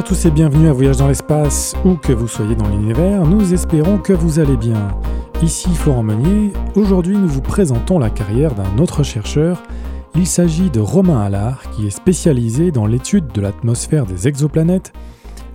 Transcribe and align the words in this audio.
à 0.00 0.02
tous 0.02 0.24
et 0.24 0.30
bienvenue 0.30 0.66
à 0.66 0.72
Voyage 0.72 0.96
dans 0.96 1.08
l'espace, 1.08 1.74
où 1.84 1.94
que 1.94 2.14
vous 2.14 2.26
soyez 2.26 2.54
dans 2.54 2.70
l'univers, 2.70 3.26
nous 3.26 3.52
espérons 3.52 3.98
que 3.98 4.14
vous 4.14 4.38
allez 4.38 4.56
bien. 4.56 4.96
Ici 5.42 5.68
Florent 5.74 6.02
Meunier, 6.02 6.54
aujourd'hui 6.74 7.18
nous 7.18 7.28
vous 7.28 7.42
présentons 7.42 7.98
la 7.98 8.08
carrière 8.08 8.54
d'un 8.54 8.78
autre 8.78 9.02
chercheur. 9.02 9.62
Il 10.14 10.26
s'agit 10.26 10.70
de 10.70 10.80
Romain 10.80 11.20
Allard, 11.20 11.70
qui 11.72 11.86
est 11.86 11.90
spécialisé 11.90 12.70
dans 12.70 12.86
l'étude 12.86 13.26
de 13.26 13.42
l'atmosphère 13.42 14.06
des 14.06 14.26
exoplanètes, 14.26 14.94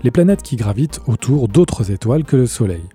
les 0.04 0.12
planètes 0.12 0.44
qui 0.44 0.58
gravitent 0.58 1.02
autour 1.08 1.48
d'autres 1.48 1.90
étoiles 1.90 2.24
que 2.24 2.36
le 2.36 2.46
Soleil. 2.46 2.86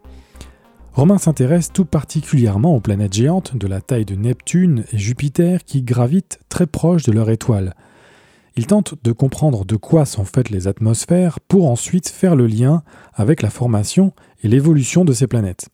Romain 0.93 1.19
s'intéresse 1.19 1.73
tout 1.73 1.85
particulièrement 1.85 2.77
aux 2.77 2.80
planètes 2.80 3.14
géantes 3.14 3.57
de 3.57 3.66
la 3.66 3.80
taille 3.80 4.05
de 4.05 4.15
Neptune 4.15 4.85
et 4.93 4.98
Jupiter 4.98 5.65
qui 5.65 5.82
gravitent 5.82 6.38
très 6.48 6.69
proches 6.69 7.02
de 7.02 7.12
leur 7.12 7.29
étoile– 7.29 7.74
il 8.56 8.66
tente 8.66 8.95
de 9.02 9.12
comprendre 9.12 9.64
de 9.64 9.77
quoi 9.77 10.04
sont 10.04 10.24
faites 10.24 10.50
les 10.50 10.66
atmosphères 10.66 11.40
pour 11.40 11.70
ensuite 11.70 12.09
faire 12.09 12.36
le 12.36 12.46
lien 12.46 12.82
avec 13.14 13.42
la 13.42 13.50
formation 13.50 14.12
et 14.42 14.48
l'évolution 14.48 15.04
de 15.04 15.12
ces 15.12 15.26
planètes. 15.26 15.68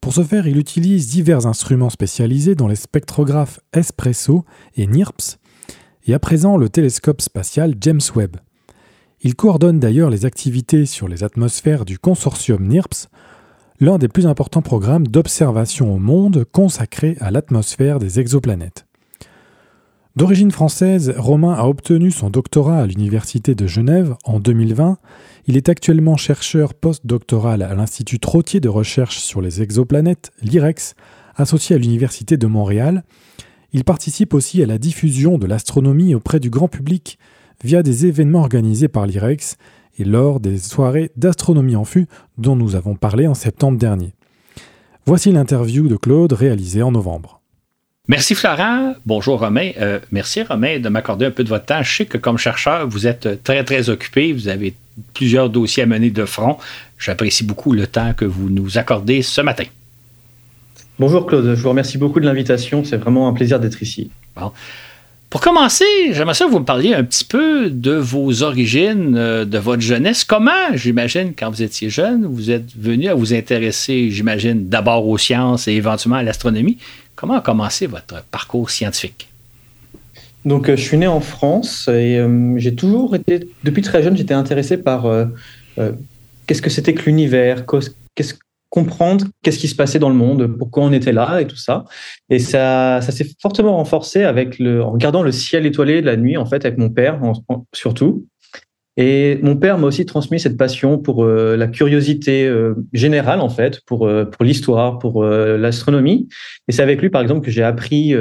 Pour 0.00 0.12
ce 0.12 0.22
faire, 0.22 0.46
il 0.46 0.58
utilise 0.58 1.08
divers 1.08 1.46
instruments 1.46 1.90
spécialisés 1.90 2.54
dont 2.54 2.68
les 2.68 2.76
spectrographes 2.76 3.60
Espresso 3.72 4.44
et 4.76 4.86
NIRPS, 4.86 5.38
et 6.06 6.14
à 6.14 6.18
présent 6.18 6.56
le 6.56 6.68
télescope 6.68 7.20
spatial 7.20 7.74
James 7.80 8.00
Webb. 8.14 8.36
Il 9.20 9.34
coordonne 9.34 9.80
d'ailleurs 9.80 10.10
les 10.10 10.24
activités 10.24 10.86
sur 10.86 11.08
les 11.08 11.24
atmosphères 11.24 11.84
du 11.84 11.98
consortium 11.98 12.66
NIRPS, 12.66 13.08
l'un 13.80 13.98
des 13.98 14.08
plus 14.08 14.26
importants 14.26 14.62
programmes 14.62 15.06
d'observation 15.06 15.92
au 15.92 15.98
monde 15.98 16.44
consacré 16.52 17.16
à 17.20 17.30
l'atmosphère 17.30 17.98
des 17.98 18.20
exoplanètes. 18.20 18.87
D'origine 20.18 20.50
française, 20.50 21.14
Romain 21.16 21.52
a 21.52 21.68
obtenu 21.68 22.10
son 22.10 22.28
doctorat 22.28 22.80
à 22.80 22.86
l'Université 22.86 23.54
de 23.54 23.68
Genève 23.68 24.16
en 24.24 24.40
2020. 24.40 24.98
Il 25.46 25.56
est 25.56 25.68
actuellement 25.68 26.16
chercheur 26.16 26.74
postdoctoral 26.74 27.62
à 27.62 27.72
l'Institut 27.76 28.18
Trottier 28.18 28.58
de 28.58 28.68
recherche 28.68 29.18
sur 29.18 29.40
les 29.40 29.62
exoplanètes, 29.62 30.32
l'IREX, 30.42 30.96
associé 31.36 31.76
à 31.76 31.78
l'Université 31.78 32.36
de 32.36 32.48
Montréal. 32.48 33.04
Il 33.72 33.84
participe 33.84 34.34
aussi 34.34 34.60
à 34.60 34.66
la 34.66 34.78
diffusion 34.78 35.38
de 35.38 35.46
l'astronomie 35.46 36.16
auprès 36.16 36.40
du 36.40 36.50
grand 36.50 36.66
public 36.66 37.16
via 37.62 37.84
des 37.84 38.06
événements 38.06 38.40
organisés 38.40 38.88
par 38.88 39.06
l'IREX 39.06 39.56
et 40.00 40.04
lors 40.04 40.40
des 40.40 40.58
soirées 40.58 41.12
d'astronomie 41.16 41.76
en 41.76 41.84
fût 41.84 42.08
dont 42.38 42.56
nous 42.56 42.74
avons 42.74 42.96
parlé 42.96 43.28
en 43.28 43.34
septembre 43.34 43.78
dernier. 43.78 44.14
Voici 45.06 45.30
l'interview 45.30 45.86
de 45.86 45.94
Claude 45.94 46.32
réalisée 46.32 46.82
en 46.82 46.90
novembre. 46.90 47.37
Merci 48.08 48.34
Florent. 48.34 48.94
Bonjour 49.04 49.38
Romain. 49.38 49.70
Euh, 49.78 49.98
merci 50.10 50.42
Romain 50.42 50.80
de 50.80 50.88
m'accorder 50.88 51.26
un 51.26 51.30
peu 51.30 51.44
de 51.44 51.50
votre 51.50 51.66
temps. 51.66 51.82
Je 51.82 51.94
sais 51.94 52.06
que 52.06 52.16
comme 52.16 52.38
chercheur, 52.38 52.88
vous 52.88 53.06
êtes 53.06 53.42
très 53.44 53.62
très 53.64 53.90
occupé. 53.90 54.32
Vous 54.32 54.48
avez 54.48 54.74
plusieurs 55.12 55.50
dossiers 55.50 55.82
à 55.82 55.86
mener 55.86 56.08
de 56.08 56.24
front. 56.24 56.56
J'apprécie 56.98 57.44
beaucoup 57.44 57.72
le 57.72 57.86
temps 57.86 58.14
que 58.14 58.24
vous 58.24 58.48
nous 58.48 58.78
accordez 58.78 59.20
ce 59.20 59.42
matin. 59.42 59.64
Bonjour 60.98 61.26
Claude, 61.26 61.54
je 61.54 61.62
vous 61.62 61.68
remercie 61.68 61.98
beaucoup 61.98 62.18
de 62.18 62.24
l'invitation. 62.24 62.82
C'est 62.82 62.96
vraiment 62.96 63.28
un 63.28 63.34
plaisir 63.34 63.60
d'être 63.60 63.82
ici. 63.82 64.10
Pour 65.28 65.42
commencer, 65.42 65.84
j'aimerais 66.12 66.32
ça 66.32 66.46
que 66.46 66.50
vous 66.50 66.60
me 66.60 66.64
parliez 66.64 66.94
un 66.94 67.04
petit 67.04 67.26
peu 67.26 67.68
de 67.68 67.92
vos 67.92 68.42
origines, 68.42 69.14
euh, 69.18 69.44
de 69.44 69.58
votre 69.58 69.82
jeunesse. 69.82 70.24
Comment, 70.24 70.74
j'imagine, 70.74 71.34
quand 71.38 71.50
vous 71.50 71.62
étiez 71.62 71.90
jeune, 71.90 72.24
vous 72.24 72.50
êtes 72.50 72.74
venu 72.74 73.08
à 73.08 73.14
vous 73.14 73.34
intéresser, 73.34 74.10
j'imagine, 74.10 74.70
d'abord 74.70 75.06
aux 75.06 75.18
sciences 75.18 75.68
et 75.68 75.72
éventuellement 75.72 76.16
à 76.16 76.22
l'astronomie? 76.22 76.78
Comment 77.18 77.34
a 77.34 77.40
commencé 77.40 77.88
votre 77.88 78.22
parcours 78.30 78.70
scientifique? 78.70 79.28
Donc, 80.44 80.68
euh, 80.68 80.76
je 80.76 80.82
suis 80.82 80.96
né 80.96 81.08
en 81.08 81.18
France 81.18 81.88
et 81.88 82.16
euh, 82.16 82.56
j'ai 82.58 82.76
toujours 82.76 83.16
été, 83.16 83.50
depuis 83.64 83.82
très 83.82 84.04
jeune, 84.04 84.16
j'étais 84.16 84.34
intéressé 84.34 84.76
par 84.76 85.06
euh, 85.06 85.26
qu'est-ce 86.46 86.62
que 86.62 86.70
c'était 86.70 86.94
que 86.94 87.06
l'univers, 87.06 87.64
comprendre 88.70 89.24
qu'est-ce 89.42 89.58
qui 89.58 89.66
se 89.66 89.74
passait 89.74 89.98
dans 89.98 90.10
le 90.10 90.14
monde, 90.14 90.46
pourquoi 90.46 90.84
on 90.84 90.92
était 90.92 91.10
là 91.10 91.40
et 91.40 91.48
tout 91.48 91.56
ça. 91.56 91.86
Et 92.30 92.38
ça, 92.38 93.00
ça 93.02 93.10
s'est 93.10 93.26
fortement 93.42 93.78
renforcé 93.78 94.22
avec 94.22 94.60
le, 94.60 94.84
en 94.84 94.92
regardant 94.92 95.24
le 95.24 95.32
ciel 95.32 95.66
étoilé 95.66 96.00
de 96.02 96.06
la 96.06 96.16
nuit, 96.16 96.36
en 96.36 96.46
fait, 96.46 96.64
avec 96.64 96.78
mon 96.78 96.88
père 96.88 97.20
surtout. 97.74 98.26
Et 99.00 99.38
mon 99.42 99.54
père 99.54 99.78
m'a 99.78 99.86
aussi 99.86 100.04
transmis 100.06 100.40
cette 100.40 100.56
passion 100.56 100.98
pour 100.98 101.24
euh, 101.24 101.56
la 101.56 101.68
curiosité 101.68 102.44
euh, 102.48 102.74
générale, 102.92 103.40
en 103.40 103.48
fait, 103.48 103.80
pour, 103.86 104.08
euh, 104.08 104.24
pour 104.24 104.44
l'histoire, 104.44 104.98
pour 104.98 105.24
l'astronomie. 105.24 106.28
Et 106.66 106.72
c'est 106.72 106.82
avec 106.82 107.00
lui, 107.00 107.08
par 107.08 107.22
exemple, 107.22 107.46
que 107.46 107.52
j'ai 107.52 107.62
appris 107.62 108.12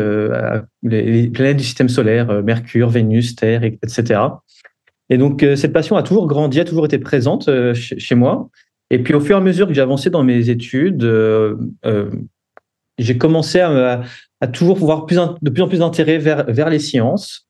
les, 0.83 1.29
planètes 1.29 1.57
du 1.57 1.63
système 1.63 1.89
solaire, 1.89 2.43
Mercure, 2.43 2.89
Vénus, 2.89 3.35
Terre, 3.35 3.63
etc. 3.63 4.21
Et 5.09 5.17
donc, 5.17 5.43
cette 5.55 5.73
passion 5.73 5.95
a 5.95 6.03
toujours 6.03 6.27
grandi, 6.27 6.59
a 6.59 6.65
toujours 6.65 6.85
été 6.85 6.99
présente 6.99 7.49
chez, 7.73 8.15
moi. 8.15 8.49
Et 8.91 8.99
puis, 8.99 9.15
au 9.15 9.19
fur 9.19 9.35
et 9.35 9.39
à 9.39 9.41
mesure 9.41 9.67
que 9.67 9.79
avancé 9.79 10.11
dans 10.11 10.23
mes 10.23 10.51
études, 10.51 11.09
j'ai 12.99 13.17
commencé 13.17 13.59
à, 13.59 14.03
à, 14.41 14.47
toujours 14.47 14.77
voir 14.77 15.07
plus, 15.07 15.17
de 15.41 15.49
plus 15.49 15.63
en 15.63 15.67
plus 15.67 15.79
d'intérêt 15.79 16.19
vers, 16.19 16.45
vers 16.47 16.69
les 16.69 16.79
sciences. 16.79 17.46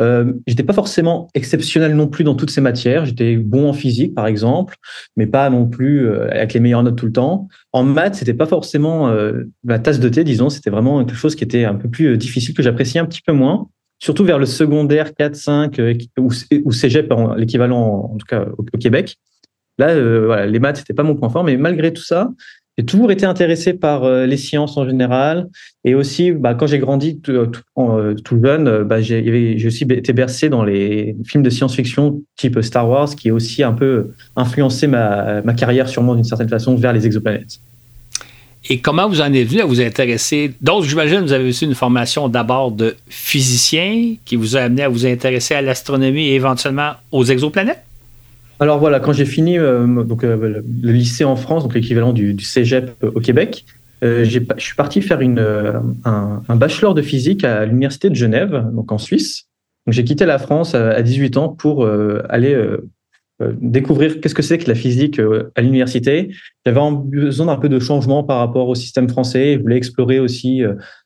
Euh, 0.00 0.32
j'étais 0.46 0.62
pas 0.62 0.72
forcément 0.72 1.28
exceptionnel 1.34 1.94
non 1.94 2.08
plus 2.08 2.24
dans 2.24 2.34
toutes 2.34 2.50
ces 2.50 2.60
matières. 2.60 3.04
J'étais 3.04 3.36
bon 3.36 3.68
en 3.68 3.72
physique, 3.72 4.14
par 4.14 4.26
exemple, 4.26 4.76
mais 5.16 5.26
pas 5.26 5.50
non 5.50 5.66
plus 5.66 6.08
euh, 6.08 6.30
avec 6.30 6.54
les 6.54 6.60
meilleures 6.60 6.82
notes 6.82 6.96
tout 6.96 7.06
le 7.06 7.12
temps. 7.12 7.48
En 7.72 7.84
maths, 7.84 8.16
c'était 8.16 8.34
pas 8.34 8.46
forcément 8.46 9.08
euh, 9.08 9.44
la 9.64 9.78
tasse 9.78 10.00
de 10.00 10.08
thé, 10.08 10.24
disons. 10.24 10.48
C'était 10.48 10.70
vraiment 10.70 11.04
quelque 11.04 11.16
chose 11.16 11.34
qui 11.34 11.44
était 11.44 11.64
un 11.64 11.74
peu 11.74 11.88
plus 11.88 12.06
euh, 12.06 12.16
difficile, 12.16 12.54
que 12.54 12.62
j'appréciais 12.62 13.00
un 13.00 13.06
petit 13.06 13.22
peu 13.22 13.32
moins. 13.32 13.68
Surtout 13.98 14.24
vers 14.24 14.38
le 14.38 14.46
secondaire 14.46 15.14
4, 15.14 15.36
5 15.36 15.80
ou, 16.18 16.30
ou 16.64 16.72
cégep, 16.72 17.12
l'équivalent 17.36 18.10
en 18.12 18.16
tout 18.16 18.26
cas 18.26 18.46
au, 18.58 18.64
Québec. 18.76 19.16
Là, 19.78 20.44
les 20.44 20.58
maths, 20.58 20.78
c'était 20.78 20.92
pas 20.92 21.04
mon 21.04 21.14
point 21.14 21.28
fort, 21.28 21.44
mais 21.44 21.56
malgré 21.56 21.92
tout 21.92 22.02
ça, 22.02 22.32
j'ai 22.78 22.86
toujours 22.86 23.10
été 23.10 23.26
intéressé 23.26 23.74
par 23.74 24.04
euh, 24.04 24.24
les 24.24 24.38
sciences 24.38 24.78
en 24.78 24.86
général. 24.86 25.48
Et 25.84 25.94
aussi, 25.94 26.32
bah, 26.32 26.54
quand 26.54 26.66
j'ai 26.66 26.78
grandi 26.78 27.18
tout, 27.18 27.32
euh, 27.32 27.50
euh, 27.78 28.14
jeune, 28.42 28.84
bah, 28.84 29.02
j'ai 29.02 29.62
aussi 29.66 29.84
été 29.84 30.12
bercé 30.14 30.48
dans 30.48 30.64
les 30.64 31.14
films 31.26 31.42
de 31.42 31.50
science-fiction 31.50 32.22
type 32.36 32.60
Star 32.62 32.88
Wars, 32.88 33.14
qui 33.14 33.28
a 33.28 33.34
aussi 33.34 33.62
un 33.62 33.72
peu 33.72 34.12
influencé 34.36 34.86
ma, 34.86 35.42
carrière, 35.54 35.88
sûrement 35.88 36.14
d'une 36.14 36.24
certaine 36.24 36.48
façon, 36.48 36.74
vers 36.74 36.94
les 36.94 37.04
exoplanètes. 37.04 37.60
Et 38.70 38.78
comment 38.78 39.08
vous 39.08 39.20
en 39.20 39.32
êtes 39.32 39.46
venu 39.46 39.60
à 39.60 39.66
vous 39.66 39.80
intéresser? 39.80 40.52
Donc, 40.62 40.84
j'imagine 40.84 41.20
vous 41.20 41.32
avez 41.32 41.48
reçu 41.48 41.64
une 41.64 41.74
formation 41.74 42.28
d'abord 42.28 42.70
de 42.70 42.94
physicien 43.08 44.14
qui 44.24 44.36
vous 44.36 44.56
a 44.56 44.60
amené 44.60 44.84
à 44.84 44.88
vous 44.88 45.04
intéresser 45.04 45.54
à 45.54 45.60
l'astronomie 45.60 46.28
et 46.28 46.36
éventuellement 46.36 46.92
aux 47.10 47.24
exoplanètes? 47.24 47.82
Alors 48.60 48.78
voilà, 48.78 49.00
quand 49.00 49.12
j'ai 49.12 49.24
fini 49.24 49.58
euh, 49.58 50.04
donc, 50.04 50.24
euh, 50.24 50.62
le 50.82 50.92
lycée 50.92 51.24
en 51.24 51.36
France, 51.36 51.64
donc 51.64 51.74
l'équivalent 51.74 52.12
du, 52.12 52.38
cégep 52.40 53.02
au 53.02 53.20
Québec, 53.20 53.64
euh, 54.04 54.24
je 54.24 54.40
suis 54.58 54.76
parti 54.76 55.00
faire 55.02 55.20
une, 55.20 55.44
un, 56.04 56.56
bachelor 56.56 56.94
de 56.94 57.02
physique 57.02 57.44
à 57.44 57.64
l'université 57.64 58.10
de 58.10 58.14
Genève, 58.14 58.66
donc 58.72 58.92
en 58.92 58.98
Suisse. 58.98 59.48
Donc 59.86 59.94
j'ai 59.94 60.04
quitté 60.04 60.26
la 60.26 60.38
France 60.38 60.74
à, 60.74 61.02
18 61.02 61.36
ans 61.36 61.48
pour 61.48 61.88
aller 62.28 62.56
découvrir 63.60 64.20
qu'est-ce 64.20 64.34
que 64.34 64.42
c'est 64.42 64.58
que 64.58 64.68
la 64.68 64.74
physique 64.74 65.20
à 65.54 65.60
l'université. 65.60 66.34
J'avais 66.64 66.80
besoin 67.04 67.46
d'un 67.46 67.56
peu 67.56 67.68
de 67.68 67.78
changement 67.78 68.24
par 68.24 68.38
rapport 68.38 68.68
au 68.68 68.74
système 68.74 69.08
français. 69.08 69.54
Je 69.54 69.62
voulais 69.62 69.76
explorer 69.76 70.20
aussi 70.20 70.62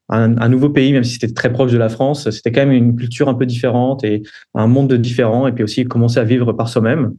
un, 0.09 0.39
un, 0.39 0.49
nouveau 0.49 0.71
pays, 0.71 0.93
même 0.93 1.05
si 1.05 1.15
c'était 1.15 1.33
très 1.33 1.53
proche 1.53 1.73
de 1.73 1.79
la 1.79 1.89
France. 1.89 2.31
C'était 2.31 2.53
quand 2.53 2.67
même 2.67 2.73
une 2.73 2.97
culture 2.97 3.29
un 3.29 3.35
peu 3.35 3.47
différente 3.47 4.05
et 4.05 4.23
un 4.55 4.67
monde 4.67 4.93
différent. 4.95 5.47
Et 5.47 5.53
puis 5.53 5.65
aussi 5.65 5.85
commencer 5.85 6.19
à 6.19 6.25
vivre 6.25 6.53
par 6.53 6.69
soi-même. 6.69 7.13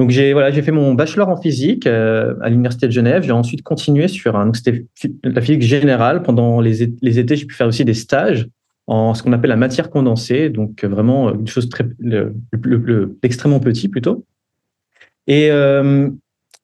Donc 0.00 0.08
j'ai 0.08 0.32
voilà, 0.32 0.50
fait 0.50 0.72
mon 0.72 0.94
bachelor 0.94 1.28
en 1.28 1.36
physique 1.36 1.86
euh, 1.86 2.34
à 2.40 2.48
l'université 2.48 2.86
de 2.86 2.92
Genève. 2.92 3.22
J'ai 3.22 3.32
ensuite 3.32 3.62
continué 3.62 4.08
sur 4.08 4.42
c'était 4.54 4.86
la 5.22 5.42
physique 5.42 5.60
générale. 5.60 6.22
Pendant 6.22 6.62
les, 6.62 6.82
étés, 6.82 7.36
j'ai 7.36 7.44
pu 7.44 7.54
faire 7.54 7.66
aussi 7.66 7.84
des 7.84 7.92
stages 7.92 8.48
en 8.86 9.12
ce 9.12 9.22
qu'on 9.22 9.34
appelle 9.34 9.50
la 9.50 9.56
matière 9.56 9.90
condensée, 9.90 10.48
donc 10.48 10.84
vraiment 10.84 11.34
une 11.34 11.46
chose 11.46 11.68
très 11.68 11.84
le, 11.98 12.34
extrêmement 13.22 13.60
petit 13.60 13.88
plutôt. 13.88 14.24
Et 15.30 15.48
euh, 15.52 16.10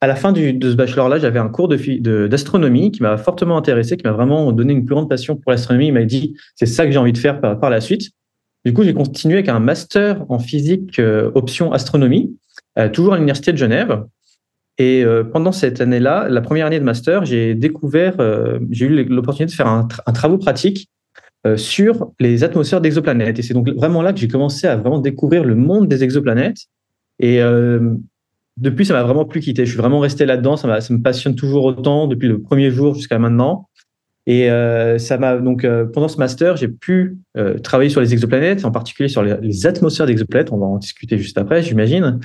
à 0.00 0.08
la 0.08 0.16
fin 0.16 0.32
de 0.32 0.70
ce 0.70 0.74
bachelor-là, 0.74 1.20
j'avais 1.20 1.38
un 1.38 1.48
cours 1.48 1.68
d'astronomie 1.68 2.90
qui 2.90 3.00
m'a 3.00 3.16
fortement 3.16 3.56
intéressé, 3.56 3.96
qui 3.96 4.04
m'a 4.04 4.12
vraiment 4.12 4.50
donné 4.50 4.72
une 4.72 4.84
plus 4.84 4.96
grande 4.96 5.08
passion 5.08 5.36
pour 5.36 5.52
l'astronomie. 5.52 5.86
Il 5.86 5.92
m'a 5.92 6.04
dit 6.04 6.34
c'est 6.56 6.66
ça 6.66 6.84
que 6.84 6.90
j'ai 6.90 6.98
envie 6.98 7.12
de 7.12 7.18
faire 7.18 7.40
par, 7.40 7.70
la 7.70 7.80
suite. 7.80 8.10
Du 8.64 8.74
coup, 8.74 8.82
j'ai 8.82 8.92
continué 8.92 9.34
avec 9.34 9.48
un 9.48 9.60
master 9.60 10.24
en 10.28 10.40
physique 10.40 10.98
euh, 10.98 11.30
option 11.36 11.70
astronomie 11.72 12.36
euh, 12.76 12.88
toujours 12.88 13.12
à 13.12 13.16
l'Université 13.18 13.52
de 13.52 13.56
Genève. 13.56 14.02
Et 14.78 15.06
pendant 15.32 15.52
cette 15.52 15.80
année-là, 15.80 16.28
la 16.28 16.42
première 16.42 16.66
année 16.66 16.78
de 16.78 16.84
master, 16.84 17.24
j'ai 17.24 17.54
découvert, 17.54 18.16
j'ai 18.70 18.84
eu 18.84 19.04
l'opportunité 19.04 19.52
de 19.52 19.56
faire 19.56 19.68
un, 19.68 19.88
un 20.04 20.12
travaux 20.12 20.36
pratique 20.36 20.90
sur 21.56 22.12
les 22.20 22.44
atmosphères 22.44 22.82
d'exoplanètes. 22.82 23.38
Et 23.38 23.42
c'est 23.42 23.54
donc 23.54 23.70
vraiment 23.70 24.02
là 24.02 24.12
que 24.12 24.18
j'ai 24.18 24.28
commencé 24.28 24.66
à 24.66 24.76
vraiment 24.76 24.98
découvrir 24.98 25.44
le 25.44 25.54
monde 25.54 25.88
des 25.88 26.04
exoplanètes. 26.04 26.58
Et 27.20 27.40
depuis, 28.56 28.86
ça 28.86 28.94
m'a 28.94 29.02
vraiment 29.02 29.24
plus 29.24 29.40
quitté. 29.40 29.64
Je 29.64 29.70
suis 29.70 29.78
vraiment 29.78 30.00
resté 30.00 30.26
là-dedans. 30.26 30.56
Ça, 30.56 30.80
ça, 30.80 30.94
me 30.94 31.02
passionne 31.02 31.34
toujours 31.34 31.64
autant 31.64 32.06
depuis 32.06 32.28
le 32.28 32.40
premier 32.40 32.70
jour 32.70 32.94
jusqu'à 32.94 33.18
maintenant. 33.18 33.68
Et 34.28 34.48
ça 34.98 35.18
m'a 35.18 35.36
donc 35.36 35.64
pendant 35.92 36.08
ce 36.08 36.16
master, 36.16 36.56
j'ai 36.56 36.66
pu 36.66 37.16
travailler 37.62 37.90
sur 37.90 38.00
les 38.00 38.12
exoplanètes, 38.12 38.64
en 38.64 38.72
particulier 38.72 39.08
sur 39.08 39.22
les, 39.22 39.66
atmosphères 39.66 40.06
d'exoplanètes. 40.06 40.50
On 40.50 40.58
va 40.58 40.66
en 40.66 40.78
discuter 40.78 41.16
juste 41.16 41.38
après, 41.38 41.62
j'imagine. 41.62 42.18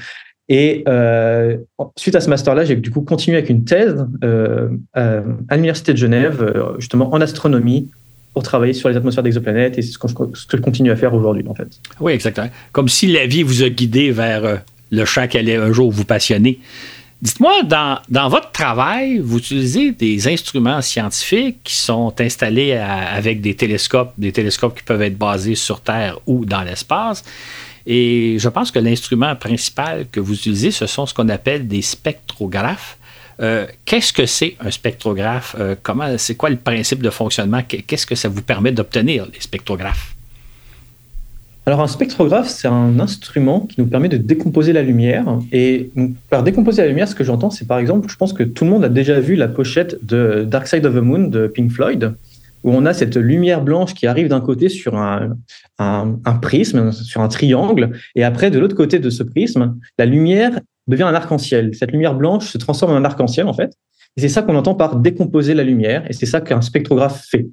Et 0.50 0.84
euh, 0.88 1.58
suite 1.96 2.16
à 2.16 2.20
ce 2.20 2.30
master-là, 2.30 2.66
j'ai 2.66 2.76
du 2.76 2.92
coup 2.92 3.02
continué 3.02 3.38
avec 3.38 3.50
une 3.50 3.64
thèse 3.64 4.06
euh, 4.24 4.70
à 4.94 5.56
l'Université 5.56 5.94
de 5.94 5.98
Genève, 5.98 6.76
justement 6.78 7.14
en 7.14 7.22
astronomie, 7.22 7.90
pour 8.34 8.44
travailler 8.44 8.74
sur 8.74 8.90
les 8.90 8.98
atmosphères 8.98 9.24
d'exoplanètes, 9.24 9.78
et 9.78 9.82
c'est 9.82 9.94
ce 9.94 10.00
ce 10.08 10.48
que 10.48 10.58
je 10.58 10.62
continue 10.62 10.92
à 10.92 10.98
faire 10.98 11.14
aujourd'hui, 11.14 11.46
en 11.48 11.56
fait. 11.56 11.80
Oui, 12.02 12.12
exactement. 12.12 12.50
Comme 12.74 12.90
si 12.90 13.08
la 13.08 13.28
vie 13.28 13.44
vous 13.44 13.64
a 13.64 13.70
guidé 13.70 14.12
vers 14.12 14.62
le 14.92 15.06
champ 15.06 15.28
qu'elle 15.28 15.50
allait 15.50 15.56
un 15.56 15.72
jour 15.72 15.92
vous 15.92 16.06
passionner. 16.06 16.60
Dites-moi, 17.22 17.64
dans, 17.64 18.00
dans, 18.10 18.30
votre 18.30 18.52
travail, 18.52 19.20
vous 19.20 19.38
utilisez 19.38 19.92
des 19.92 20.28
instruments 20.28 20.82
scientifiques 20.82 21.60
qui 21.64 21.76
sont 21.76 22.14
installés 22.20 22.74
avec 22.74 23.42
des 23.42 23.56
télescopes, 23.56 24.14
des 24.18 24.32
télescopes 24.32 24.78
qui 24.78 24.84
peuvent 24.84 25.04
être 25.04 25.18
basés 25.18 25.54
sur 25.54 25.82
Terre 25.82 26.18
ou 26.26 26.46
dans 26.46 26.62
l'espace. 26.62 27.24
Et 27.86 28.38
je 28.40 28.50
pense 28.50 28.72
que 28.72 28.80
l'instrument 28.80 29.36
principal 29.36 30.08
que 30.12 30.20
vous 30.20 30.34
utilisez, 30.34 30.72
ce 30.72 30.88
sont 30.88 31.06
ce 31.06 31.14
qu'on 31.14 31.30
appelle 31.30 31.68
des 31.68 31.84
spectrographes. 31.84 32.98
Euh, 33.40 33.68
qu'est-ce 33.86 34.14
que 34.14 34.26
c'est 34.26 34.56
un 34.60 34.72
spectrographe? 34.72 35.56
Euh, 35.60 35.76
comment, 35.82 36.18
c'est 36.18 36.36
quoi 36.36 36.50
le 36.50 36.58
principe 36.58 37.02
de 37.02 37.10
fonctionnement? 37.10 37.62
Qu'est-ce 37.64 38.06
que 38.06 38.16
ça 38.16 38.30
vous 38.30 38.42
permet 38.42 38.72
d'obtenir, 38.72 39.28
les 39.32 39.42
spectrographes? 39.42 40.16
Alors 41.68 41.82
un 41.82 41.88
spectrographe, 41.88 42.48
c'est 42.48 42.68
un 42.68 43.00
instrument 43.00 43.62
qui 43.62 43.80
nous 43.80 43.86
permet 43.86 44.10
de 44.10 44.18
décomposer 44.18 44.74
la 44.74 44.82
lumière. 44.82 45.38
Et 45.52 45.92
par 46.30 46.42
décomposer 46.42 46.82
la 46.82 46.88
lumière, 46.88 47.08
ce 47.08 47.14
que 47.14 47.24
j'entends, 47.24 47.52
c'est 47.52 47.68
par 47.68 47.78
exemple, 47.78 48.10
je 48.10 48.16
pense 48.16 48.34
que 48.34 48.44
tout 48.44 48.66
le 48.66 48.72
monde 48.72 48.84
a 48.84 48.90
déjà 48.90 49.20
vu 49.20 49.36
la 49.36 49.48
pochette 49.48 50.04
de 50.04 50.44
Dark 50.44 50.68
Side 50.68 50.86
of 50.88 50.96
the 50.96 51.04
Moon 51.04 51.28
de 51.28 51.46
Pink 51.46 51.72
Floyd, 51.72 52.16
où 52.64 52.72
on 52.72 52.86
a 52.88 52.94
cette 52.94 53.16
lumière 53.16 53.62
blanche 53.62 53.94
qui 53.94 54.08
arrive 54.08 54.28
d'un 54.28 54.42
côté 54.42 54.70
sur 54.70 54.98
un, 54.98 55.38
prisme, 56.42 56.92
sur 56.92 57.22
un 57.22 57.28
triangle, 57.28 57.92
et 58.16 58.24
après, 58.24 58.50
de 58.50 58.58
l'autre 58.58 58.76
côté 58.76 58.98
de 58.98 59.12
ce 59.12 59.22
prisme, 59.22 59.78
la 60.00 60.06
lumière 60.06 60.60
devient 60.88 61.04
un 61.04 61.14
arc-en-ciel. 61.14 61.76
Cette 61.76 61.92
lumière 61.92 62.16
blanche 62.16 62.48
se 62.48 62.58
transforme 62.58 62.94
en 62.94 62.96
un 62.96 63.06
arc-en-ciel, 63.06 63.48
en 63.48 63.54
fait. 63.54 63.72
Et 64.18 64.22
c'est 64.22 64.30
ça 64.30 64.42
qu'on 64.42 64.56
entend 64.56 64.74
par 64.74 64.96
décomposer 64.96 65.54
la 65.54 65.64
lumière, 65.64 66.10
et 66.10 66.14
c'est 66.14 66.26
ça 66.26 66.42
qu'un 66.42 66.62
spectrographe 66.62 67.24
fait. 67.30 67.48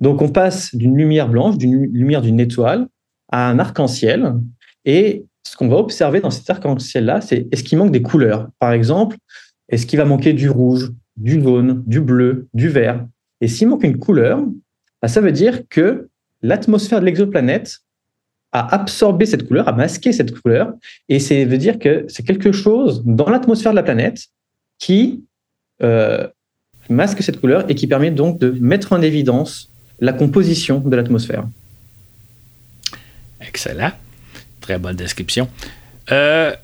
Donc 0.00 0.22
on 0.22 0.30
passe 0.30 0.74
d'une 0.74 0.96
lumière 0.96 1.28
blanche, 1.28 1.58
d'une 1.58 1.84
lumière 1.92 2.22
d'une 2.22 2.40
étoile, 2.40 2.88
à 3.32 3.48
un 3.48 3.58
arc-en-ciel. 3.58 4.34
Et 4.84 5.24
ce 5.42 5.56
qu'on 5.56 5.68
va 5.68 5.76
observer 5.76 6.20
dans 6.20 6.30
cet 6.30 6.48
arc-en-ciel-là, 6.48 7.20
c'est 7.20 7.48
est-ce 7.50 7.64
qu'il 7.64 7.78
manque 7.78 7.90
des 7.90 8.02
couleurs? 8.02 8.48
Par 8.60 8.72
exemple, 8.72 9.16
est-ce 9.68 9.86
qu'il 9.86 9.98
va 9.98 10.04
manquer 10.04 10.32
du 10.32 10.48
rouge, 10.48 10.92
du 11.16 11.42
jaune, 11.42 11.82
du 11.86 12.00
bleu, 12.00 12.46
du 12.54 12.68
vert? 12.68 13.04
Et 13.40 13.48
s'il 13.48 13.68
manque 13.68 13.82
une 13.82 13.98
couleur, 13.98 14.44
bah, 15.00 15.08
ça 15.08 15.20
veut 15.20 15.32
dire 15.32 15.62
que 15.68 16.08
l'atmosphère 16.42 17.00
de 17.00 17.06
l'exoplanète 17.06 17.78
a 18.52 18.74
absorbé 18.74 19.26
cette 19.26 19.48
couleur, 19.48 19.66
a 19.66 19.72
masqué 19.72 20.12
cette 20.12 20.38
couleur, 20.38 20.74
et 21.08 21.18
ça 21.18 21.34
veut 21.44 21.58
dire 21.58 21.78
que 21.78 22.04
c'est 22.08 22.22
quelque 22.22 22.52
chose 22.52 23.02
dans 23.04 23.30
l'atmosphère 23.30 23.72
de 23.72 23.76
la 23.76 23.82
planète 23.82 24.26
qui 24.78 25.24
euh, 25.82 26.28
masque 26.90 27.22
cette 27.22 27.40
couleur 27.40 27.64
et 27.70 27.74
qui 27.74 27.86
permet 27.86 28.10
donc 28.10 28.38
de 28.38 28.50
mettre 28.60 28.92
en 28.92 29.00
évidence 29.00 29.72
la 30.00 30.12
composition 30.12 30.80
de 30.80 30.94
l'atmosphère. 30.94 31.48
Excellent. 33.46 33.92
Très 34.60 34.78
bonne 34.78 34.96
description. 34.96 35.48
Euh, 36.10 36.54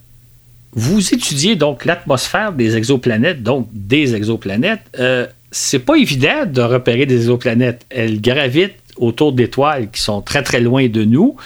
vous 0.73 1.15
étudiez 1.15 1.57
donc 1.57 1.85
l'atmosphère 1.85 2.53
des 2.53 2.77
exoplanètes, 2.77 3.43
donc 3.43 3.69
des 3.73 4.15
exoplanètes. 4.15 4.83
Euh, 4.99 5.27
c'est 5.51 5.79
pas 5.79 5.97
évident 5.97 6.45
de 6.47 6.61
repérer 6.61 7.07
des 7.07 7.17
exoplanètes. 7.17 7.85
Elles 7.91 8.21
gravitent 8.21 8.75
autour 8.97 9.33
d'étoiles 9.33 9.91
qui 9.91 10.03
sont 10.03 10.21
très 10.21 10.43
très 10.43 10.61
loin 10.61 10.89
de 10.89 11.05
nous. 11.05 11.37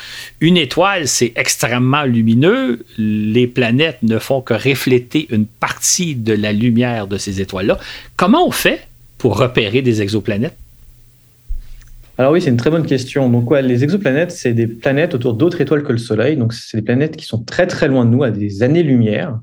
Une 0.40 0.56
étoile, 0.56 1.06
c'est 1.06 1.32
extrêmement 1.36 2.02
lumineux. 2.02 2.84
Les 2.98 3.46
planètes 3.46 3.98
ne 4.02 4.18
font 4.18 4.40
que 4.40 4.54
refléter 4.54 5.28
une 5.30 5.46
partie 5.46 6.14
de 6.14 6.32
la 6.32 6.52
lumière 6.52 7.06
de 7.06 7.18
ces 7.18 7.40
étoiles-là. 7.40 7.78
Comment 8.16 8.46
on 8.46 8.50
fait 8.50 8.88
pour 9.18 9.38
repérer 9.38 9.82
des 9.82 10.02
exoplanètes? 10.02 10.56
Alors 12.18 12.32
oui, 12.32 12.42
c'est 12.42 12.50
une 12.50 12.56
très 12.56 12.70
bonne 12.70 12.86
question. 12.86 13.28
Donc 13.30 13.50
les 13.52 13.84
exoplanètes, 13.84 14.30
c'est 14.30 14.52
des 14.52 14.66
planètes 14.66 15.14
autour 15.14 15.34
d'autres 15.34 15.60
étoiles 15.60 15.82
que 15.82 15.92
le 15.92 15.98
Soleil. 15.98 16.36
Donc 16.36 16.52
c'est 16.52 16.76
des 16.76 16.82
planètes 16.82 17.16
qui 17.16 17.24
sont 17.24 17.42
très 17.42 17.66
très 17.66 17.88
loin 17.88 18.04
de 18.04 18.10
nous, 18.10 18.22
à 18.22 18.30
des 18.30 18.62
années-lumière. 18.62 19.40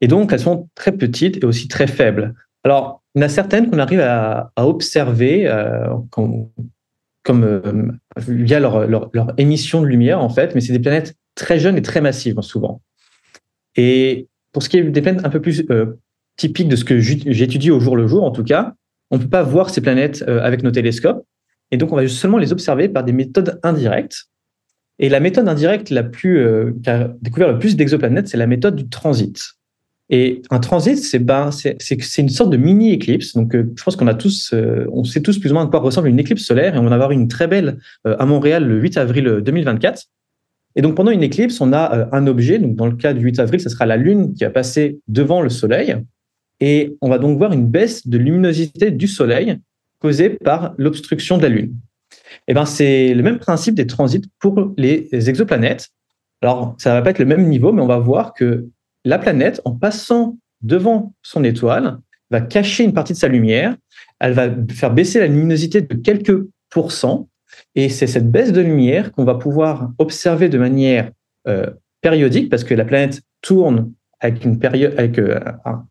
Et 0.00 0.08
donc 0.08 0.32
elles 0.32 0.40
sont 0.40 0.68
très 0.74 0.92
petites 0.92 1.42
et 1.42 1.46
aussi 1.46 1.68
très 1.68 1.86
faibles. 1.86 2.34
Alors 2.64 3.02
il 3.14 3.20
y 3.20 3.22
en 3.22 3.26
a 3.26 3.28
certaines 3.28 3.70
qu'on 3.70 3.78
arrive 3.78 4.00
à, 4.00 4.52
observer 4.56 5.48
euh, 5.48 5.88
comme 6.10 7.44
euh, 7.44 7.88
via 8.16 8.60
leur, 8.60 8.86
leur, 8.86 9.32
émission 9.38 9.80
de 9.80 9.86
lumière 9.86 10.22
en 10.22 10.28
fait, 10.28 10.54
mais 10.54 10.60
c'est 10.60 10.72
des 10.72 10.78
planètes 10.78 11.16
très 11.34 11.58
jeunes 11.58 11.76
et 11.76 11.82
très 11.82 12.00
massives 12.00 12.40
souvent. 12.42 12.82
Et 13.74 14.28
pour 14.52 14.62
ce 14.62 14.68
qui 14.68 14.78
est 14.78 14.84
des 14.84 15.02
planètes 15.02 15.24
un 15.24 15.30
peu 15.30 15.40
plus 15.40 15.64
euh, 15.70 15.98
typiques 16.36 16.68
de 16.68 16.76
ce 16.76 16.84
que 16.84 17.00
j'étudie 17.00 17.70
au 17.70 17.80
jour 17.80 17.96
le 17.96 18.06
jour, 18.06 18.22
en 18.22 18.30
tout 18.30 18.44
cas, 18.44 18.74
on 19.10 19.16
ne 19.16 19.22
peut 19.22 19.28
pas 19.28 19.42
voir 19.42 19.70
ces 19.70 19.80
planètes 19.80 20.22
avec 20.26 20.62
nos 20.62 20.70
télescopes. 20.70 21.24
Et 21.70 21.76
donc, 21.76 21.92
on 21.92 21.96
va 21.96 22.06
seulement 22.08 22.38
les 22.38 22.52
observer 22.52 22.88
par 22.88 23.04
des 23.04 23.12
méthodes 23.12 23.58
indirectes. 23.62 24.26
Et 24.98 25.08
la 25.08 25.20
méthode 25.20 25.48
indirecte 25.48 25.90
la 25.90 26.02
plus, 26.02 26.38
euh, 26.38 26.72
qui 26.82 26.90
a 26.90 27.12
découvert 27.20 27.52
le 27.52 27.58
plus 27.58 27.76
d'exoplanètes, 27.76 28.28
c'est 28.28 28.36
la 28.36 28.46
méthode 28.46 28.76
du 28.76 28.88
transit. 28.88 29.38
Et 30.08 30.42
un 30.50 30.60
transit, 30.60 30.96
c'est 30.96 31.18
ben, 31.18 31.50
une 32.18 32.28
sorte 32.28 32.50
de 32.50 32.56
mini 32.56 32.92
éclipse. 32.92 33.34
Donc, 33.34 33.54
euh, 33.54 33.70
je 33.76 33.82
pense 33.82 33.96
qu'on 33.96 34.06
a 34.06 34.14
tous, 34.14 34.52
euh, 34.54 34.86
on 34.92 35.04
sait 35.04 35.20
tous 35.20 35.38
plus 35.38 35.50
ou 35.50 35.54
moins 35.54 35.64
à 35.64 35.68
quoi 35.68 35.80
ressemble 35.80 36.08
une 36.08 36.20
éclipse 36.20 36.44
solaire, 36.44 36.76
et 36.76 36.78
on 36.78 36.84
va 36.84 36.94
avoir 36.94 37.10
une 37.10 37.28
très 37.28 37.48
belle 37.48 37.78
à 38.04 38.24
Montréal 38.24 38.64
le 38.64 38.80
8 38.80 38.96
avril 38.96 39.40
2024. 39.44 40.04
Et 40.76 40.82
donc, 40.82 40.94
pendant 40.94 41.10
une 41.10 41.22
éclipse, 41.22 41.60
on 41.60 41.72
a 41.72 42.08
un 42.12 42.26
objet. 42.26 42.58
Donc, 42.58 42.76
dans 42.76 42.86
le 42.86 42.96
cas 42.96 43.12
du 43.12 43.24
8 43.24 43.40
avril, 43.40 43.60
ce 43.60 43.68
sera 43.68 43.84
la 43.84 43.96
Lune 43.96 44.34
qui 44.34 44.44
va 44.44 44.50
passer 44.50 45.00
devant 45.08 45.42
le 45.42 45.48
Soleil, 45.48 45.96
et 46.60 46.96
on 47.02 47.10
va 47.10 47.18
donc 47.18 47.36
voir 47.36 47.52
une 47.52 47.66
baisse 47.66 48.06
de 48.06 48.16
luminosité 48.16 48.90
du 48.90 49.08
Soleil 49.08 49.58
par 50.42 50.74
l'obstruction 50.78 51.38
de 51.38 51.42
la 51.42 51.48
Lune. 51.48 51.74
Et 52.48 52.52
eh 52.52 52.54
ben, 52.54 52.64
c'est 52.64 53.14
le 53.14 53.22
même 53.22 53.38
principe 53.38 53.74
des 53.74 53.86
transits 53.86 54.22
pour 54.38 54.72
les 54.76 55.08
exoplanètes. 55.28 55.88
Alors, 56.42 56.76
ça 56.78 56.92
va 56.94 57.02
pas 57.02 57.10
être 57.10 57.18
le 57.18 57.24
même 57.24 57.48
niveau, 57.48 57.72
mais 57.72 57.82
on 57.82 57.86
va 57.86 57.98
voir 57.98 58.34
que 58.34 58.68
la 59.04 59.18
planète, 59.18 59.60
en 59.64 59.72
passant 59.72 60.36
devant 60.62 61.14
son 61.22 61.44
étoile, 61.44 61.98
va 62.30 62.40
cacher 62.40 62.84
une 62.84 62.92
partie 62.92 63.12
de 63.12 63.18
sa 63.18 63.28
lumière. 63.28 63.76
Elle 64.20 64.32
va 64.32 64.48
faire 64.70 64.92
baisser 64.92 65.18
la 65.18 65.26
luminosité 65.26 65.80
de 65.80 65.94
quelques 65.94 66.46
pourcents. 66.70 67.28
Et 67.74 67.88
c'est 67.88 68.06
cette 68.06 68.30
baisse 68.30 68.52
de 68.52 68.60
lumière 68.60 69.12
qu'on 69.12 69.24
va 69.24 69.34
pouvoir 69.34 69.92
observer 69.98 70.48
de 70.48 70.58
manière 70.58 71.10
euh, 71.48 71.70
périodique, 72.00 72.50
parce 72.50 72.64
que 72.64 72.74
la 72.74 72.84
planète 72.84 73.22
tourne 73.40 73.92
avec, 74.20 74.44
une 74.44 74.58
période, 74.58 74.94
euh, 74.98 75.40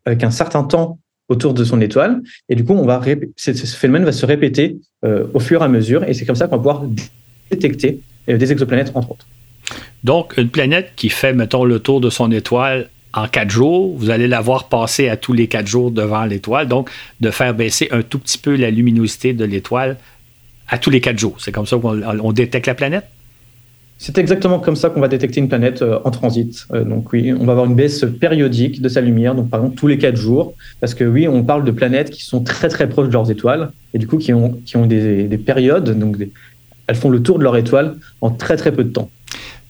avec 0.04 0.24
un 0.24 0.30
certain 0.30 0.64
temps 0.64 0.98
autour 1.28 1.54
de 1.54 1.64
son 1.64 1.80
étoile. 1.80 2.22
Et 2.48 2.54
du 2.54 2.64
coup, 2.64 2.74
on 2.74 2.86
va 2.86 3.00
ce 3.36 3.52
phénomène 3.76 4.04
va 4.04 4.12
se 4.12 4.26
répéter 4.26 4.78
euh, 5.04 5.26
au 5.34 5.40
fur 5.40 5.62
et 5.62 5.64
à 5.64 5.68
mesure. 5.68 6.04
Et 6.04 6.14
c'est 6.14 6.24
comme 6.24 6.36
ça 6.36 6.46
qu'on 6.46 6.56
va 6.56 6.62
pouvoir 6.62 6.84
détecter 7.50 8.00
euh, 8.28 8.36
des 8.36 8.52
exoplanètes, 8.52 8.92
entre 8.94 9.12
autres. 9.12 9.26
Donc, 10.04 10.34
une 10.36 10.48
planète 10.48 10.92
qui 10.96 11.08
fait, 11.08 11.32
mettons, 11.32 11.64
le 11.64 11.80
tour 11.80 12.00
de 12.00 12.10
son 12.10 12.30
étoile 12.30 12.88
en 13.12 13.28
quatre 13.28 13.50
jours, 13.50 13.96
vous 13.96 14.10
allez 14.10 14.28
la 14.28 14.40
voir 14.40 14.68
passer 14.68 15.08
à 15.08 15.16
tous 15.16 15.32
les 15.32 15.48
quatre 15.48 15.66
jours 15.66 15.90
devant 15.90 16.24
l'étoile. 16.24 16.68
Donc, 16.68 16.90
de 17.20 17.30
faire 17.30 17.54
baisser 17.54 17.88
un 17.90 18.02
tout 18.02 18.18
petit 18.18 18.38
peu 18.38 18.54
la 18.56 18.70
luminosité 18.70 19.32
de 19.32 19.44
l'étoile 19.44 19.96
à 20.68 20.78
tous 20.78 20.90
les 20.90 21.00
quatre 21.00 21.18
jours. 21.18 21.36
C'est 21.40 21.52
comme 21.52 21.66
ça 21.66 21.78
qu'on 21.78 22.32
détecte 22.32 22.66
la 22.66 22.74
planète? 22.74 23.06
C'est 23.98 24.18
exactement 24.18 24.58
comme 24.58 24.76
ça 24.76 24.90
qu'on 24.90 25.00
va 25.00 25.08
détecter 25.08 25.40
une 25.40 25.48
planète 25.48 25.80
euh, 25.80 25.98
en 26.04 26.10
transit. 26.10 26.66
Euh, 26.72 26.84
donc 26.84 27.12
oui, 27.12 27.32
on 27.32 27.44
va 27.44 27.52
avoir 27.52 27.66
une 27.66 27.74
baisse 27.74 28.04
périodique 28.20 28.82
de 28.82 28.88
sa 28.88 29.00
lumière, 29.00 29.34
donc 29.34 29.48
par 29.48 29.60
exemple 29.60 29.76
tous 29.76 29.86
les 29.86 29.96
quatre 29.96 30.16
jours, 30.16 30.54
parce 30.80 30.94
que 30.94 31.04
oui, 31.04 31.26
on 31.26 31.42
parle 31.42 31.64
de 31.64 31.70
planètes 31.70 32.10
qui 32.10 32.22
sont 32.22 32.42
très 32.42 32.68
très 32.68 32.88
proches 32.88 33.08
de 33.08 33.12
leurs 33.12 33.30
étoiles 33.30 33.70
et 33.94 33.98
du 33.98 34.06
coup 34.06 34.18
qui 34.18 34.34
ont, 34.34 34.60
qui 34.66 34.76
ont 34.76 34.86
des, 34.86 35.40
périodes, 35.44 35.98
donc 35.98 36.18
elles 36.86 36.96
font 36.96 37.08
le 37.08 37.22
tour 37.22 37.38
de 37.38 37.44
leur 37.44 37.56
étoile 37.56 37.96
en 38.20 38.30
très 38.30 38.56
très 38.56 38.70
peu 38.70 38.84
de 38.84 38.90
temps. 38.90 39.10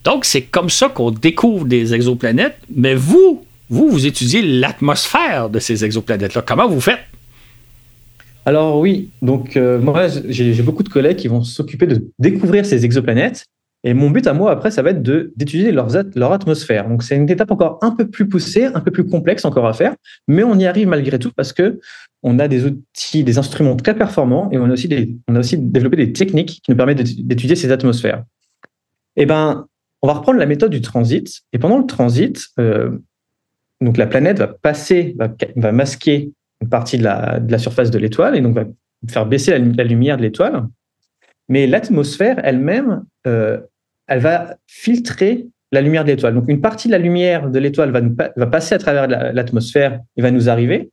Donc 0.02 0.24
c'est 0.24 0.42
comme 0.42 0.70
ça 0.70 0.88
qu'on 0.88 1.12
découvre 1.12 1.64
des 1.64 1.94
exoplanètes, 1.94 2.58
mais 2.74 2.94
vous, 2.94 3.44
vous, 3.70 3.88
vous 3.88 4.06
étudiez 4.06 4.42
l'atmosphère 4.42 5.50
de 5.50 5.60
ces 5.60 5.84
exoplanètes-là. 5.84 6.42
Comment 6.42 6.68
vous 6.68 6.80
faites? 6.80 7.00
Alors 8.44 8.78
oui, 8.78 9.10
donc 9.22 9.56
euh, 9.56 9.80
moi 9.80 10.06
j'ai 10.28 10.62
beaucoup 10.62 10.82
de 10.82 10.88
collègues 10.88 11.16
qui 11.16 11.28
vont 11.28 11.42
s'occuper 11.42 11.86
de 11.86 12.08
découvrir 12.18 12.66
ces 12.66 12.84
exoplanètes 12.84 13.44
et 13.84 13.94
mon 13.94 14.10
but 14.10 14.26
à 14.26 14.32
moi, 14.32 14.50
après, 14.50 14.70
ça 14.70 14.82
va 14.82 14.90
être 14.90 15.02
d'étudier 15.02 15.70
leur, 15.70 16.32
atmosphère. 16.32 16.88
Donc, 16.88 17.02
c'est 17.02 17.14
une 17.14 17.30
étape 17.30 17.50
encore 17.50 17.78
un 17.82 17.92
peu 17.92 18.08
plus 18.08 18.28
poussée, 18.28 18.64
un 18.64 18.80
peu 18.80 18.90
plus 18.90 19.06
complexe 19.06 19.44
encore 19.44 19.66
à 19.66 19.72
faire, 19.72 19.94
mais 20.26 20.42
on 20.42 20.58
y 20.58 20.66
arrive 20.66 20.88
malgré 20.88 21.18
tout 21.18 21.30
parce 21.34 21.52
que 21.52 21.78
on 22.22 22.38
a 22.38 22.48
des 22.48 22.64
outils, 22.64 23.22
des 23.22 23.38
instruments 23.38 23.76
très 23.76 23.94
performants 23.94 24.50
et 24.50 24.58
on 24.58 24.64
a 24.64 24.72
aussi, 24.72 25.20
on 25.28 25.36
a 25.36 25.38
aussi 25.38 25.58
développé 25.58 25.96
des 25.96 26.12
techniques 26.12 26.60
qui 26.64 26.70
nous 26.70 26.76
permettent 26.76 27.26
d'étudier 27.26 27.54
ces 27.54 27.70
atmosphères. 27.70 28.24
Eh 29.14 29.26
ben, 29.26 29.66
on 30.02 30.08
va 30.08 30.14
reprendre 30.14 30.38
la 30.38 30.46
méthode 30.46 30.72
du 30.72 30.80
transit. 30.80 31.42
Et 31.52 31.58
pendant 31.58 31.78
le 31.78 31.86
transit, 31.86 32.44
euh, 32.58 32.98
donc 33.80 33.98
la 33.98 34.06
planète 34.06 34.38
va 34.38 34.48
passer, 34.48 35.16
va, 35.54 35.72
masquer 35.72 36.32
une 36.60 36.68
partie 36.68 36.98
de 36.98 37.04
la, 37.04 37.38
de 37.38 37.52
la 37.52 37.58
surface 37.58 37.90
de 37.90 37.98
l'étoile 37.98 38.36
et 38.36 38.40
donc 38.40 38.54
va 38.54 38.64
faire 39.08 39.26
baisser 39.26 39.56
la 39.56 39.84
lumière 39.84 40.16
de 40.16 40.22
l'étoile. 40.22 40.66
Mais 41.48 41.66
l'atmosphère 41.66 42.40
elle-même, 42.44 43.04
euh, 43.26 43.60
elle 44.08 44.20
va 44.20 44.56
filtrer 44.66 45.46
la 45.72 45.80
lumière 45.80 46.04
de 46.04 46.10
l'étoile. 46.10 46.34
Donc, 46.34 46.44
une 46.48 46.60
partie 46.60 46.88
de 46.88 46.92
la 46.92 46.98
lumière 46.98 47.50
de 47.50 47.58
l'étoile 47.58 47.90
va, 47.90 48.46
passer 48.46 48.74
à 48.74 48.78
travers 48.78 49.08
l'atmosphère 49.08 50.00
et 50.16 50.22
va 50.22 50.30
nous 50.30 50.48
arriver, 50.48 50.90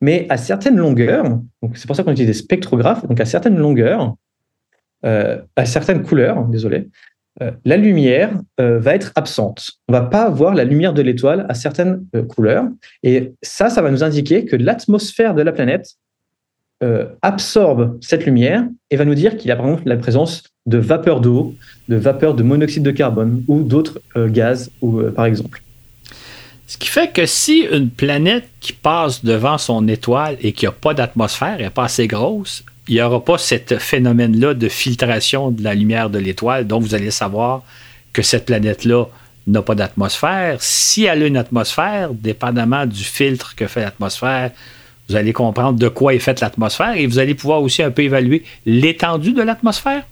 mais 0.00 0.26
à 0.28 0.36
certaines 0.36 0.76
longueurs, 0.76 1.40
c'est 1.74 1.86
pour 1.86 1.96
ça 1.96 2.02
qu'on 2.02 2.12
utilise 2.12 2.28
des 2.28 2.34
spectrographes, 2.34 3.06
donc 3.06 3.20
à 3.20 3.24
certaines 3.24 3.56
longueurs, 3.56 4.14
euh, 5.04 5.40
à 5.56 5.64
certaines 5.66 6.02
couleurs, 6.02 6.44
désolé, 6.46 6.88
euh, 7.42 7.52
la 7.64 7.76
lumière 7.76 8.32
va 8.58 8.94
être 8.96 9.12
absente. 9.14 9.70
On 9.88 9.92
va 9.92 10.02
pas 10.02 10.28
voir 10.30 10.54
la 10.54 10.64
lumière 10.64 10.92
de 10.92 11.02
l'étoile 11.02 11.46
à 11.48 11.54
certaines 11.54 12.04
couleurs, 12.28 12.64
et 13.04 13.34
ça, 13.42 13.70
ça 13.70 13.82
va 13.82 13.90
nous 13.92 14.02
indiquer 14.02 14.44
que 14.44 14.56
l'atmosphère 14.56 15.34
de 15.34 15.42
la 15.42 15.52
planète 15.52 15.96
absorbe 17.22 17.98
cette 18.00 18.24
lumière 18.24 18.64
et 18.90 18.96
va 18.96 19.04
nous 19.04 19.14
dire 19.14 19.36
qu'il 19.36 19.48
y 19.48 19.50
a 19.50 19.56
par 19.56 19.66
exemple 19.66 19.88
la 19.88 19.96
présence 19.96 20.44
de 20.66 20.78
vapeur 20.78 21.20
d'eau, 21.20 21.54
de 21.88 21.96
vapeur 21.96 22.34
de 22.34 22.42
monoxyde 22.42 22.82
de 22.82 22.90
carbone 22.90 23.42
ou 23.48 23.62
d'autres 23.62 24.00
gaz, 24.14 24.70
ou, 24.80 25.02
par 25.14 25.26
exemple. 25.26 25.62
Ce 26.68 26.76
qui 26.76 26.88
fait 26.88 27.10
que 27.10 27.24
si 27.24 27.66
une 27.72 27.88
planète 27.88 28.44
qui 28.60 28.74
passe 28.74 29.24
devant 29.24 29.56
son 29.56 29.88
étoile 29.88 30.36
et 30.42 30.52
qui 30.52 30.66
n'a 30.66 30.72
pas 30.72 30.92
d'atmosphère, 30.92 31.56
n'est 31.56 31.70
pas 31.70 31.84
assez 31.84 32.06
grosse, 32.06 32.62
il 32.88 32.94
n'y 32.94 33.02
aura 33.02 33.24
pas 33.24 33.38
ce 33.38 33.56
phénomène-là 33.56 34.54
de 34.54 34.68
filtration 34.68 35.50
de 35.50 35.62
la 35.62 35.74
lumière 35.74 36.10
de 36.10 36.18
l'étoile, 36.18 36.66
donc 36.66 36.82
vous 36.82 36.94
allez 36.94 37.10
savoir 37.10 37.62
que 38.12 38.22
cette 38.22 38.44
planète-là 38.44 39.06
n'a 39.46 39.62
pas 39.62 39.74
d'atmosphère. 39.74 40.58
Si 40.60 41.04
elle 41.04 41.22
a 41.22 41.26
une 41.26 41.36
atmosphère, 41.36 42.12
dépendamment 42.12 42.84
du 42.84 43.02
filtre 43.02 43.54
que 43.56 43.66
fait 43.66 43.80
l'atmosphère, 43.80 44.50
vous 45.08 45.16
allez 45.16 45.32
comprendre 45.32 45.78
de 45.78 45.88
quoi 45.88 46.14
est 46.14 46.18
faite 46.18 46.40
l'atmosphère 46.40 46.96
et 46.96 47.06
vous 47.06 47.18
allez 47.18 47.34
pouvoir 47.34 47.62
aussi 47.62 47.82
un 47.82 47.90
peu 47.90 48.02
évaluer 48.02 48.42
l'étendue 48.66 49.32
de 49.32 49.42
l'atmosphère. 49.42 50.06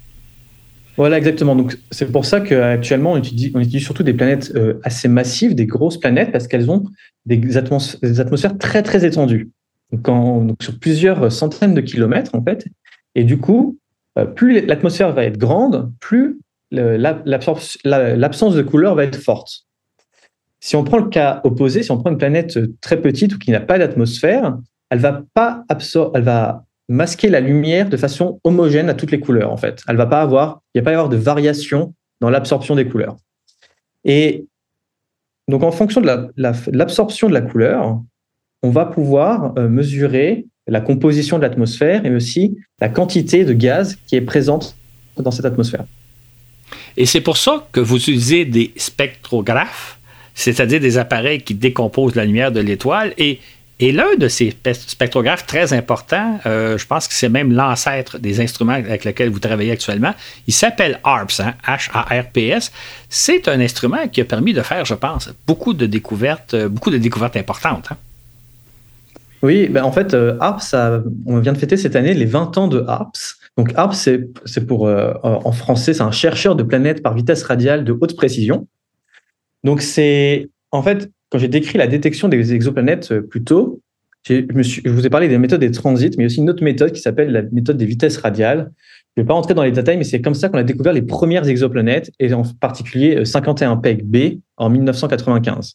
Voilà, 0.96 1.18
exactement. 1.18 1.54
Donc, 1.54 1.76
c'est 1.90 2.10
pour 2.10 2.24
ça 2.24 2.40
qu'actuellement, 2.40 3.12
on 3.12 3.18
utilise, 3.18 3.52
on 3.54 3.62
surtout 3.78 4.02
des 4.02 4.14
planètes 4.14 4.52
euh, 4.56 4.80
assez 4.82 5.08
massives, 5.08 5.54
des 5.54 5.66
grosses 5.66 5.98
planètes, 5.98 6.32
parce 6.32 6.48
qu'elles 6.48 6.70
ont 6.70 6.84
des, 7.26 7.56
atmosphères 7.58 8.56
très, 8.56 8.82
très 8.82 9.04
étendues. 9.04 9.50
Donc, 9.92 10.62
sur 10.62 10.78
plusieurs 10.78 11.30
centaines 11.30 11.74
de 11.74 11.82
kilomètres, 11.82 12.34
en 12.34 12.42
fait. 12.42 12.66
Et 13.14 13.24
du 13.24 13.36
coup, 13.36 13.78
euh, 14.18 14.24
plus 14.24 14.64
l'atmosphère 14.64 15.12
va 15.12 15.24
être 15.24 15.36
grande, 15.36 15.92
plus 16.00 16.40
l'absence 16.70 18.54
de 18.54 18.62
couleur 18.62 18.94
va 18.94 19.04
être 19.04 19.16
forte. 19.16 19.66
Si 20.60 20.74
on 20.74 20.82
prend 20.82 20.98
le 20.98 21.08
cas 21.08 21.40
opposé, 21.44 21.82
si 21.82 21.90
on 21.92 21.98
prend 21.98 22.10
une 22.10 22.18
planète 22.18 22.58
très 22.80 23.00
petite 23.00 23.34
ou 23.34 23.38
qui 23.38 23.50
n'a 23.50 23.60
pas 23.60 23.78
d'atmosphère, 23.78 24.56
elle 24.90 24.98
va 24.98 25.22
pas 25.34 25.64
elle 26.14 26.22
va 26.22 26.64
masquer 26.88 27.28
la 27.28 27.40
lumière 27.40 27.88
de 27.88 27.96
façon 27.96 28.40
homogène 28.44 28.88
à 28.88 28.94
toutes 28.94 29.10
les 29.10 29.20
couleurs, 29.20 29.52
en 29.52 29.56
fait. 29.56 29.82
Elle 29.88 29.96
va 29.96 30.06
pas 30.06 30.22
avoir, 30.22 30.62
il 30.74 30.82
pas 30.82 30.90
avoir 30.90 31.08
de 31.08 31.16
variation 31.16 31.94
dans 32.20 32.30
l'absorption 32.30 32.74
des 32.74 32.86
couleurs. 32.86 33.16
Et 34.04 34.46
donc, 35.48 35.62
en 35.62 35.72
fonction 35.72 36.00
de 36.00 36.32
l'absorption 36.36 37.28
de 37.28 37.34
la 37.34 37.40
couleur, 37.40 38.00
on 38.62 38.70
va 38.70 38.86
pouvoir 38.86 39.52
euh, 39.58 39.68
mesurer 39.68 40.46
la 40.66 40.80
composition 40.80 41.36
de 41.36 41.42
l'atmosphère 41.42 42.04
et 42.04 42.14
aussi 42.14 42.56
la 42.80 42.88
quantité 42.88 43.44
de 43.44 43.52
gaz 43.52 43.96
qui 44.06 44.16
est 44.16 44.20
présente 44.20 44.76
dans 45.16 45.30
cette 45.30 45.44
atmosphère. 45.44 45.84
Et 46.96 47.06
c'est 47.06 47.20
pour 47.20 47.36
ça 47.36 47.66
que 47.70 47.80
vous 47.80 47.96
utilisez 47.96 48.44
des 48.44 48.72
spectrographes, 48.76 50.00
c'est-à-dire 50.34 50.80
des 50.80 50.98
appareils 50.98 51.42
qui 51.42 51.54
décomposent 51.54 52.16
la 52.16 52.24
lumière 52.24 52.50
de 52.50 52.60
l'étoile 52.60 53.14
et 53.18 53.38
et 53.78 53.92
l'un 53.92 54.16
de 54.16 54.26
ces 54.28 54.56
spectrographes 54.72 55.46
très 55.46 55.74
importants, 55.74 56.40
euh, 56.46 56.78
je 56.78 56.86
pense 56.86 57.08
que 57.08 57.14
c'est 57.14 57.28
même 57.28 57.52
l'ancêtre 57.52 58.18
des 58.18 58.40
instruments 58.40 58.72
avec 58.72 59.04
lesquels 59.04 59.28
vous 59.28 59.38
travaillez 59.38 59.70
actuellement, 59.70 60.14
il 60.46 60.54
s'appelle 60.54 60.98
HARPS, 61.04 61.42
H-A-R-P-S. 61.66 62.70
Hein, 62.72 62.78
c'est 63.10 63.48
un 63.48 63.60
instrument 63.60 64.08
qui 64.08 64.22
a 64.22 64.24
permis 64.24 64.54
de 64.54 64.62
faire, 64.62 64.86
je 64.86 64.94
pense, 64.94 65.30
beaucoup 65.46 65.74
de 65.74 65.84
découvertes, 65.84 66.54
euh, 66.54 66.70
beaucoup 66.70 66.90
de 66.90 66.96
découvertes 66.96 67.36
importantes. 67.36 67.88
Hein. 67.90 67.96
Oui, 69.42 69.68
ben 69.68 69.84
en 69.84 69.92
fait, 69.92 70.14
euh, 70.14 70.38
HARPS, 70.40 70.74
on 71.26 71.38
vient 71.40 71.52
de 71.52 71.58
fêter 71.58 71.76
cette 71.76 71.96
année 71.96 72.14
les 72.14 72.24
20 72.24 72.56
ans 72.56 72.68
de 72.68 72.82
HARPS. 72.88 73.36
Donc 73.58 73.72
HARPS, 73.76 74.08
c'est 74.46 74.66
pour, 74.66 74.88
en 74.88 75.52
français, 75.52 75.94
c'est 75.94 76.02
un 76.02 76.10
chercheur 76.10 76.56
de 76.56 76.62
planètes 76.62 77.02
par 77.02 77.14
vitesse 77.14 77.42
radiale 77.42 77.84
de 77.84 77.92
haute 77.92 78.16
précision. 78.16 78.66
Donc 79.64 79.82
c'est, 79.82 80.48
en 80.72 80.82
fait, 80.82 81.10
quand 81.30 81.38
j'ai 81.38 81.48
décrit 81.48 81.78
la 81.78 81.86
détection 81.86 82.28
des 82.28 82.54
exoplanètes 82.54 83.12
euh, 83.12 83.22
plus 83.22 83.42
tôt, 83.42 83.80
je, 84.28 84.88
vous 84.88 85.06
ai 85.06 85.10
parlé 85.10 85.28
des 85.28 85.38
méthodes 85.38 85.60
des 85.60 85.70
transits, 85.70 86.10
mais 86.18 86.26
aussi 86.26 86.38
une 86.38 86.50
autre 86.50 86.64
méthode 86.64 86.92
qui 86.92 87.00
s'appelle 87.00 87.30
la 87.30 87.42
méthode 87.42 87.76
des 87.76 87.86
vitesses 87.86 88.16
radiales. 88.16 88.72
Je 89.16 89.20
ne 89.20 89.24
vais 89.24 89.28
pas 89.28 89.34
rentrer 89.34 89.54
dans 89.54 89.62
les 89.62 89.70
détails, 89.70 89.96
mais 89.96 90.04
c'est 90.04 90.20
comme 90.20 90.34
ça 90.34 90.48
qu'on 90.48 90.58
a 90.58 90.64
découvert 90.64 90.92
les 90.92 91.02
premières 91.02 91.46
exoplanètes, 91.46 92.10
et 92.18 92.32
en 92.32 92.42
particulier 92.60 93.24
51 93.24 93.72
euh, 93.72 93.76
PEG 93.76 94.04
B 94.04 94.40
en 94.56 94.68
1995. 94.68 95.74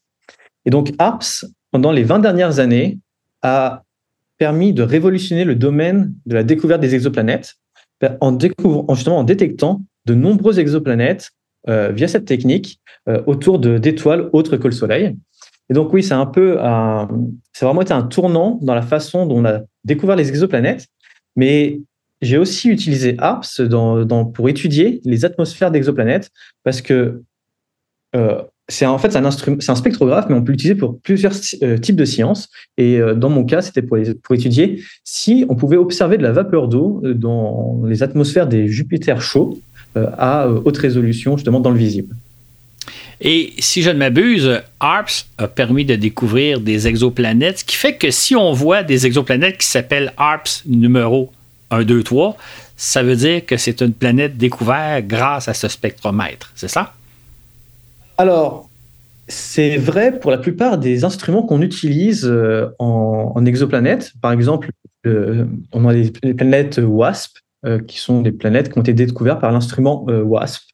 Et 0.65 0.70
donc, 0.70 0.91
ARPS, 1.00 1.46
pendant 1.72 1.91
les 1.91 2.03
20 2.03 2.20
dernières 2.20 2.60
années, 2.60 3.00
a 3.41 3.84
permis 4.38 4.74
de 4.74 4.84
révolutionner 4.84 5.46
le 5.46 5.55
domaine 5.55 6.13
de 6.25 6.36
la 6.36 6.43
découverte 6.43 6.81
des 6.81 6.93
exoplanètes 6.93 7.55
en, 8.20 8.31
découvrant, 8.31 8.93
justement 8.96 9.20
en 9.20 9.24
détectant 9.24 9.81
de 10.05 10.13
nombreuses 10.13 10.60
exoplanètes 10.60 11.31
euh, 11.70 11.91
via 11.91 12.08
cette 12.08 12.25
technique 12.25 12.79
autour 13.25 13.58
d'étoiles 13.58 14.29
autres 14.31 14.58
que 14.58 14.67
le 14.67 14.74
Soleil. 14.74 15.15
Et 15.71 15.73
donc 15.73 15.93
oui, 15.93 16.03
c'est 16.03 16.13
un 16.13 16.29
vraiment 17.61 17.81
été 17.81 17.93
un 17.93 18.01
tournant 18.03 18.59
dans 18.61 18.75
la 18.75 18.81
façon 18.81 19.25
dont 19.25 19.37
on 19.37 19.45
a 19.45 19.61
découvert 19.85 20.17
les 20.17 20.27
exoplanètes. 20.27 20.87
Mais 21.37 21.79
j'ai 22.21 22.37
aussi 22.37 22.67
utilisé 22.67 23.15
ARPS 23.19 23.61
pour 24.33 24.49
étudier 24.49 24.99
les 25.05 25.23
atmosphères 25.23 25.71
d'exoplanètes 25.71 26.29
parce 26.65 26.81
que 26.81 27.23
euh, 28.17 28.41
c'est 28.67 28.85
en 28.85 28.97
fait 28.97 29.15
un 29.15 29.31
c'est 29.31 29.69
un 29.69 29.75
spectrographe, 29.75 30.25
mais 30.27 30.35
on 30.35 30.43
peut 30.43 30.51
l'utiliser 30.51 30.75
pour 30.75 30.99
plusieurs 30.99 31.33
euh, 31.63 31.77
types 31.77 31.95
de 31.95 32.05
sciences. 32.05 32.49
Et 32.77 32.99
euh, 32.99 33.15
dans 33.15 33.29
mon 33.29 33.45
cas, 33.45 33.61
c'était 33.61 33.81
pour, 33.81 33.97
pour 34.23 34.35
étudier 34.35 34.83
si 35.05 35.45
on 35.47 35.55
pouvait 35.55 35.77
observer 35.77 36.17
de 36.17 36.23
la 36.23 36.33
vapeur 36.33 36.67
d'eau 36.67 37.01
dans 37.15 37.81
les 37.85 38.03
atmosphères 38.03 38.47
des 38.47 38.67
Jupiters 38.67 39.21
chauds 39.21 39.57
à 39.95 40.49
haute 40.49 40.77
résolution, 40.77 41.37
justement 41.37 41.61
dans 41.61 41.71
le 41.71 41.77
visible. 41.77 42.13
Et 43.23 43.53
si 43.59 43.83
je 43.83 43.91
ne 43.91 43.97
m'abuse, 43.97 44.61
ARPS 44.79 45.27
a 45.37 45.47
permis 45.47 45.85
de 45.85 45.95
découvrir 45.95 46.59
des 46.59 46.87
exoplanètes, 46.87 47.59
ce 47.59 47.63
qui 47.63 47.75
fait 47.75 47.95
que 47.95 48.09
si 48.09 48.35
on 48.35 48.51
voit 48.51 48.81
des 48.81 49.05
exoplanètes 49.05 49.59
qui 49.59 49.67
s'appellent 49.67 50.11
ARPS 50.17 50.63
numéro 50.65 51.31
1, 51.69 51.83
2, 51.83 52.03
3, 52.03 52.35
ça 52.75 53.03
veut 53.03 53.15
dire 53.15 53.45
que 53.45 53.57
c'est 53.57 53.81
une 53.81 53.93
planète 53.93 54.37
découverte 54.37 55.05
grâce 55.05 55.47
à 55.47 55.53
ce 55.53 55.67
spectromètre, 55.67 56.51
c'est 56.55 56.67
ça? 56.67 56.95
Alors, 58.17 58.69
c'est 59.27 59.77
vrai 59.77 60.19
pour 60.19 60.31
la 60.31 60.39
plupart 60.39 60.79
des 60.79 61.03
instruments 61.03 61.43
qu'on 61.43 61.61
utilise 61.61 62.25
euh, 62.25 62.69
en, 62.79 63.45
exoplanètes. 63.45 64.13
Par 64.21 64.31
exemple, 64.31 64.71
on 65.05 65.87
a 65.87 65.93
les, 65.93 66.11
planètes 66.11 66.79
WASP, 66.83 67.37
euh, 67.65 67.79
qui 67.79 67.99
sont 67.99 68.21
des 68.21 68.31
planètes 68.31 68.73
qui 68.73 68.79
ont 68.79 68.81
été 68.81 68.93
découvertes 68.93 69.39
par 69.39 69.51
l'instrument 69.51 70.05
euh, 70.09 70.23
WASP. 70.23 70.70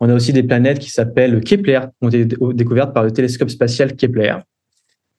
On 0.00 0.08
a 0.08 0.14
aussi 0.14 0.32
des 0.32 0.42
planètes 0.42 0.78
qui 0.78 0.90
s'appellent 0.90 1.40
Kepler, 1.40 1.80
qui 2.00 2.06
ont 2.06 2.08
été 2.08 2.24
découvertes 2.54 2.92
par 2.92 3.04
le 3.04 3.10
télescope 3.10 3.50
spatial 3.50 3.96
Kepler. 3.96 4.36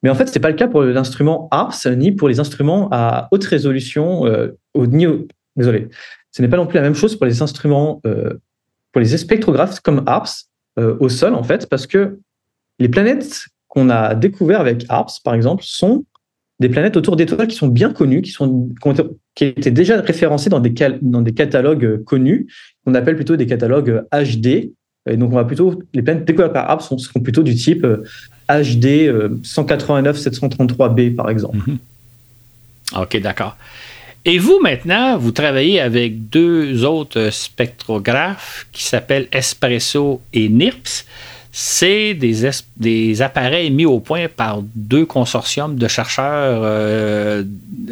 Mais 0.03 0.09
en 0.09 0.15
fait, 0.15 0.27
ce 0.27 0.33
n'est 0.33 0.41
pas 0.41 0.49
le 0.49 0.55
cas 0.55 0.67
pour 0.67 0.81
l'instrument 0.81 1.47
ARPS, 1.51 1.87
ni 1.87 2.11
pour 2.11 2.27
les 2.27 2.39
instruments 2.39 2.87
à 2.91 3.27
haute 3.31 3.43
résolution. 3.43 4.25
Euh, 4.25 4.57
désolé, 5.55 5.89
ce 6.31 6.41
n'est 6.41 6.47
pas 6.47 6.57
non 6.57 6.65
plus 6.65 6.77
la 6.77 6.81
même 6.81 6.95
chose 6.95 7.15
pour 7.15 7.25
les 7.25 7.41
instruments, 7.41 8.01
euh, 8.05 8.33
pour 8.91 9.01
les 9.01 9.17
spectrographes 9.17 9.79
comme 9.79 10.03
ARPS 10.07 10.49
euh, 10.79 10.95
au 10.99 11.09
sol, 11.09 11.35
en 11.35 11.43
fait, 11.43 11.69
parce 11.69 11.85
que 11.85 12.19
les 12.79 12.89
planètes 12.89 13.45
qu'on 13.67 13.89
a 13.89 14.15
découvertes 14.15 14.61
avec 14.61 14.85
ARPS, 14.89 15.19
par 15.19 15.35
exemple, 15.35 15.63
sont 15.65 16.05
des 16.59 16.69
planètes 16.69 16.97
autour 16.97 17.15
d'étoiles 17.15 17.47
qui 17.47 17.55
sont 17.55 17.67
bien 17.67 17.91
connues, 17.91 18.21
qui, 18.21 18.31
sont, 18.31 18.69
étaient 19.39 19.71
déjà 19.71 20.01
référencées 20.01 20.49
dans 20.49 20.59
des, 20.59 20.73
dans 21.01 21.21
des 21.21 21.33
catalogues 21.33 22.03
connus 22.03 22.47
qu'on 22.85 22.93
appelle 22.95 23.15
plutôt 23.15 23.35
des 23.35 23.47
catalogues 23.47 24.03
HD. 24.11 24.71
Et 25.09 25.17
donc, 25.17 25.31
on 25.31 25.35
va 25.35 25.45
plutôt, 25.45 25.81
les 25.93 26.01
planètes 26.01 26.25
découvertes 26.25 26.53
par 26.53 26.69
Arps 26.69 26.93
seront 26.97 27.21
plutôt 27.21 27.43
du 27.43 27.55
type 27.55 27.87
HD 28.49 29.09
189-733b, 29.43 31.15
par 31.15 31.29
exemple. 31.29 31.57
Mhm. 31.57 31.77
OK, 33.01 33.19
d'accord. 33.21 33.55
Et 34.23 34.37
vous, 34.37 34.59
maintenant, 34.61 35.17
vous 35.17 35.31
travaillez 35.31 35.79
avec 35.79 36.29
deux 36.29 36.85
autres 36.85 37.31
spectrographes 37.31 38.67
qui 38.71 38.83
s'appellent 38.83 39.27
Espresso 39.31 40.21
et 40.33 40.47
NIRPS. 40.47 41.05
C'est 41.53 42.13
des, 42.13 43.21
appareils 43.21 43.71
mis 43.71 43.85
au 43.85 43.99
point 43.99 44.27
par 44.29 44.61
deux 44.73 45.05
consortiums 45.05 45.75
de 45.75 45.87
chercheurs 45.87 46.61
euh, 46.63 47.43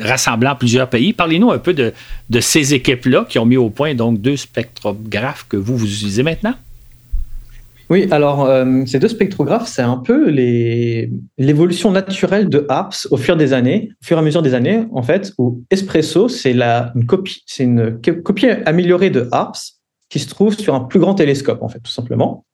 rassemblant 0.01 0.55
plusieurs 0.55 0.89
pays. 0.89 1.11
Parlez-nous 1.11 1.51
un 1.51 1.57
peu 1.57 1.73
de, 1.73 1.91
ces 2.39 2.73
équipes-là 2.73 3.25
qui 3.27 3.37
ont 3.37 3.45
mis 3.45 3.57
au 3.57 3.69
point 3.69 3.95
donc 3.95 4.21
deux 4.21 4.37
spectrographes 4.37 5.45
que 5.49 5.57
vous, 5.57 5.75
vous 5.75 5.85
utilisez 5.85 6.23
maintenant. 6.23 6.53
Oui, 7.89 8.07
alors 8.11 8.45
euh, 8.45 8.85
ces 8.85 8.99
deux 8.99 9.07
spectrographes, 9.07 9.67
c'est 9.67 9.81
un 9.81 9.97
peu 9.97 10.29
l'évolution 10.29 11.91
naturelle 11.91 12.47
de 12.47 12.65
ARPS 12.69 13.07
au 13.11 13.17
fur 13.17 13.33
et 13.33 13.37
à 13.41 14.21
mesure 14.21 14.41
des 14.41 14.53
années, 14.53 14.85
en 14.93 15.01
fait, 15.01 15.33
où 15.37 15.63
Espresso, 15.71 16.29
c'est 16.29 16.51
une 16.51 17.05
copie, 17.07 18.47
améliorée 18.65 19.09
de 19.09 19.27
ARPS 19.31 19.79
qui 20.07 20.19
se 20.19 20.29
trouve 20.29 20.57
sur 20.57 20.75
un 20.75 20.81
plus 20.81 20.99
grand 20.99 21.15
télescope, 21.15 21.61
en 21.61 21.67
fait, 21.67 21.79
tout 21.79 21.91
simplement. 21.91 22.45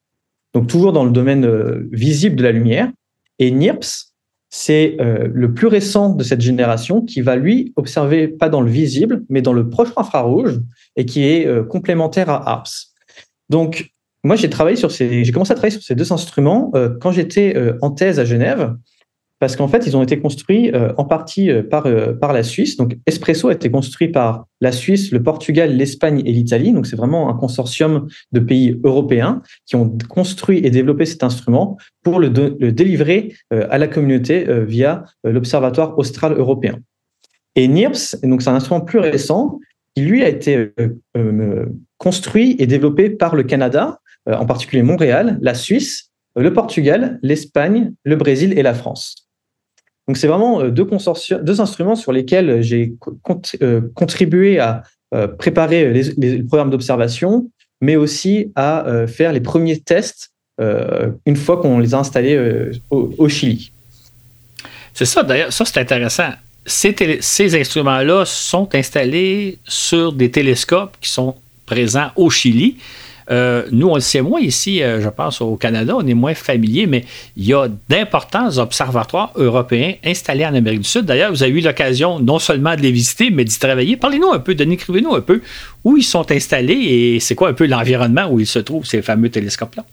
Donc 0.56 0.68
toujours 0.68 0.94
dans 0.94 1.04
le 1.04 1.12
domaine 1.12 1.46
visible 1.92 2.38
de 2.38 2.44
la 2.44 2.52
lumière. 2.52 2.90
Et 3.38 3.52
NIRPS, 3.52 4.14
c'est 4.50 4.96
le 5.00 5.54
plus 5.54 5.68
récent 5.68 6.16
de 6.16 6.24
cette 6.24 6.40
génération 6.40 7.02
qui 7.02 7.20
va 7.20 7.36
lui 7.36 7.74
observer 7.76 8.30
pas 8.30 8.48
dans 8.48 8.62
le 8.62 8.72
visible, 8.72 9.24
mais 9.28 9.42
dans 9.42 9.52
le 9.52 9.70
proche 9.70 9.90
infrarouge 9.98 10.62
et 10.96 11.06
qui 11.06 11.26
est 11.26 11.46
complémentaire 11.68 12.30
à 12.30 12.50
ARPS. 12.50 12.94
Donc 13.50 13.92
moi, 14.24 14.38
j'ai 14.38 14.50
travaillé 14.50 14.78
sur 14.78 14.92
ces, 14.92 15.26
j'ai 15.26 15.32
commencé 15.34 15.52
à 15.52 15.56
travailler 15.56 15.74
sur 15.74 15.84
ces 15.84 15.94
deux 15.94 16.14
instruments 16.14 16.72
quand 17.02 17.12
j'étais 17.12 17.56
en 17.82 17.92
thèse 17.92 18.18
à 18.18 18.24
Genève 18.24 18.74
parce 19.40 19.56
qu'en 19.56 19.68
fait, 19.68 19.86
ils 19.86 19.98
ont 19.98 20.04
été 20.04 20.20
construits 20.20 20.72
euh, 20.74 20.94
en 20.98 21.04
partie 21.04 21.52
euh, 21.52 21.62
par, 21.62 21.86
euh, 21.88 22.14
par 22.14 22.32
la 22.32 22.44
Suisse. 22.44 22.78
Donc, 22.78 22.98
Espresso 23.06 23.50
a 23.50 23.54
été 23.54 23.70
construit 23.70 24.08
par 24.08 24.46
la 24.62 24.72
Suisse, 24.72 25.12
le 25.12 25.22
Portugal, 25.22 25.76
l'Espagne 25.76 26.22
et 26.26 26.32
l'Italie. 26.32 26.72
Donc, 26.72 26.88
c'est 26.88 26.96
vraiment 26.96 27.30
un 27.30 27.34
consortium 27.34 28.08
de 28.32 28.40
pays 28.40 28.80
européens 28.84 29.42
qui 29.66 29.76
ont 29.76 29.98
construit 30.08 30.66
et 30.66 30.70
développé 30.70 31.06
cet 31.06 31.24
instrument 31.24 31.78
pour 32.04 32.20
le, 32.20 32.30
délivrer 32.30 33.34
à 33.52 33.78
la 33.78 33.88
communauté 33.88 34.46
via 34.66 35.04
l'Observatoire 35.24 35.98
austral 35.98 36.34
européen. 36.34 36.80
Et 37.56 37.68
NIRPS, 37.68 38.22
donc 38.24 38.42
c'est 38.42 38.50
un 38.50 38.56
instrument 38.56 38.82
plus 38.82 39.00
récent, 39.00 39.60
qui 39.96 40.04
lui 40.04 40.24
a 40.24 40.30
été 40.30 40.72
construit 41.98 42.56
et 42.60 42.68
développé 42.68 43.10
par 43.10 43.36
le 43.36 43.44
Canada, 43.44 44.00
en 44.28 44.46
particulier 44.46 44.84
Montréal, 44.84 45.40
la 45.42 45.54
Suisse, 45.54 46.12
le 46.36 46.54
Portugal, 46.54 47.20
l'Espagne, 47.22 47.94
le 48.04 48.16
Brésil 48.16 48.58
et 48.58 48.64
la 48.64 48.74
France. 48.74 49.25
Donc 50.08 50.18
c'est 50.18 50.28
vraiment 50.28 50.62
euh, 50.62 50.70
deux, 50.70 51.62
instruments 51.62 51.96
sur 51.96 52.12
lesquels 52.12 52.62
j'ai 52.62 52.94
euh, 53.62 53.82
contribué 53.94 54.60
à 54.60 54.84
euh, 55.14 55.28
préparer 55.28 55.92
les, 56.18 56.44
programmes 56.44 56.70
d'observation, 56.70 57.50
mais 57.82 57.96
aussi 57.96 58.52
à 58.56 59.06
faire 59.08 59.34
les 59.34 59.42
premiers 59.42 59.80
tests 59.80 60.32
une 61.26 61.36
fois 61.36 61.58
qu'on 61.58 61.80
les 61.80 61.94
a 61.94 62.00
installés 62.00 62.72
au, 62.90 63.28
Chili. 63.28 63.72
C'est 64.94 65.06
ça, 65.06 65.24
d'ailleurs, 65.24 65.52
ça 65.52 65.66
c'est 65.66 65.80
intéressant. 65.80 66.30
Ces 66.66 67.60
instruments-là 67.60 68.24
sont 68.26 68.74
installés 68.74 69.60
sur 69.66 70.14
des 70.14 70.32
télescopes 70.32 70.96
qui 71.02 71.10
sont 71.10 71.36
présents 71.66 72.12
au 72.16 72.30
Chili. 72.30 72.78
Euh, 73.32 73.64
nous, 73.72 73.88
on 73.88 73.96
le 73.96 74.02
sait 74.02 74.22
moins 74.22 74.40
ici, 74.40 74.84
euh, 74.84 75.02
je 75.02 75.10
pense, 75.10 75.42
au 75.42 75.56
Canada, 75.56 75.96
on 75.98 76.06
est 76.06 76.14
moins 76.14 76.34
familier, 76.34 76.86
mais 76.86 77.06
il 77.36 77.46
y 77.46 77.54
a 77.54 77.68
d'importants 77.90 78.58
observatoires 78.58 79.32
européens 79.36 79.94
installés 80.04 80.46
en 80.46 80.54
Amérique 80.54 80.82
du 80.82 80.90
Sud. 80.90 81.06
D'ailleurs, 81.06 81.32
vous 81.32 81.44
avez 81.44 81.52
eu 81.52 81.62
l'occasion 81.62 82.20
non 82.20 82.40
seulement 82.40 82.76
de 82.76 82.82
les 82.82 82.92
visiter, 82.92 83.32
mais 83.32 83.44
d'y 83.44 83.58
travailler. 83.58 83.98
Parlez-nous 83.98 84.32
un 84.32 84.40
peu, 84.40 84.54
Denis, 84.54 84.76
écrivez-nous 84.76 85.16
un 85.16 85.22
peu 85.22 85.42
où 85.84 85.98
ils 85.98 86.04
sont 86.04 86.32
installés 86.32 86.74
et 86.74 87.20
c'est 87.20 87.36
quoi 87.36 87.50
un 87.50 87.54
peu 87.54 87.66
l'environnement 87.66 88.28
où 88.30 88.40
ils 88.40 88.48
se 88.48 88.60
trouvent, 88.60 88.86
ces 88.86 89.02
fameux 89.02 89.30
télescopes-là? 89.30 89.86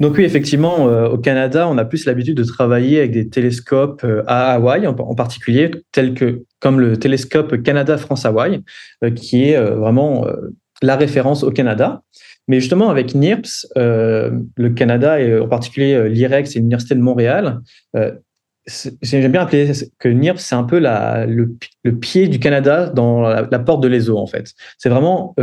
Donc 0.00 0.16
oui, 0.16 0.22
effectivement, 0.22 0.88
euh, 0.88 1.08
au 1.08 1.18
Canada, 1.18 1.66
on 1.68 1.76
a 1.76 1.84
plus 1.84 2.04
l'habitude 2.04 2.36
de 2.36 2.44
travailler 2.44 2.98
avec 2.98 3.10
des 3.10 3.28
télescopes 3.28 4.06
à 4.28 4.52
Hawaï 4.52 4.86
en, 4.86 4.94
particulier, 4.94 5.72
tels 5.90 6.14
que 6.14 6.44
comme 6.60 6.78
le 6.78 6.96
télescope 6.96 7.60
Canada-France-Hawaï, 7.62 8.62
qui 9.16 9.50
est 9.50 9.60
vraiment 9.60 10.24
la 10.82 10.96
référence 10.96 11.42
au 11.42 11.50
Canada. 11.50 12.02
Mais 12.48 12.60
justement, 12.60 12.88
avec 12.88 13.14
NIRPS, 13.14 13.66
euh, 13.76 14.30
le 14.56 14.70
Canada 14.70 15.20
et 15.20 15.38
en 15.38 15.48
particulier 15.48 15.94
euh, 15.94 16.08
l'IREX 16.08 16.56
et 16.56 16.58
l'Université 16.60 16.94
de 16.94 17.00
Montréal, 17.00 17.60
euh, 17.94 18.12
j'aime 19.02 19.30
bien 19.30 19.42
appeler 19.42 19.70
que 19.98 20.08
NIRPS, 20.08 20.40
c'est 20.40 20.54
un 20.54 20.64
peu 20.64 20.78
la, 20.78 21.26
le, 21.26 21.56
pied 22.00 22.28
du 22.28 22.38
Canada 22.38 22.88
dans 22.88 23.22
la, 23.22 23.58
porte 23.58 23.82
de 23.82 23.88
l'ESO, 23.88 24.18
en 24.18 24.26
fait. 24.26 24.52
C'est 24.76 24.90
vraiment 24.90 25.34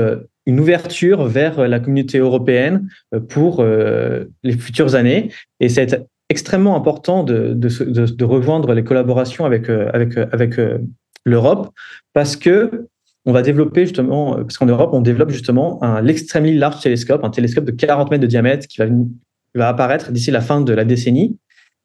une 0.46 0.60
ouverture 0.60 1.26
vers 1.26 1.68
la 1.68 1.80
communauté 1.80 2.20
européenne 2.20 2.88
pour 3.30 3.66
les 3.66 4.52
futures 4.52 4.94
années. 4.94 5.32
Et 5.60 5.70
c'est 5.70 6.06
extrêmement 6.30 6.76
important 6.76 7.24
de, 7.24 7.56
de, 7.56 8.06
de, 8.06 8.26
rejoindre 8.26 8.76
les 8.76 8.84
collaborations 8.84 9.44
avec, 9.44 9.70
avec, 9.70 10.18
avec 10.18 10.60
l'Europe 11.26 11.74
parce 12.14 12.36
que 12.36 12.88
on 13.26 13.32
va 13.32 13.42
développer 13.42 13.82
justement, 13.82 14.38
euh, 14.38 14.44
parce 14.44 14.58
qu'en 14.58 14.68
Europe, 14.68 14.92
on 14.94 15.02
développe 15.02 15.32
justement 15.32 15.84
un 15.84 16.02
l'extremely 16.02 16.56
large 16.58 16.82
télescope, 16.82 17.24
un 17.24 17.30
télescope 17.30 17.66
de 17.66 17.72
40 17.72 18.12
mètres 18.12 18.22
de 18.22 18.28
diamètre 18.28 18.68
qui 18.68 18.80
va, 19.56 19.68
apparaître 19.68 20.12
d'ici 20.12 20.32
la 20.32 20.42
fin 20.42 20.62
de 20.62 20.74
la 20.74 20.86
décennie. 20.86 21.38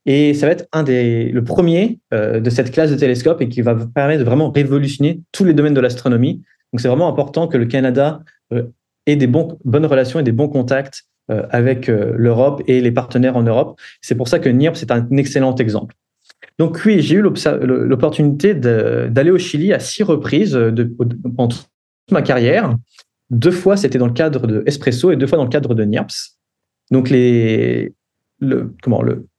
Et 0.07 0.35
ça 0.35 0.46
va 0.46 0.53
être 0.53 0.66
un 0.72 0.83
des, 0.83 1.31
le 1.31 1.44
premier 1.44 2.00
euh, 2.12 2.40
de 2.40 2.50
cette 2.50 2.70
classe 2.70 2.90
de 2.90 2.96
télescope 2.96 3.40
et 3.42 3.48
qui 3.48 3.62
va 3.62 3.74
permettre 3.74 4.20
de 4.20 4.24
vraiment 4.24 4.50
révolutionner 4.50 5.20
tous 5.33 5.44
les 5.44 5.55
domaines 5.55 5.74
de 5.74 5.81
l'astronomie. 5.81 6.42
Donc 6.72 6.81
c'est 6.81 6.88
vraiment 6.88 7.09
important 7.09 7.48
que 7.48 7.57
le 7.57 7.66
Canada 7.66 8.22
euh, 8.53 8.64
ait 9.07 9.16
des 9.16 9.26
bonnes 9.26 9.87
relations 9.87 10.20
et 10.20 10.22
des 10.22 10.33
bons 10.33 10.48
contacts 10.48 11.05
avec 11.50 11.87
l'Europe 11.87 12.61
et 12.66 12.81
les 12.81 12.90
partenaires 12.90 13.37
en 13.37 13.44
Europe. 13.44 13.79
C'est 14.00 14.16
pour 14.16 14.26
ça 14.26 14.40
que 14.40 14.48
NIRP, 14.48 14.74
c'est 14.74 14.90
un 14.90 15.09
excellent 15.16 15.55
exemple. 15.55 15.94
Donc 16.59 16.81
oui, 16.85 17.00
j'ai 17.00 17.16
eu 17.16 17.22
l'opportunité 17.22 18.55
d'aller 18.55 19.31
au 19.31 19.38
Chili 19.38 19.72
à 19.72 19.79
six 19.79 20.03
reprises 20.03 20.53
de, 20.53 20.85
pendant 21.37 21.48
toute 21.48 21.66
ma 22.11 22.22
carrière. 22.22 22.76
Deux 23.31 23.50
fois, 23.50 23.76
c'était 23.76 23.98
dans 23.98 24.07
le 24.07 24.12
cadre 24.12 24.46
de 24.46 24.62
Espresso 24.66 25.11
et 25.12 25.16
deux 25.16 25.26
fois 25.26 25.38
dans 25.38 25.44
le 25.44 25.50
cadre 25.50 25.74
de 25.74 25.85
NIRPS. 25.85 26.38
Donc 26.90 27.11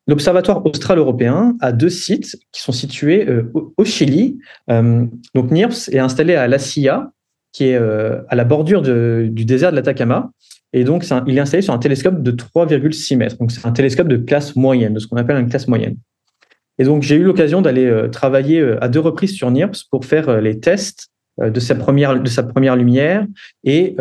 L'Observatoire 0.07 0.65
austral 0.65 0.97
européen 0.97 1.55
a 1.61 1.71
deux 1.71 1.89
sites 1.89 2.37
qui 2.51 2.61
sont 2.61 2.71
situés 2.71 3.27
euh, 3.29 3.51
au, 3.77 3.85
Chili. 3.85 4.39
Euh, 4.69 5.05
donc 5.35 5.51
NIRPS 5.51 5.89
est 5.89 5.99
installé 5.99 6.35
à 6.35 6.47
La 6.47 6.59
Silla, 6.59 7.11
qui 7.51 7.65
est 7.65 7.75
euh, 7.75 8.21
à 8.29 8.35
la 8.35 8.43
bordure 8.43 8.81
du 8.81 9.45
désert 9.45 9.71
de 9.71 9.75
l'Atacama. 9.75 10.31
Et 10.73 10.85
donc, 10.85 11.05
il 11.27 11.37
est 11.37 11.41
installé 11.41 11.61
sur 11.61 11.73
un 11.73 11.79
télescope 11.79 12.23
de 12.23 12.31
3,6 12.31 13.17
mètres. 13.17 13.37
Donc, 13.37 13.51
c'est 13.51 13.65
un 13.65 13.73
télescope 13.73 14.07
de 14.07 14.15
classe 14.15 14.55
moyenne, 14.55 14.93
de 14.93 14.99
ce 14.99 15.07
qu'on 15.07 15.17
appelle 15.17 15.37
une 15.37 15.49
classe 15.49 15.67
moyenne. 15.67 15.97
Et 16.81 16.83
donc, 16.83 17.03
j'ai 17.03 17.15
eu 17.15 17.23
l'occasion 17.23 17.61
d'aller 17.61 17.85
euh, 17.85 18.07
travailler 18.07 18.59
euh, 18.59 18.83
à 18.83 18.89
deux 18.89 18.99
reprises 18.99 19.35
sur 19.35 19.51
NIRPS 19.51 19.83
pour 19.83 20.03
faire 20.03 20.29
euh, 20.29 20.41
les 20.41 20.59
tests 20.59 21.09
de 21.39 21.59
sa 21.59 21.75
première, 21.75 22.19
de 22.19 22.27
sa 22.27 22.41
première 22.41 22.75
lumière 22.75 23.25
et 23.63 23.95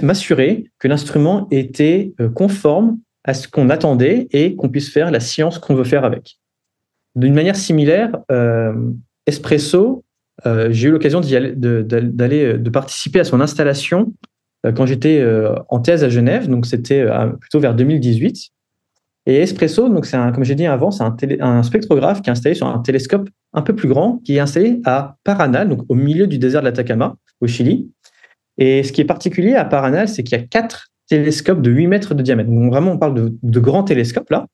m'assurer 0.00 0.70
que 0.78 0.86
l'instrument 0.86 1.48
était 1.50 2.14
conforme 2.34 2.98
à 3.24 3.34
ce 3.34 3.48
qu'on 3.48 3.68
attendait 3.68 4.28
et 4.30 4.54
qu'on 4.54 4.68
puisse 4.68 4.90
faire 4.90 5.10
la 5.10 5.18
science 5.20 5.58
qu'on 5.58 5.74
veut 5.74 5.84
faire 5.84 6.04
avec. 6.04 6.38
D'une 7.16 7.34
manière 7.34 7.56
similaire, 7.56 8.12
Espresso, 9.26 10.04
j'ai 10.70 10.88
eu 10.88 10.92
l'occasion 10.92 11.20
d'aller, 11.20 11.52
de, 11.52 12.70
participer 12.70 13.20
à 13.20 13.24
son 13.24 13.40
installation 13.40 14.14
quand 14.62 14.86
j'étais 14.86 15.22
en 15.68 15.80
thèse 15.80 16.04
à 16.04 16.08
Genève, 16.08 16.48
donc 16.48 16.64
c'était 16.64 17.04
plutôt 17.40 17.58
vers 17.58 17.74
2018. 17.74 18.52
Et 19.26 19.36
Espresso, 19.36 19.88
donc 19.88 20.06
c'est 20.06 20.16
comme 20.32 20.44
j'ai 20.44 20.54
dit 20.54 20.66
avant, 20.66 20.90
c'est 20.90 21.04
un, 21.40 21.62
spectrographe 21.62 22.22
qui 22.22 22.30
est 22.30 22.32
installé 22.32 22.54
sur 22.54 22.66
un 22.66 22.78
télescope 22.78 23.28
un 23.52 23.62
peu 23.62 23.74
plus 23.74 23.88
grand, 23.88 24.18
qui 24.24 24.36
est 24.36 24.40
installé 24.40 24.80
à 24.84 25.16
Paranal, 25.24 25.68
donc 25.68 25.82
au 25.88 25.94
milieu 25.94 26.26
du 26.26 26.38
désert 26.38 26.62
de 26.62 26.66
l'Atacama, 26.66 27.16
au 27.40 27.46
Chili. 27.46 27.90
Et 28.56 28.82
ce 28.82 28.92
qui 28.92 29.00
est 29.00 29.06
particulier 29.06 29.54
à 29.54 29.64
Paranal, 29.64 30.08
c'est 30.08 30.22
qu'il 30.22 30.38
y 30.38 30.40
a 30.40 30.44
quatre 30.44 30.88
télescopes 31.08 31.60
de 31.60 31.70
8 31.70 31.86
mètres 31.86 32.14
de 32.14 32.22
diamètre. 32.22 32.50
Donc 32.50 32.70
vraiment, 32.70 32.92
on 32.92 32.98
parle 32.98 33.36
de, 33.42 33.60
grands 33.60 33.82
télescopes 33.82 34.30
là. 34.30 34.46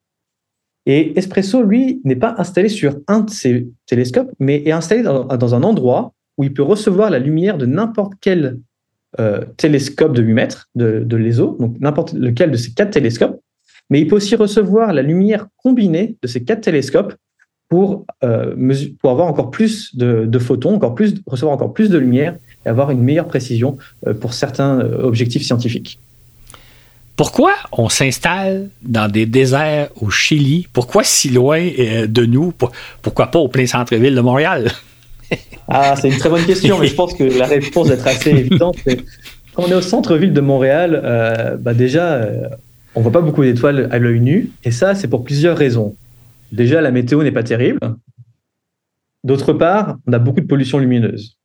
Et 0.85 1.17
Espresso, 1.17 1.63
lui, 1.63 2.01
n'est 2.03 2.15
pas 2.15 2.35
installé 2.37 2.69
sur 2.69 2.97
un 3.07 3.21
de 3.21 3.29
ces 3.29 3.67
télescopes, 3.85 4.31
mais 4.39 4.63
est 4.65 4.71
installé 4.71 5.03
dans, 5.03 5.55
un 5.55 5.63
endroit 5.63 6.13
où 6.37 6.43
il 6.43 6.53
peut 6.53 6.63
recevoir 6.63 7.09
la 7.09 7.19
lumière 7.19 7.57
de 7.57 7.65
n'importe 7.65 8.13
quel 8.21 8.59
euh, 9.19 9.43
télescope 9.57 10.13
de 10.13 10.21
8 10.21 10.33
mètres 10.33 10.69
de, 10.75 11.03
de 11.05 11.17
l'ESO, 11.17 11.57
donc 11.59 11.75
n'importe 11.79 12.13
lequel 12.13 12.51
de 12.51 12.57
ces 12.57 12.73
quatre 12.73 12.91
télescopes, 12.91 13.37
mais 13.89 14.01
il 14.01 14.07
peut 14.07 14.15
aussi 14.15 14.35
recevoir 14.35 14.93
la 14.93 15.01
lumière 15.01 15.47
combinée 15.57 16.17
de 16.21 16.27
ces 16.27 16.43
quatre 16.43 16.61
télescopes 16.61 17.13
pour, 17.69 18.05
euh, 18.23 18.55
pour 19.01 19.11
avoir 19.11 19.27
encore 19.27 19.51
plus 19.51 19.95
de, 19.95 20.39
photons, 20.39 20.75
encore 20.75 20.95
plus, 20.95 21.15
recevoir 21.25 21.53
encore 21.53 21.73
plus 21.73 21.89
de 21.89 21.97
lumière 21.97 22.35
et 22.65 22.69
avoir 22.69 22.91
une 22.91 23.01
meilleure 23.01 23.27
précision 23.27 23.77
euh, 24.05 24.13
pour 24.13 24.33
certains 24.33 24.79
euh, 24.79 25.03
objectifs 25.03 25.43
scientifiques. 25.43 25.99
Pourquoi 27.15 27.53
on 27.71 27.89
s'installe 27.89 28.69
dans 28.83 29.11
des 29.11 29.25
déserts 29.25 29.89
au 29.99 30.11
Chili? 30.11 30.67
Pourquoi 30.71 31.03
si 31.03 31.29
loin 31.29 31.67
de 32.07 32.25
nous? 32.25 32.53
Pourquoi 33.01 33.27
pas 33.27 33.39
au 33.39 33.47
plein 33.47 33.65
centre-ville 33.65 34.13
de 34.13 34.21
Montréal? 34.21 34.71
ah, 35.67 35.95
c'est 35.95 36.09
une 36.09 36.19
très 36.19 36.29
bonne 36.29 36.45
question, 36.45 36.77
mais 36.77 36.85
je 36.85 36.93
pense 36.93 37.15
que 37.15 37.23
la 37.23 37.47
réponse 37.47 37.89
être 37.89 38.05
assez 38.05 38.29
évidente. 38.29 38.77
Quand 39.55 39.63
on 39.63 39.67
est 39.67 39.73
au 39.73 39.81
centre-ville 39.81 40.31
de 40.31 40.41
Montréal, 40.41 41.57
bah 41.59 41.73
déjà, 41.73 42.21
on 42.97 43.01
voit 43.01 43.11
pas 43.11 43.21
beaucoup 43.21 43.43
d'étoiles 43.43 43.87
à 43.91 43.99
l'œil 43.99 44.19
nu, 44.19 44.49
et 44.63 44.71
ça, 44.71 44.95
c'est 44.95 45.07
pour 45.07 45.23
plusieurs 45.23 45.55
raisons. 45.55 45.95
Déjà, 46.51 46.81
la 46.81 46.89
météo 46.89 47.21
n'est 47.21 47.31
pas 47.31 47.43
terrible. 47.43 47.79
D'autre 49.23 49.53
part, 49.53 49.99
on 50.07 50.13
a 50.13 50.17
beaucoup 50.17 50.41
de 50.41 50.47
pollution 50.47 50.79
lumineuse. 50.79 51.37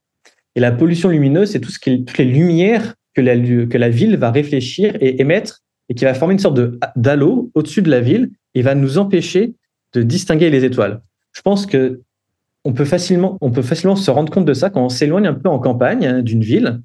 Et 0.54 0.60
la 0.60 0.72
pollution 0.72 1.10
lumineuse, 1.10 1.50
c'est 1.50 1.60
tout 1.60 1.70
ce 1.70 1.78
qui, 1.78 2.06
toutes 2.06 2.16
les 2.16 2.24
lumières 2.24 2.94
que 3.12 3.20
la, 3.20 3.88
ville 3.90 4.16
va 4.16 4.30
réfléchir 4.30 4.96
et 4.98 5.20
émettre, 5.20 5.60
et 5.90 5.94
qui 5.94 6.06
va 6.06 6.14
former 6.14 6.32
une 6.32 6.38
sorte 6.38 6.58
d'halo 6.96 7.50
au-dessus 7.54 7.82
de 7.82 7.90
la 7.90 8.00
ville, 8.00 8.30
et 8.54 8.62
va 8.62 8.74
nous 8.74 8.96
empêcher 8.96 9.54
de 9.92 10.02
distinguer 10.02 10.48
les 10.48 10.64
étoiles. 10.64 11.02
Je 11.32 11.42
pense 11.42 11.66
que 11.66 12.00
on 12.64 12.72
peut 12.72 12.86
facilement, 12.86 13.36
on 13.42 13.50
peut 13.50 13.60
facilement 13.60 13.96
se 13.96 14.10
rendre 14.10 14.32
compte 14.32 14.46
de 14.46 14.54
ça 14.54 14.70
quand 14.70 14.86
on 14.86 14.88
s'éloigne 14.88 15.26
un 15.26 15.34
peu 15.34 15.50
en 15.50 15.58
campagne 15.58 16.06
hein, 16.06 16.22
d'une 16.22 16.42
ville 16.42 16.80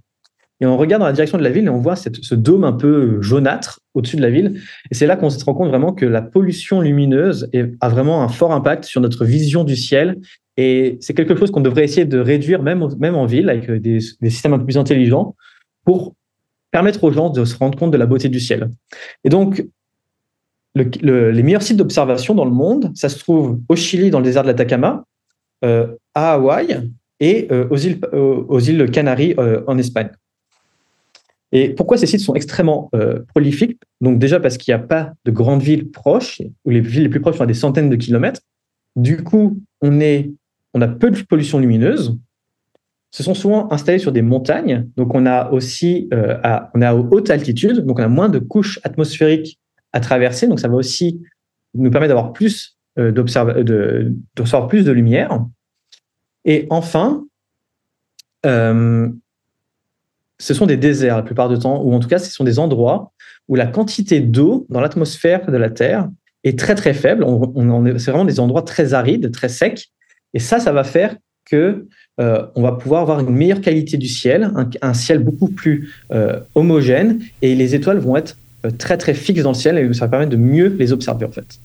et 0.59 0.65
on 0.65 0.77
regarde 0.77 1.01
dans 1.01 1.07
la 1.07 1.13
direction 1.13 1.37
de 1.37 1.43
la 1.43 1.51
ville 1.51 1.65
et 1.65 1.69
on 1.69 1.79
voit 1.79 1.95
ce 1.95 2.35
dôme 2.35 2.63
un 2.63 2.73
peu 2.73 3.21
jaunâtre 3.21 3.79
au-dessus 3.97 4.15
de 4.15 4.21
la 4.21 4.29
ville. 4.29 4.61
Et 4.91 4.95
c'est 4.95 5.07
là 5.07 5.15
qu'on 5.15 5.29
se 5.29 5.43
rend 5.43 5.53
compte 5.53 5.69
vraiment 5.69 5.93
que 5.93 6.05
la 6.05 6.21
pollution 6.21 6.81
lumineuse 6.81 7.49
a 7.81 7.89
vraiment 7.89 8.23
un 8.23 8.29
fort 8.29 8.51
impact 8.51 8.85
sur 8.85 9.01
notre 9.01 9.25
vision 9.25 9.63
du 9.63 9.75
ciel. 9.75 10.17
Et 10.55 10.97
c'est 11.01 11.13
quelque 11.13 11.35
chose 11.35 11.51
qu'on 11.51 11.61
devrait 11.61 11.83
essayer 11.83 12.05
de 12.05 12.19
réduire 12.19 12.63
même, 12.63 12.87
même 12.99 13.15
en 13.15 13.25
ville 13.25 13.49
avec 13.49 13.69
des, 13.69 13.99
des 14.21 14.29
systèmes 14.29 14.53
un 14.53 14.59
peu 14.59 14.65
plus 14.65 14.77
intelligents 14.77 15.35
pour 15.85 16.15
permettre 16.71 17.03
aux 17.03 17.11
gens 17.11 17.29
de 17.29 17.45
se 17.45 17.55
rendre 17.57 17.77
compte 17.77 17.91
de 17.91 17.97
la 17.97 18.05
beauté 18.05 18.29
du 18.29 18.39
ciel. 18.39 18.69
Et 19.23 19.29
donc, 19.29 19.65
les 20.75 21.43
meilleurs 21.43 21.61
sites 21.61 21.77
d'observation 21.77 22.35
dans 22.35 22.45
le 22.45 22.51
monde, 22.51 22.91
ça 22.95 23.09
se 23.09 23.19
trouve 23.19 23.59
au 23.69 23.75
Chili, 23.75 24.09
dans 24.09 24.19
le 24.19 24.25
désert 24.25 24.43
de 24.43 24.47
l'Atacama, 24.47 25.05
euh, 25.63 25.87
à 26.13 26.33
Hawaï 26.33 26.91
et 27.19 27.47
euh, 27.51 27.67
aux, 27.69 27.77
îles, 27.77 27.99
euh, 28.13 28.43
aux 28.47 28.59
îles 28.59 28.91
Canaries 28.91 29.35
en 29.65 29.77
Espagne. 29.77 30.09
Et 31.51 31.69
pourquoi 31.69 31.97
ces 31.97 32.07
sites 32.07 32.21
sont 32.21 32.35
extrêmement 32.35 32.91
prolifiques? 33.33 33.79
Donc 34.01 34.19
déjà 34.19 34.39
parce 34.39 34.57
qu'il 34.57 34.73
n'y 34.73 34.79
a 34.79 34.83
pas 34.83 35.13
de 35.25 35.31
grandes 35.31 35.61
villes 35.61 35.89
proches, 35.89 36.41
ou 36.65 36.69
les 36.71 36.81
villes 36.81 37.03
les 37.03 37.09
plus 37.09 37.21
proches 37.21 37.37
sont 37.37 37.43
à 37.43 37.47
des 37.47 37.53
centaines 37.53 37.89
de 37.89 37.95
kilomètres. 37.95 38.41
Du 38.95 39.23
coup, 39.23 39.61
on, 39.81 39.99
est, 39.99 40.31
on 40.73 40.81
a 40.81 40.87
peu 40.87 41.09
de 41.11 41.21
pollution 41.21 41.59
lumineuse. 41.59 42.17
Ce 43.11 43.23
sont 43.23 43.33
souvent 43.33 43.71
installés 43.71 43.99
sur 43.99 44.11
des 44.11 44.21
montagnes, 44.21 44.89
donc 44.97 45.15
on 45.15 45.25
a 45.25 45.49
aussi 45.51 46.09
est 46.11 46.83
à 46.83 46.95
haute 46.95 47.29
altitude, 47.29 47.85
donc 47.85 47.99
on 47.99 48.03
a 48.03 48.09
moins 48.09 48.29
de 48.29 48.39
couches 48.39 48.79
atmosphériques 48.83 49.59
à 49.93 49.99
traverser. 49.99 50.47
Donc, 50.47 50.59
ça 50.59 50.67
va 50.67 50.75
aussi 50.75 51.21
nous 51.73 51.89
permettre 51.91 52.09
d'avoir 52.13 52.33
plus 52.33 52.77
euh, 52.99 53.11
d'observer, 53.11 53.63
de 53.63 54.13
plus 54.67 54.83
de 54.83 54.91
lumière. 54.91 55.45
Et 56.45 56.67
enfin, 56.69 57.25
euh, 58.45 59.09
ce 60.39 60.53
sont 60.53 60.65
des 60.65 60.77
déserts 60.77 61.17
la 61.17 61.23
plupart 61.23 61.49
du 61.49 61.57
temps, 61.57 61.81
ou 61.83 61.93
en 61.93 61.99
tout 61.99 62.07
cas, 62.07 62.19
ce 62.19 62.31
sont 62.31 62.43
des 62.43 62.59
endroits 62.59 63.11
où 63.47 63.55
la 63.55 63.65
quantité 63.65 64.19
d'eau 64.19 64.65
dans 64.69 64.81
l'atmosphère 64.81 65.49
de 65.49 65.57
la 65.57 65.69
Terre 65.69 66.09
est 66.43 66.59
très 66.59 66.75
très 66.75 66.93
faible. 66.93 67.23
On, 67.23 67.97
c'est 67.97 68.11
vraiment 68.11 68.25
des 68.25 68.39
endroits 68.39 68.61
très 68.61 68.93
arides, 68.93 69.31
très 69.31 69.49
secs. 69.49 69.87
Et 70.33 70.39
ça, 70.39 70.59
ça 70.59 70.71
va 70.71 70.83
faire 70.83 71.15
que 71.45 71.87
euh, 72.19 72.45
on 72.55 72.61
va 72.61 72.73
pouvoir 72.73 73.01
avoir 73.01 73.21
une 73.21 73.29
meilleure 73.29 73.61
qualité 73.61 73.97
du 73.97 74.07
ciel, 74.07 74.51
un, 74.81 74.93
ciel 74.93 75.19
beaucoup 75.19 75.47
plus 75.47 75.93
homogène, 76.55 77.19
et 77.41 77.55
les 77.55 77.73
étoiles 77.73 77.99
vont 77.99 78.17
être 78.17 78.35
euh, 78.65 78.71
très 78.71 78.97
très 78.97 79.13
fixe 79.13 79.43
dans 79.43 79.51
le 79.51 79.55
ciel 79.55 79.77
et 79.77 79.93
ça 79.93 80.07
permet 80.07 80.25
de 80.25 80.35
mieux 80.35 80.75
les 80.79 80.91
observer 80.91 81.25
en 81.25 81.31
fait. 81.31 81.59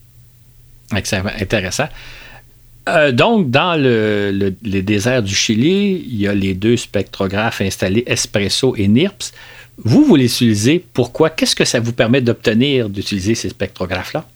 Excellent, 0.95 1.31
intéressant. 1.41 1.87
Euh, 2.89 3.13
donc, 3.13 3.51
dans 3.51 3.81
le, 3.81 4.55
les 4.63 4.83
déserts 4.83 5.23
du 5.23 5.35
Chili, 5.35 6.05
il 6.07 6.17
y 6.17 6.27
a 6.27 6.35
les 6.35 6.55
deux 6.55 6.77
spectrographes 6.77 7.61
installés 7.61 8.03
Espresso 8.07 8.75
et 8.77 8.89
NIRPS. 8.89 9.33
Vous, 9.79 10.05
vous 10.05 10.17
les 10.17 10.27
utilisez. 10.27 10.85
Pourquoi? 10.93 11.31
Qu'est-ce 11.31 11.57
que 11.57 11.65
ça 11.65 11.81
vous 11.81 11.93
permet 11.93 12.21
d'obtenir 12.21 12.91
d'utiliser 12.91 13.35
ces 13.35 13.51
spectrographes-là? 13.51 14.27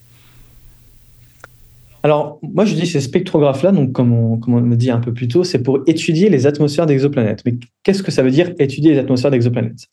Alors, 2.04 2.38
moi, 2.40 2.64
je 2.64 2.74
dis 2.76 2.86
ces 2.86 3.00
spectrographes-là, 3.00 3.72
donc 3.72 3.90
comme 3.90 4.12
on, 4.12 4.36
comme 4.36 4.54
on 4.54 4.60
me 4.60 4.76
dit 4.76 4.92
un 4.92 5.00
peu 5.00 5.12
plus 5.12 5.26
tôt, 5.26 5.42
c'est 5.42 5.58
pour 5.60 5.80
étudier 5.88 6.30
les 6.30 6.46
atmosphères 6.46 6.86
d'exoplanètes. 6.86 7.42
Mais 7.44 7.54
qu'est-ce 7.82 8.04
que 8.04 8.12
ça 8.12 8.22
veut 8.22 8.30
dire 8.30 8.52
étudier 8.60 8.92
les 8.92 8.98
atmosphères 8.98 9.32
d'exoplanètes? 9.32 9.88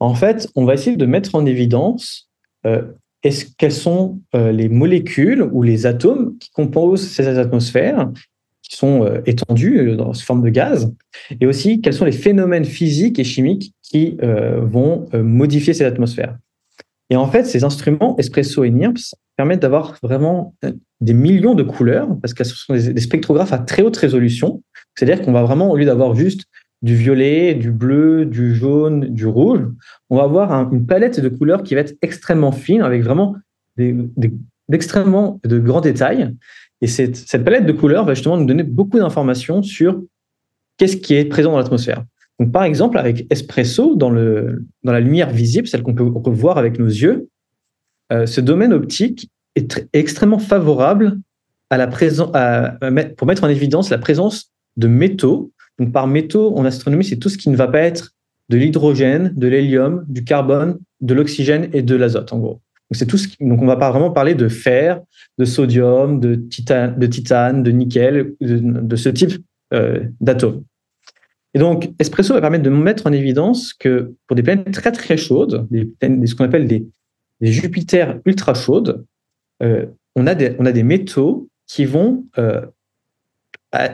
En 0.00 0.14
fait, 0.14 0.48
on 0.54 0.64
va 0.64 0.74
essayer 0.74 0.96
de 0.96 1.04
mettre 1.04 1.34
en 1.34 1.44
évidence 1.44 2.30
euh, 2.64 2.82
quelles 3.22 3.72
sont 3.72 4.20
euh, 4.34 4.52
les 4.52 4.68
molécules 4.68 5.42
ou 5.52 5.62
les 5.62 5.86
atomes 5.86 6.36
qui 6.38 6.50
composent 6.50 7.08
ces 7.08 7.26
atmosphères, 7.26 8.10
qui 8.62 8.76
sont 8.76 9.04
euh, 9.04 9.20
étendus 9.26 9.96
dans 9.96 10.12
cette 10.12 10.26
forme 10.26 10.42
de 10.42 10.50
gaz, 10.50 10.92
et 11.40 11.46
aussi 11.46 11.80
quels 11.80 11.94
sont 11.94 12.04
les 12.04 12.12
phénomènes 12.12 12.64
physiques 12.64 13.18
et 13.18 13.24
chimiques 13.24 13.72
qui 13.82 14.18
vont 14.20 15.06
modifier 15.14 15.72
ces 15.72 15.84
atmosphères? 15.84 16.36
Et 17.10 17.16
en 17.16 17.26
fait, 17.26 17.44
ces 17.44 17.64
instruments, 17.64 18.16
Espresso 18.18 18.64
et 18.64 18.70
NIRPS, 18.70 19.14
permettent 19.36 19.62
d'avoir 19.62 19.96
vraiment 20.02 20.54
des 21.00 21.14
millions 21.14 21.54
de 21.54 21.62
couleurs, 21.62 22.08
parce 22.20 22.34
que 22.34 22.44
ce 22.44 22.54
sont 22.54 22.74
des 22.74 23.00
spectrographes 23.00 23.52
à 23.52 23.58
très 23.58 23.82
haute 23.82 23.96
résolution. 23.96 24.62
C'est-à-dire 24.94 25.24
qu'on 25.24 25.32
va 25.32 25.42
vraiment, 25.42 25.70
au 25.70 25.76
lieu 25.76 25.86
d'avoir 25.86 26.14
juste 26.14 26.42
du 26.82 26.94
violet, 26.94 27.54
du 27.54 27.70
bleu, 27.70 28.24
du 28.24 28.54
jaune, 28.54 29.06
du 29.06 29.26
rouge, 29.26 29.66
on 30.10 30.16
va 30.16 30.24
avoir 30.24 30.72
une 30.72 30.86
palette 30.86 31.20
de 31.20 31.28
couleurs 31.28 31.62
qui 31.62 31.74
va 31.74 31.80
être 31.80 31.94
extrêmement 32.02 32.52
fine, 32.52 32.82
avec 32.82 33.02
vraiment 33.02 33.36
d'extrêmement 34.68 35.40
de 35.44 35.58
grands 35.58 35.80
détails. 35.80 36.34
Et 36.80 36.86
cette, 36.86 37.44
palette 37.44 37.66
de 37.66 37.72
couleurs 37.72 38.04
va 38.04 38.14
justement 38.14 38.36
nous 38.36 38.46
donner 38.46 38.62
beaucoup 38.62 38.98
d'informations 38.98 39.62
sur 39.62 40.02
qu'est-ce 40.76 40.96
qui 40.96 41.14
est 41.14 41.24
présent 41.24 41.52
dans 41.52 41.58
l'atmosphère. 41.58 42.04
Donc, 42.38 42.52
par 42.52 42.62
exemple, 42.62 42.98
avec 42.98 43.26
Espresso, 43.30 43.96
dans, 43.96 44.10
la 44.10 45.00
lumière 45.00 45.30
visible, 45.30 45.66
celle 45.66 45.82
qu'on 45.82 45.94
peut 45.94 46.04
revoir 46.04 46.58
avec 46.58 46.78
nos 46.78 46.86
yeux, 46.86 47.28
euh, 48.12 48.26
ce 48.26 48.40
domaine 48.40 48.72
optique 48.72 49.28
est, 49.56 49.88
extrêmement 49.92 50.38
favorable 50.38 51.18
pour 53.16 53.26
mettre 53.26 53.44
en 53.44 53.48
évidence 53.48 53.90
la 53.90 53.98
présence 53.98 54.52
de 54.76 54.86
métaux 54.86 55.52
donc, 55.78 55.92
par 55.92 56.06
métaux 56.06 56.56
en 56.56 56.64
astronomie, 56.64 57.04
c'est 57.04 57.16
tout 57.16 57.28
ce 57.28 57.38
qui 57.38 57.50
ne 57.50 57.56
va 57.56 57.68
pas 57.68 57.80
être 57.80 58.12
de 58.48 58.56
l'hydrogène, 58.56 59.32
de 59.36 59.46
l'hélium, 59.46 60.04
du 60.08 60.24
carbone, 60.24 60.78
de 61.00 61.14
l'oxygène 61.14 61.68
et 61.72 61.82
de 61.82 61.94
l'azote, 61.94 62.32
en 62.32 62.38
gros. 62.38 62.60
Donc, 62.90 62.96
c'est 62.96 63.06
tout 63.06 63.18
ce 63.18 63.28
donc, 63.40 63.60
on 63.60 63.66
va 63.66 63.76
pas 63.76 63.90
vraiment 63.90 64.10
parler 64.10 64.34
de 64.34 64.48
fer, 64.48 65.00
de 65.36 65.44
sodium, 65.44 66.20
de 66.20 66.34
titane, 66.34 66.98
de, 67.62 67.70
nickel, 67.70 68.34
de, 68.40 68.96
ce 68.96 69.08
type 69.10 69.32
euh, 69.74 70.04
d'atomes. 70.20 70.64
Et 71.54 71.58
donc, 71.58 71.90
Espresso 71.98 72.34
va 72.34 72.40
permettre 72.40 72.64
de 72.64 72.70
mettre 72.70 73.06
en 73.06 73.12
évidence 73.12 73.74
que 73.74 74.14
pour 74.26 74.34
des 74.36 74.42
planètes 74.42 74.72
très 74.72 74.92
très 74.92 75.16
chaudes, 75.16 75.66
des, 75.70 75.90
ce 76.26 76.34
qu'on 76.34 76.44
appelle 76.44 76.66
des, 76.66 76.86
Jupiters 77.40 78.18
ultra 78.24 78.52
chaudes, 78.52 79.04
euh, 79.62 79.86
on, 80.16 80.26
a 80.26 80.34
des, 80.34 80.56
on 80.58 80.66
a 80.66 80.72
des 80.72 80.82
métaux 80.82 81.48
qui 81.68 81.84
vont 81.84 82.24
euh, 82.36 82.62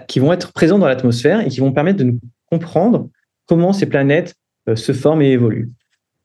qui 0.09 0.21
vont 0.21 0.33
être 0.33 0.53
présents 0.53 0.79
dans 0.79 0.87
l'atmosphère 0.87 1.41
et 1.41 1.49
qui 1.49 1.61
vont 1.61 1.73
permettre 1.73 1.99
de 1.99 2.05
nous 2.05 2.21
comprendre 2.51 3.09
comment 3.47 3.73
ces 3.73 3.87
planètes 3.87 4.35
euh, 4.69 4.77
se 4.77 4.93
forment 4.93 5.23
et 5.23 5.33
évoluent. 5.33 5.71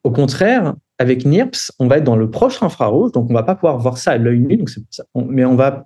Au 0.04 0.12
contraire, 0.12 0.76
avec 0.98 1.26
NIRPS, 1.26 1.72
on 1.80 1.88
va 1.88 1.98
être 1.98 2.04
dans 2.04 2.16
le 2.16 2.30
proche 2.30 2.62
infrarouge, 2.62 3.12
donc 3.12 3.30
on 3.30 3.34
va 3.34 3.44
pas 3.44 3.56
pouvoir 3.56 3.78
voir 3.78 3.98
ça 3.98 4.12
à 4.12 4.18
l'œil 4.18 4.40
nu, 4.40 4.58
donc 4.58 4.70
ça. 4.70 5.04
mais 5.16 5.46
on 5.46 5.56
va 5.56 5.86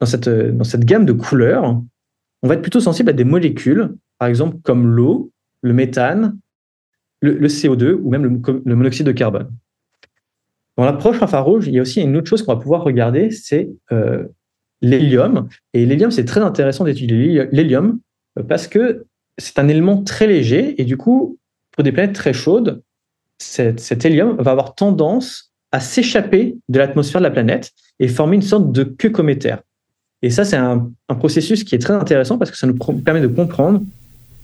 dans 0.00 0.06
cette, 0.06 0.28
dans 0.28 0.64
cette 0.64 0.84
gamme 0.84 1.06
de 1.06 1.12
couleurs, 1.12 1.80
on 2.42 2.48
va 2.48 2.54
être 2.54 2.62
plutôt 2.62 2.80
sensible 2.80 3.10
à 3.10 3.12
des 3.12 3.24
molécules, 3.24 3.94
par 4.18 4.28
exemple 4.28 4.56
comme 4.62 4.86
l'eau, 4.86 5.30
le 5.62 5.72
méthane, 5.72 6.38
le, 7.20 7.46
CO2 7.46 7.92
ou 7.92 8.10
même 8.10 8.24
le, 8.24 8.74
monoxyde 8.74 9.06
de 9.06 9.12
carbone. 9.12 9.48
Dans 10.76 10.84
l'approche 10.84 11.22
infrarouge, 11.22 11.68
il 11.68 11.74
y 11.74 11.78
a 11.78 11.82
aussi 11.82 12.00
une 12.00 12.16
autre 12.16 12.28
chose 12.28 12.42
qu'on 12.42 12.54
va 12.54 12.60
pouvoir 12.60 12.82
regarder, 12.82 13.30
c'est 13.30 13.70
euh, 13.92 14.24
l'hélium. 14.82 15.48
Et 15.72 15.86
l'hélium, 15.86 16.10
c'est 16.10 16.24
très 16.24 16.40
intéressant 16.40 16.84
d'étudier 16.84 17.46
l'hélium 17.52 17.98
parce 18.48 18.66
que 18.66 19.04
c'est 19.38 19.58
un 19.58 19.68
élément 19.68 20.02
très 20.02 20.26
léger 20.26 20.80
et 20.80 20.84
du 20.84 20.96
coup, 20.96 21.38
pour 21.70 21.84
des 21.84 21.92
planètes 21.92 22.14
très 22.14 22.32
chaudes, 22.32 22.82
cet, 23.38 24.04
hélium 24.04 24.36
va 24.38 24.50
avoir 24.50 24.74
tendance 24.74 25.52
à 25.72 25.80
s'échapper 25.80 26.56
de 26.68 26.78
l'atmosphère 26.78 27.20
de 27.20 27.26
la 27.26 27.30
planète 27.30 27.72
et 27.98 28.08
former 28.08 28.36
une 28.36 28.42
sorte 28.42 28.70
de 28.72 28.84
queue 28.84 29.10
cométaire. 29.10 29.62
Et 30.20 30.30
ça, 30.30 30.44
c'est 30.44 30.56
un, 30.56 30.90
processus 31.08 31.64
qui 31.64 31.74
est 31.74 31.78
très 31.78 31.94
intéressant 31.94 32.38
parce 32.38 32.50
que 32.50 32.56
ça 32.56 32.66
nous 32.66 32.76
permet 32.76 33.20
de 33.20 33.26
comprendre 33.26 33.80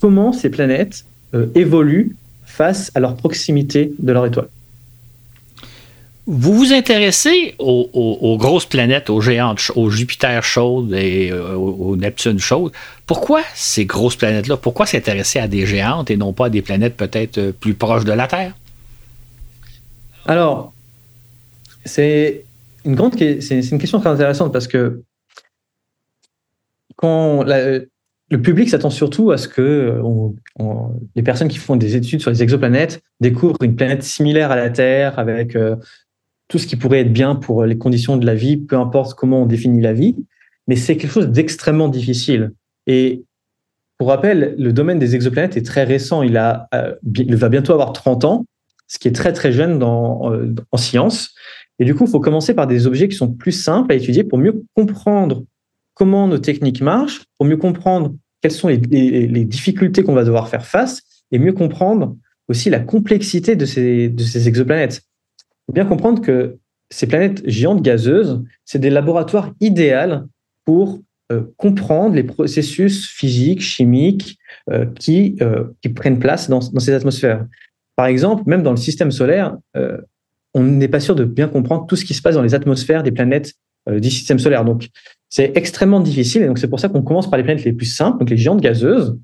comment 0.00 0.32
ces 0.32 0.50
planètes 0.50 1.04
euh, 1.34 1.46
évoluent 1.54 2.16
face 2.44 2.90
à 2.94 3.00
leur 3.00 3.16
proximité 3.16 3.92
de 3.98 4.12
leur 4.12 4.26
étoile. 4.26 4.48
Vous 6.30 6.52
vous 6.52 6.74
intéressez 6.74 7.54
aux, 7.58 8.36
grosses 8.38 8.66
planètes, 8.66 9.08
aux 9.08 9.22
géantes, 9.22 9.72
aux 9.74 9.88
Jupiter 9.88 10.44
chaudes 10.44 10.92
et 10.92 11.30
euh, 11.32 11.54
aux, 11.54 11.96
Neptune 11.96 12.38
chaudes. 12.38 12.72
Pourquoi 13.06 13.40
ces 13.54 13.86
grosses 13.86 14.16
planètes-là? 14.16 14.58
Pourquoi 14.58 14.84
s'intéresser 14.84 15.38
à 15.38 15.48
des 15.48 15.64
géantes 15.64 16.10
et 16.10 16.18
non 16.18 16.34
pas 16.34 16.46
à 16.46 16.50
des 16.50 16.60
planètes 16.60 16.98
peut-être 16.98 17.38
euh, 17.38 17.52
plus 17.52 17.72
proches 17.72 18.04
de 18.04 18.12
la 18.12 18.26
Terre? 18.26 18.54
Alors, 20.26 20.74
c'est 21.86 22.44
une 22.84 22.94
grande 22.94 23.16
c'est 23.16 23.60
une 23.60 23.78
question 23.78 23.98
très 23.98 24.10
intéressante 24.10 24.52
parce 24.52 24.68
que 24.68 25.00
quand 26.96 27.42
le 27.44 28.42
public 28.42 28.68
s'attend 28.68 28.90
surtout 28.90 29.30
à 29.30 29.38
ce 29.38 29.48
que 29.48 29.98
les 31.16 31.22
personnes 31.22 31.48
qui 31.48 31.56
font 31.56 31.76
des 31.76 31.96
études 31.96 32.20
sur 32.20 32.30
les 32.30 32.42
exoplanètes 32.42 33.00
découvrent 33.18 33.62
une 33.62 33.76
planète 33.76 34.02
similaire 34.02 34.50
à 34.50 34.56
la 34.56 34.68
Terre 34.68 35.18
avec 35.18 35.56
euh, 35.56 35.76
tout 36.48 36.58
ce 36.58 36.66
qui 36.66 36.76
pourrait 36.76 37.00
être 37.00 37.12
bien 37.12 37.34
pour 37.34 37.64
les 37.64 37.78
conditions 37.78 38.16
de 38.16 38.26
la 38.26 38.34
vie, 38.34 38.56
peu 38.56 38.76
importe 38.76 39.14
comment 39.14 39.42
on 39.42 39.46
définit 39.46 39.80
la 39.80 39.92
vie, 39.92 40.16
mais 40.66 40.76
c'est 40.76 40.96
quelque 40.96 41.12
chose 41.12 41.28
d'extrêmement 41.28 41.88
difficile. 41.88 42.52
Et 42.86 43.24
pour 43.98 44.08
rappel, 44.08 44.54
le 44.58 44.72
domaine 44.72 44.98
des 44.98 45.14
exoplanètes 45.14 45.56
est 45.56 45.66
très 45.66 45.84
récent. 45.84 46.22
Il, 46.22 46.36
euh, 46.36 46.94
va 47.02 47.48
bientôt 47.48 47.72
avoir 47.72 47.92
30 47.92 48.24
ans, 48.24 48.46
ce 48.86 48.98
qui 48.98 49.08
est 49.08 49.12
très 49.12 49.32
très 49.32 49.52
jeune 49.52 49.82
euh, 49.82 50.54
en 50.72 50.76
science. 50.76 51.34
Et 51.78 51.84
du 51.84 51.94
coup, 51.94 52.04
il 52.04 52.10
faut 52.10 52.20
commencer 52.20 52.54
par 52.54 52.66
des 52.66 52.86
objets 52.86 53.08
qui 53.08 53.16
sont 53.16 53.32
plus 53.32 53.52
simples 53.52 53.92
à 53.92 53.96
étudier 53.96 54.24
pour 54.24 54.38
mieux 54.38 54.64
comprendre 54.74 55.44
comment 55.94 56.28
nos 56.28 56.38
techniques 56.38 56.80
marchent, 56.80 57.24
pour 57.36 57.46
mieux 57.46 57.56
comprendre 57.56 58.14
quelles 58.40 58.52
sont 58.52 58.68
les, 58.68 58.78
difficultés 59.44 60.04
qu'on 60.04 60.14
va 60.14 60.24
devoir 60.24 60.48
faire 60.48 60.64
face 60.64 61.02
et 61.32 61.38
mieux 61.38 61.52
comprendre 61.52 62.16
aussi 62.48 62.70
la 62.70 62.80
complexité 62.80 63.56
de 63.56 63.66
ces 63.66 64.48
exoplanètes. 64.48 65.02
Faut 65.68 65.74
bien 65.74 65.84
comprendre 65.84 66.22
que 66.22 66.56
ces 66.90 67.06
planètes 67.06 67.42
géantes 67.48 67.82
gazeuses, 67.82 68.42
c'est 68.64 68.78
des 68.78 68.90
laboratoires 68.90 69.52
idéaux 69.60 70.24
pour 70.64 71.00
euh, 71.30 71.42
comprendre 71.58 72.14
les 72.14 72.22
processus 72.22 73.06
physiques, 73.06 73.60
chimiques 73.60 74.38
euh, 74.70 74.86
qui, 74.98 75.36
euh, 75.42 75.64
qui 75.82 75.90
prennent 75.90 76.18
place 76.18 76.48
dans, 76.48 76.60
dans, 76.60 76.80
ces 76.80 76.94
atmosphères. 76.94 77.46
Par 77.96 78.06
exemple, 78.06 78.44
même 78.46 78.62
dans 78.62 78.70
le 78.70 78.78
système 78.78 79.10
solaire, 79.10 79.56
on 80.54 80.62
n'est 80.62 80.88
pas 80.88 81.00
sûr 81.00 81.14
de 81.14 81.24
bien 81.24 81.48
comprendre 81.48 81.86
tout 81.86 81.96
ce 81.96 82.04
qui 82.04 82.14
se 82.14 82.22
passe 82.22 82.36
dans 82.36 82.42
les 82.42 82.54
atmosphères 82.54 83.02
des 83.02 83.10
planètes 83.10 83.54
du 83.90 84.08
système 84.10 84.38
solaire. 84.38 84.64
Donc, 84.64 84.88
c'est 85.28 85.56
extrêmement 85.56 86.00
difficile. 86.00 86.42
Et 86.42 86.46
donc, 86.46 86.58
c'est 86.58 86.68
pour 86.68 86.78
ça 86.78 86.88
qu'on 86.88 87.02
commence 87.02 87.28
par 87.28 87.38
les 87.38 87.42
planètes 87.42 87.64
les 87.64 87.72
plus 87.72 87.86
simples, 87.86 88.20
donc 88.20 88.30
les 88.30 88.36
géantes 88.36 88.60
gazeuses. 88.60 89.18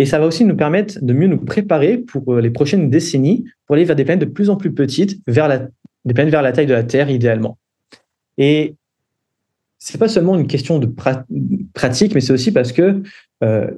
Et 0.00 0.06
ça 0.06 0.18
va 0.18 0.26
aussi 0.26 0.46
nous 0.46 0.56
permettre 0.56 0.98
de 1.02 1.12
mieux 1.12 1.26
nous 1.26 1.36
préparer 1.36 1.98
pour 1.98 2.36
les 2.36 2.48
prochaines 2.48 2.88
décennies, 2.88 3.44
pour 3.66 3.76
aller 3.76 3.84
vers 3.84 3.94
des 3.94 4.04
planètes 4.04 4.26
de 4.26 4.32
plus 4.32 4.48
en 4.48 4.56
plus 4.56 4.72
petites, 4.72 5.20
vers 5.26 5.46
la, 5.46 5.68
des 6.06 6.14
planètes 6.14 6.32
vers 6.32 6.40
la 6.40 6.52
taille 6.52 6.64
de 6.64 6.72
la 6.72 6.84
Terre, 6.84 7.10
idéalement. 7.10 7.58
Et 8.38 8.76
c'est 9.78 9.98
pas 9.98 10.08
seulement 10.08 10.38
une 10.38 10.46
question 10.46 10.78
de 10.78 10.86
pratique, 11.74 12.14
mais 12.14 12.22
c'est 12.22 12.32
aussi 12.32 12.50
parce 12.50 12.72
que 12.72 13.02
euh, 13.44 13.70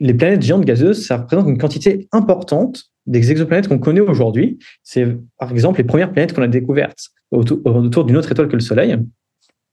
les 0.00 0.14
planètes 0.14 0.40
géantes 0.40 0.64
gazeuses, 0.64 1.04
ça 1.06 1.18
représente 1.18 1.46
une 1.46 1.58
quantité 1.58 2.08
importante 2.10 2.86
des 3.04 3.30
exoplanètes 3.30 3.68
qu'on 3.68 3.78
connaît 3.78 4.00
aujourd'hui. 4.00 4.58
C'est 4.82 5.14
par 5.38 5.52
exemple 5.52 5.76
les 5.76 5.84
premières 5.84 6.10
planètes 6.10 6.32
qu'on 6.32 6.40
a 6.40 6.48
découvertes 6.48 7.10
autour, 7.32 8.06
d'une 8.06 8.16
autre 8.16 8.32
étoile 8.32 8.48
que 8.48 8.56
le 8.56 8.60
Soleil. 8.60 8.96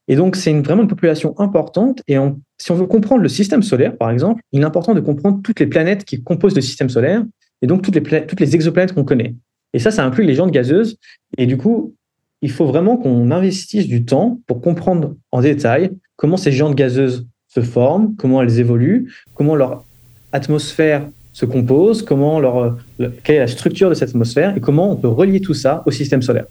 Et 0.06 0.16
donc, 0.16 0.36
c'est 0.36 0.52
vraiment 0.60 0.82
une 0.82 0.88
population 0.88 1.34
importante. 1.40 2.02
Et 2.08 2.18
si 2.60 2.72
on 2.72 2.74
veut 2.74 2.86
comprendre 2.86 3.22
le 3.22 3.28
système 3.28 3.62
solaire, 3.62 3.96
par 3.96 4.10
exemple, 4.10 4.42
il 4.52 4.60
est 4.60 4.64
important 4.64 4.94
de 4.94 5.00
comprendre 5.00 5.40
toutes 5.42 5.60
les 5.60 5.66
planètes 5.66 6.04
qui 6.04 6.22
composent 6.22 6.56
le 6.56 6.60
système 6.60 6.88
solaire 6.88 7.24
et 7.62 7.66
donc 7.66 7.82
toutes 7.82 7.94
les, 7.94 8.26
toutes 8.26 8.40
les 8.40 8.54
exoplanètes 8.54 8.92
qu'on 8.92 9.04
connaît. 9.04 9.34
Et 9.72 9.78
ça, 9.78 9.90
ça 9.90 10.04
inclut 10.04 10.24
les 10.24 10.34
géantes 10.34 10.50
gazeuses. 10.50 10.96
Et 11.36 11.46
du 11.46 11.56
coup, 11.56 11.94
il 12.42 12.50
faut 12.50 12.66
vraiment 12.66 12.96
qu'on 12.96 13.30
investisse 13.30 13.86
du 13.86 14.04
temps 14.04 14.40
pour 14.46 14.60
comprendre 14.60 15.16
en 15.32 15.40
détail 15.40 15.90
comment 16.16 16.36
ces 16.36 16.52
géantes 16.52 16.74
gazeuses 16.74 17.26
se 17.48 17.60
forment, 17.60 18.14
comment 18.16 18.42
elles 18.42 18.58
évoluent, 18.60 19.12
comment 19.34 19.56
leur 19.56 19.84
atmosphère 20.32 21.08
se 21.32 21.46
compose, 21.46 22.02
comment 22.02 22.40
leur, 22.40 22.78
quelle 23.22 23.36
est 23.36 23.40
la 23.40 23.46
structure 23.46 23.88
de 23.88 23.94
cette 23.94 24.10
atmosphère 24.10 24.56
et 24.56 24.60
comment 24.60 24.92
on 24.92 24.96
peut 24.96 25.08
relier 25.08 25.40
tout 25.40 25.54
ça 25.54 25.82
au 25.86 25.90
système 25.90 26.22
solaire. 26.22 26.46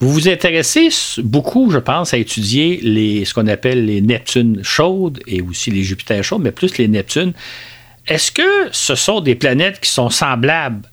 Vous 0.00 0.12
vous 0.12 0.28
intéressez 0.28 0.90
beaucoup, 1.18 1.70
je 1.70 1.78
pense, 1.78 2.14
à 2.14 2.18
étudier 2.18 2.78
les, 2.82 3.24
ce 3.24 3.34
qu'on 3.34 3.48
appelle 3.48 3.84
les 3.84 4.00
Neptunes 4.00 4.62
chaudes 4.62 5.20
et 5.26 5.42
aussi 5.42 5.72
les 5.72 5.82
Jupiters 5.82 6.22
chaudes, 6.22 6.42
mais 6.42 6.52
plus 6.52 6.78
les 6.78 6.86
Neptunes. 6.86 7.32
Est-ce 8.06 8.30
que 8.30 8.68
ce 8.70 8.94
sont 8.94 9.20
des 9.20 9.34
planètes 9.34 9.80
qui 9.80 9.90
sont 9.90 10.08
semblables 10.08 10.88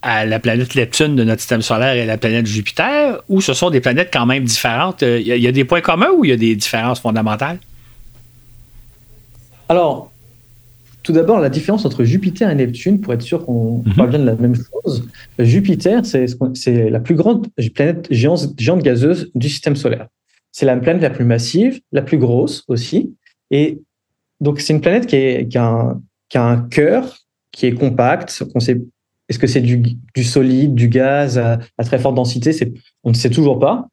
à 0.00 0.24
la 0.24 0.38
planète 0.38 0.74
Neptune 0.74 1.14
de 1.14 1.24
notre 1.24 1.40
système 1.40 1.60
solaire 1.60 1.94
et 1.94 2.06
la 2.06 2.16
planète 2.16 2.46
Jupiter, 2.46 3.20
ou 3.28 3.42
ce 3.42 3.52
sont 3.52 3.68
des 3.68 3.80
planètes 3.80 4.08
quand 4.10 4.24
même 4.24 4.44
différentes? 4.44 5.02
Il 5.02 5.26
y, 5.26 5.46
a, 5.46 5.52
des 5.52 5.64
points 5.64 5.82
communs 5.82 6.10
ou 6.16 6.24
il 6.24 6.30
y 6.30 6.32
a 6.32 6.36
des 6.36 6.56
différences 6.56 7.00
fondamentales? 7.00 7.58
Alors, 9.68 10.10
tout 11.08 11.14
d'abord, 11.14 11.40
la 11.40 11.48
différence 11.48 11.86
entre 11.86 12.04
Jupiter 12.04 12.50
et 12.50 12.54
Neptune, 12.54 13.00
pour 13.00 13.14
être 13.14 13.22
sûr 13.22 13.46
qu'on 13.46 13.78
mhm. 13.78 13.94
parle 13.94 14.10
bien 14.10 14.18
de 14.18 14.26
la 14.26 14.34
même 14.34 14.54
chose, 14.54 15.08
Jupiter, 15.38 16.04
c'est 16.04 16.90
la 16.90 17.00
plus 17.00 17.14
grande 17.14 17.46
planète 17.74 18.08
géante, 18.10 18.82
gazeuse 18.82 19.30
du 19.34 19.48
système 19.48 19.74
solaire. 19.74 20.08
C'est 20.52 20.66
la 20.66 20.76
planète 20.76 21.00
la 21.00 21.08
plus 21.08 21.24
massive, 21.24 21.80
la 21.92 22.02
plus 22.02 22.18
grosse 22.18 22.62
aussi. 22.68 23.16
Et 23.50 23.80
donc, 24.42 24.60
c'est 24.60 24.74
une 24.74 24.82
planète 24.82 25.06
qui, 25.06 25.16
est, 25.16 25.48
qui, 25.48 25.56
a 25.56 25.64
un, 25.64 26.02
qui, 26.28 26.36
a 26.36 26.44
un, 26.44 26.58
cœur 26.58 27.16
qui 27.52 27.64
est 27.64 27.72
compact, 27.72 28.28
sait 28.28 28.82
est-ce 29.30 29.38
que 29.38 29.46
c'est 29.46 29.62
du, 29.62 29.96
solide, 30.24 30.74
du 30.74 30.88
gaz 30.88 31.38
à, 31.38 31.58
très 31.84 31.98
forte 31.98 32.16
densité? 32.16 32.50
On 33.02 33.10
ne 33.10 33.14
sait 33.14 33.30
toujours 33.30 33.58
pas. 33.58 33.88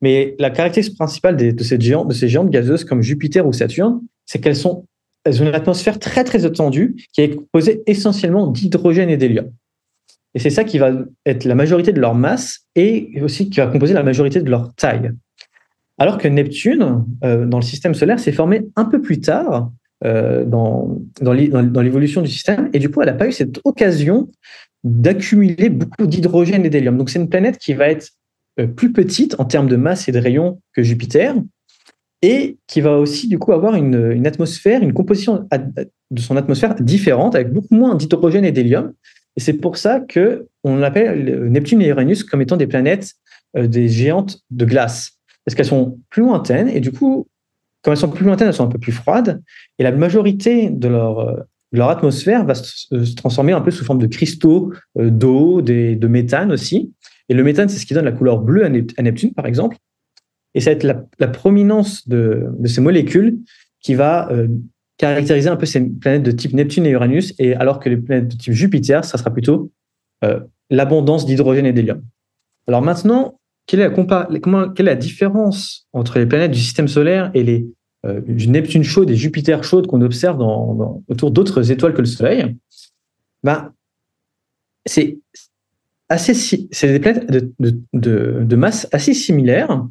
Mais 0.00 0.34
la 0.38 0.48
caractéristique 0.48 0.96
principale 0.96 1.36
de, 1.36 1.62
ces 1.62 1.78
géants, 1.78 2.06
de 2.06 2.14
ces 2.14 2.28
géantes 2.28 2.48
gazeuses 2.48 2.84
comme 2.84 3.02
Jupiter 3.02 3.46
ou 3.46 3.52
Saturne, 3.52 4.00
c'est 4.24 4.40
qu'elles 4.40 4.56
sont 4.56 4.86
elles 5.24 5.42
ont 5.42 5.46
une 5.46 5.54
atmosphère 5.54 5.98
très 5.98 6.24
très 6.24 6.46
étendue 6.46 6.96
qui 7.12 7.22
est 7.22 7.34
composée 7.34 7.82
essentiellement 7.86 8.46
d'hydrogène 8.46 9.10
et 9.10 9.16
d'hélium. 9.16 9.50
Et 10.34 10.38
c'est 10.38 10.50
ça 10.50 10.64
qui 10.64 10.78
va 10.78 10.92
être 11.26 11.44
la 11.44 11.54
majorité 11.54 11.92
de 11.92 12.00
leur 12.00 12.14
masse 12.14 12.66
et 12.74 13.20
aussi 13.22 13.50
qui 13.50 13.60
va 13.60 13.66
composer 13.68 13.94
la 13.94 14.02
majorité 14.02 14.40
de 14.40 14.50
leur 14.50 14.74
taille. 14.74 15.12
Alors 15.98 16.18
que 16.18 16.26
Neptune, 16.26 17.04
euh, 17.22 17.46
dans 17.46 17.58
le 17.58 17.64
système 17.64 17.94
solaire, 17.94 18.18
s'est 18.18 18.32
formé 18.32 18.66
un 18.74 18.84
peu 18.84 19.00
plus 19.00 19.20
tard 19.20 19.70
euh, 20.04 20.44
dans, 20.44 20.98
dans 21.20 21.32
l'évolution 21.32 22.20
du 22.20 22.28
système. 22.28 22.68
Et 22.72 22.80
du 22.80 22.90
coup, 22.90 23.00
elle 23.00 23.06
n'a 23.06 23.14
pas 23.14 23.28
eu 23.28 23.32
cette 23.32 23.60
occasion 23.64 24.28
d'accumuler 24.82 25.70
beaucoup 25.70 26.06
d'hydrogène 26.06 26.66
et 26.66 26.70
d'hélium. 26.70 26.98
Donc 26.98 27.10
c'est 27.10 27.20
une 27.20 27.28
planète 27.28 27.58
qui 27.58 27.74
va 27.74 27.88
être 27.88 28.10
euh, 28.60 28.66
plus 28.66 28.92
petite 28.92 29.36
en 29.38 29.44
termes 29.44 29.68
de 29.68 29.76
masse 29.76 30.08
et 30.08 30.12
de 30.12 30.18
rayons 30.18 30.60
que 30.74 30.82
Jupiter, 30.82 31.34
et 32.24 32.56
qui 32.66 32.80
va 32.80 32.96
aussi 32.96 33.28
du 33.28 33.38
coup 33.38 33.52
avoir 33.52 33.74
une, 33.74 34.26
atmosphère, 34.26 34.82
une 34.82 34.94
composition 34.94 35.46
de 36.10 36.20
son 36.20 36.38
atmosphère 36.38 36.74
différente, 36.76 37.34
avec 37.34 37.52
beaucoup 37.52 37.74
moins 37.74 37.94
d'hydrogène 37.94 38.46
et 38.46 38.52
d'hélium. 38.52 38.94
Et 39.36 39.40
c'est 39.40 39.52
pour 39.52 39.76
ça 39.76 40.00
que 40.00 40.46
on 40.62 40.82
appelle 40.82 41.48
Neptune 41.50 41.82
et 41.82 41.88
Uranus 41.88 42.24
comme 42.24 42.40
étant 42.40 42.56
des 42.56 42.66
planètes 42.66 43.12
euh, 43.58 43.66
des 43.66 43.88
géantes 43.88 44.38
de 44.50 44.64
glace, 44.64 45.18
parce 45.44 45.54
qu'elles 45.54 45.66
sont 45.66 45.98
plus 46.08 46.22
lointaines, 46.22 46.68
et 46.68 46.80
du 46.80 46.92
coup, 46.92 47.28
comme 47.82 47.92
elles 47.92 47.98
sont 47.98 48.08
plus 48.08 48.24
lointaines, 48.24 48.48
elles 48.48 48.54
sont 48.54 48.64
un 48.64 48.68
peu 48.68 48.78
plus 48.78 48.92
froides, 48.92 49.42
et 49.78 49.82
la 49.82 49.92
majorité 49.92 50.70
de 50.70 50.88
leur 50.88 51.44
leur 51.74 51.90
atmosphère 51.90 52.44
va 52.44 52.54
se, 52.54 53.14
transformer 53.16 53.52
un 53.52 53.60
peu 53.60 53.72
sous 53.72 53.84
forme 53.84 53.98
de 53.98 54.06
cristaux 54.06 54.72
euh, 54.96 55.10
d'eau, 55.10 55.60
de 55.60 56.06
méthane 56.06 56.52
aussi. 56.52 56.94
Et 57.28 57.34
le 57.34 57.42
méthane, 57.42 57.68
c'est 57.68 57.78
ce 57.78 57.86
qui 57.86 57.94
donne 57.94 58.04
la 58.04 58.12
couleur 58.12 58.38
bleue 58.38 58.64
à, 58.64 59.02
Neptune, 59.02 59.34
par 59.34 59.46
exemple. 59.46 59.76
Et 60.54 60.60
ça 60.60 60.70
va 60.70 60.76
être 60.76 61.08
la, 61.18 61.28
prominence 61.28 62.08
de, 62.08 62.48
ces 62.64 62.80
molécules 62.80 63.38
qui 63.80 63.94
va 63.94 64.30
euh, 64.30 64.48
caractériser 64.96 65.48
un 65.48 65.56
peu 65.56 65.66
ces 65.66 65.80
planètes 65.80 66.22
de 66.22 66.30
type 66.30 66.52
Neptune 66.52 66.86
et 66.86 66.90
Uranus, 66.90 67.34
et 67.38 67.54
alors 67.54 67.80
que 67.80 67.88
les 67.88 67.96
planètes 67.96 68.28
de 68.28 68.36
type 68.36 68.52
Jupiter, 68.52 69.04
ça 69.04 69.18
sera 69.18 69.30
plutôt 69.30 69.72
euh, 70.24 70.40
l'abondance 70.70 71.26
d'hydrogène 71.26 71.66
et 71.66 71.72
d'hélium. 71.72 72.02
Alors 72.68 72.82
maintenant, 72.82 73.40
quelle 73.66 73.80
est, 73.80 74.82
la 74.82 74.94
différence 74.94 75.88
entre 75.92 76.18
les 76.18 76.26
planètes 76.26 76.50
du 76.50 76.60
système 76.60 76.88
solaire 76.88 77.30
et 77.34 77.42
les 77.42 77.66
euh, 78.04 78.20
Neptune 78.26 78.84
chaude 78.84 79.10
et 79.10 79.16
Jupiter 79.16 79.64
chaude 79.64 79.86
qu'on 79.86 80.02
observe 80.02 80.40
autour 81.08 81.30
d'autres 81.30 81.70
étoiles 81.70 81.94
que 81.94 82.00
le 82.00 82.06
Soleil, 82.06 82.56
ben, 83.42 83.72
c'est 84.86 85.18
c'est 86.16 86.92
des 86.92 87.00
planètes 87.00 87.26
de, 87.92 88.56
masse 88.56 88.88
assez 88.92 89.14
similaires, 89.14 89.84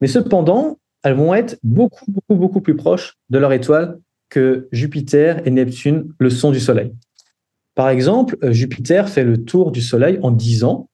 mais 0.00 0.06
cependant, 0.06 0.78
elles 1.02 1.14
vont 1.14 1.34
être 1.34 1.58
beaucoup, 1.62 2.60
plus 2.60 2.76
proches 2.76 3.14
de 3.30 3.38
leur 3.38 3.52
étoile 3.52 3.98
que 4.28 4.68
Jupiter 4.72 5.46
et 5.46 5.50
Neptune 5.50 6.12
le 6.18 6.30
sont 6.30 6.50
du 6.50 6.60
Soleil. 6.60 6.92
Par 7.74 7.88
exemple, 7.88 8.36
euh, 8.42 8.52
Jupiter 8.52 9.08
fait 9.08 9.24
le 9.24 9.44
tour 9.44 9.70
du 9.70 9.80
Soleil 9.80 10.18
en 10.22 10.30
10 10.30 10.64
ans, 10.64 10.88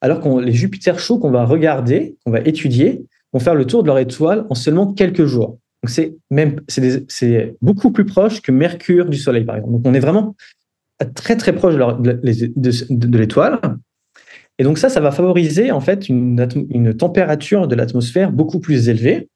alors 0.00 0.20
que 0.20 0.28
les 0.40 0.52
Jupiters 0.52 0.98
chauds 0.98 1.18
qu'on 1.18 1.30
va 1.30 1.44
regarder, 1.44 2.16
qu'on 2.24 2.30
va 2.30 2.40
étudier, 2.40 3.04
vont 3.32 3.40
faire 3.40 3.54
le 3.54 3.64
tour 3.66 3.82
de 3.82 3.88
leur 3.88 3.98
étoile 3.98 4.46
en 4.50 4.54
seulement 4.54 4.92
quelques 4.92 5.24
jours. 5.24 5.58
Donc 5.82 5.90
c'est 5.90 6.16
même 6.30 6.60
c'est 6.68 7.56
beaucoup 7.62 7.92
plus 7.92 8.04
proche 8.04 8.40
que 8.42 8.50
Mercure 8.50 9.06
du 9.06 9.16
Soleil 9.16 9.44
par 9.44 9.56
exemple. 9.56 9.74
Donc 9.74 9.82
on 9.86 9.94
est 9.94 10.00
vraiment 10.00 10.34
très 11.14 11.36
très 11.36 11.54
proche 11.54 11.74
de, 11.76 13.16
l'étoile. 13.16 13.60
Et 14.58 14.64
donc 14.64 14.78
ça, 14.78 14.88
ça 14.88 15.00
va 15.00 15.10
favoriser 15.12 15.70
en 15.70 15.80
fait 15.80 16.08
une, 16.08 16.94
température 16.98 17.68
de 17.68 17.74
l'atmosphère 17.74 18.32
beaucoup 18.32 18.60
plus 18.60 18.88
élevée. 18.88 19.28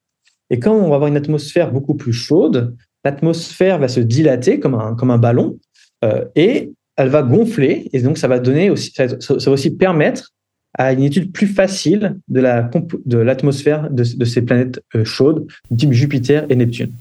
Et 0.51 0.59
quand 0.59 0.73
on 0.73 0.89
va 0.89 0.97
avoir 0.97 1.09
une 1.09 1.17
atmosphère 1.17 1.73
beaucoup 1.73 1.95
plus 1.95 2.13
chaude, 2.13 2.75
l'atmosphère 3.05 3.79
va 3.79 3.89
se 3.89 4.01
dilater 4.01 4.59
comme 4.59 4.75
un, 4.75 4.95
comme 4.95 5.11
un 5.11 5.19
ballon 5.19 5.59
euh, 6.05 6.25
et 6.35 6.73
elle 6.97 7.09
va 7.09 7.23
gonfler. 7.23 7.89
Et 7.93 8.03
donc 8.03 8.19
ça 8.19 8.29
va 8.29 8.39
donner 8.39 8.69
aussi, 8.69 8.93
ça 8.93 9.07
va 9.07 9.51
aussi 9.53 9.77
permettre 9.77 10.33
à 10.77 10.93
une 10.93 11.03
étude 11.03 11.33
plus 11.33 11.47
facile 11.47 12.19
de 12.29 12.41
la 12.41 12.71
de 13.05 13.19
l'atmosphère 13.19 13.91
de, 13.91 14.05
ces 14.25 14.43
planètes 14.43 14.83
euh, 14.95 15.05
chaudes, 15.05 15.47
type 15.77 15.93
Jupiter 15.93 16.47
et 16.49 16.57
Neptune. 16.57 16.93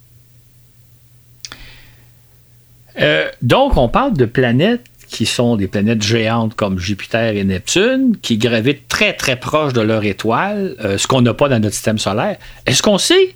Euh, 2.99 3.29
donc, 3.41 3.77
on 3.77 3.87
parle 3.87 4.13
de 4.13 4.25
planètes 4.25 4.81
qui 5.11 5.25
sont 5.25 5.57
des 5.57 5.67
planètes 5.67 6.01
géantes 6.01 6.55
comme 6.55 6.79
Jupiter 6.79 7.35
et 7.35 7.43
Neptune, 7.43 8.15
qui 8.21 8.37
gravitent 8.37 8.87
très 8.87 9.13
très 9.13 9.35
proches 9.35 9.73
de 9.73 9.81
leur 9.81 10.03
étoile, 10.05 10.75
euh, 10.83 10.97
ce 10.97 11.05
qu'on 11.05 11.21
n'a 11.21 11.33
pas 11.33 11.49
dans 11.49 11.59
notre 11.59 11.75
système 11.75 11.99
solaire. 11.99 12.37
Est-ce 12.65 12.81
qu'on 12.81 12.97
sait 12.97 13.35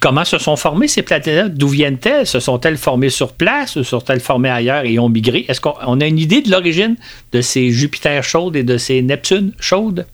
comment 0.00 0.24
se 0.24 0.36
sont 0.36 0.56
formées 0.56 0.88
ces 0.88 1.02
planètes-là? 1.02 1.48
D'où 1.48 1.68
viennent-elles? 1.68 2.26
Se 2.26 2.40
sont-elles 2.40 2.76
formées 2.76 3.08
sur 3.08 3.32
place 3.32 3.76
ou 3.76 3.84
sont-elles 3.84 4.20
formées 4.20 4.50
ailleurs 4.50 4.84
et 4.84 4.98
ont 4.98 5.08
migré? 5.08 5.46
Est-ce 5.48 5.60
qu'on 5.60 6.00
a 6.00 6.06
une 6.06 6.18
idée 6.18 6.42
de 6.42 6.50
l'origine 6.50 6.96
de 7.32 7.40
ces 7.40 7.70
Jupiter 7.70 8.22
chaudes 8.24 8.56
et 8.56 8.64
de 8.64 8.76
ces 8.76 9.00
Neptunes 9.00 9.52
chaudes? 9.60 10.06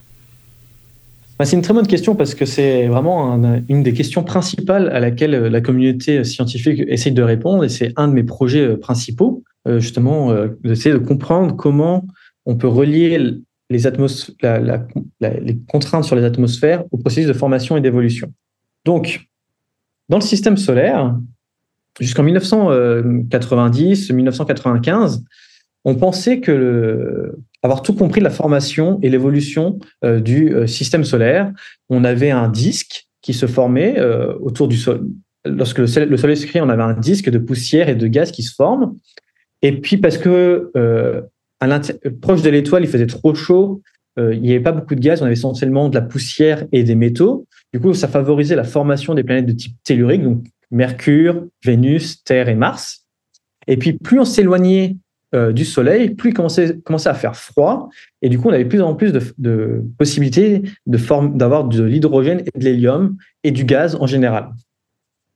Bah, 1.39 1.47
c'est 1.47 1.57
une 1.57 1.63
très 1.63 1.73
bonne 1.73 1.87
question 1.87 2.15
parce 2.15 2.35
que 2.35 2.45
c'est 2.45 2.87
vraiment 2.87 3.41
une 3.71 3.83
des 3.83 3.95
questions 3.95 4.23
principales 4.23 4.91
à 4.91 5.01
laquelle 5.01 5.31
la 5.31 5.61
communauté 5.63 6.23
scientifique 6.23 6.83
essaye 6.87 7.13
de 7.13 7.23
répondre 7.23 7.65
et 7.65 7.71
c'est 7.71 7.95
un 7.97 8.09
de 8.09 8.13
mes 8.13 8.25
projets 8.25 8.61
euh, 8.61 8.77
principaux, 8.77 9.43
euh, 9.43 9.50
justement, 9.67 10.31
euh, 10.31 10.49
d'essayer 10.65 10.93
de 10.93 10.99
comprendre 10.99 11.57
comment 11.57 12.07
on 12.47 12.57
peut 12.57 12.69
relier 12.69 13.37
les, 13.69 13.83
contraintes 15.69 16.05
sur 16.05 16.17
les 16.17 16.25
atmosphères 16.25 16.85
au 16.91 16.97
processus 16.99 17.29
de 17.29 17.33
formation 17.33 17.77
et 17.77 17.81
d'évolution. 17.81 18.33
Donc, 18.85 19.29
dans 20.09 20.17
le 20.17 20.23
système 20.23 20.57
solaire, 20.57 21.17
jusqu'en 22.01 22.25
1990-1995, 22.25 25.23
on 25.85 25.95
pensait 25.95 26.41
que 26.41 27.39
avoir 27.63 27.83
tout 27.83 27.95
compris 27.95 28.21
de 28.21 28.25
la 28.25 28.31
formation 28.31 28.99
et 29.03 29.11
l'évolution 29.11 29.79
euh, 30.05 30.21
du 30.21 30.55
euh, 30.55 30.67
système 30.67 31.05
solaire, 31.05 31.53
on 31.89 32.05
avait 32.05 32.31
un 32.31 32.49
disque 32.49 33.07
qui 33.21 33.35
se 33.35 33.47
formait 33.47 33.99
euh, 33.99 34.35
autour 34.41 34.69
du 34.69 34.77
Soleil. 34.77 35.03
Lorsque 35.47 35.79
le 35.79 35.87
soleil, 35.87 36.09
le 36.09 36.17
soleil 36.19 36.37
se 36.37 36.47
crée, 36.47 36.61
on 36.61 36.69
avait 36.69 36.83
un 36.83 36.93
disque 36.93 37.31
de 37.31 37.39
poussière 37.39 37.89
et 37.89 37.95
de 37.95 38.07
gaz 38.07 38.31
qui 38.31 38.43
se 38.43 38.55
forment. 38.55 38.95
Et 39.63 39.81
puis 39.81 39.97
parce 39.97 40.19
que 40.19 40.71
à 41.61 41.81
proche 42.23 42.43
de 42.43 42.51
l'étoile, 42.51 42.83
il 42.83 42.89
faisait 42.89 43.07
trop 43.07 43.35
chaud, 43.35 43.83
il 44.17 44.41
n'y 44.41 44.51
avait 44.51 44.61
pas 44.61 44.73
beaucoup 44.73 44.95
de 44.95 45.01
gaz, 45.01 45.21
on 45.21 45.25
avait 45.25 45.35
essentiellement 45.35 45.89
de 45.89 45.95
la 45.95 46.03
poussière 46.03 46.67
et 46.73 46.83
des 46.83 46.95
métaux. 46.95 47.47
Du 47.73 47.81
coup, 47.81 47.95
ça 47.95 48.09
favorisait 48.09 48.57
la 48.57 48.65
formation 48.65 49.15
des 49.15 49.23
planètes 49.23 49.47
de 49.47 49.53
type 49.53 49.77
tellurique, 49.85 50.23
donc 50.23 50.45
Mercure, 50.71 51.47
Vénus, 51.65 52.23
Terre 52.25 52.49
et 52.49 52.55
Mars. 52.55 53.07
Et 53.67 53.77
puis, 53.77 53.93
plus 53.93 54.19
on 54.19 54.25
s'éloignait 54.25 54.97
euh, 55.35 55.53
du 55.53 55.65
Soleil, 55.65 56.11
plus 56.11 56.31
il 56.31 56.35
commençait, 56.35 56.81
à 57.07 57.15
faire 57.15 57.37
froid. 57.37 57.89
Et 58.23 58.29
du 58.29 58.39
coup, 58.39 58.49
on 58.49 58.53
avait 58.53 58.65
plus 58.65 58.83
en 58.83 58.95
plus 58.95 59.13
de, 59.13 59.85
possibilités 59.99 60.63
d'avoir 60.87 61.65
de, 61.65 61.83
l'hydrogène 61.85 62.41
et 62.41 62.59
de 62.59 62.65
l'hélium 62.65 63.17
et 63.45 63.53
du 63.53 63.65
gaz 63.65 63.97
en 64.01 64.07
général. 64.07 64.51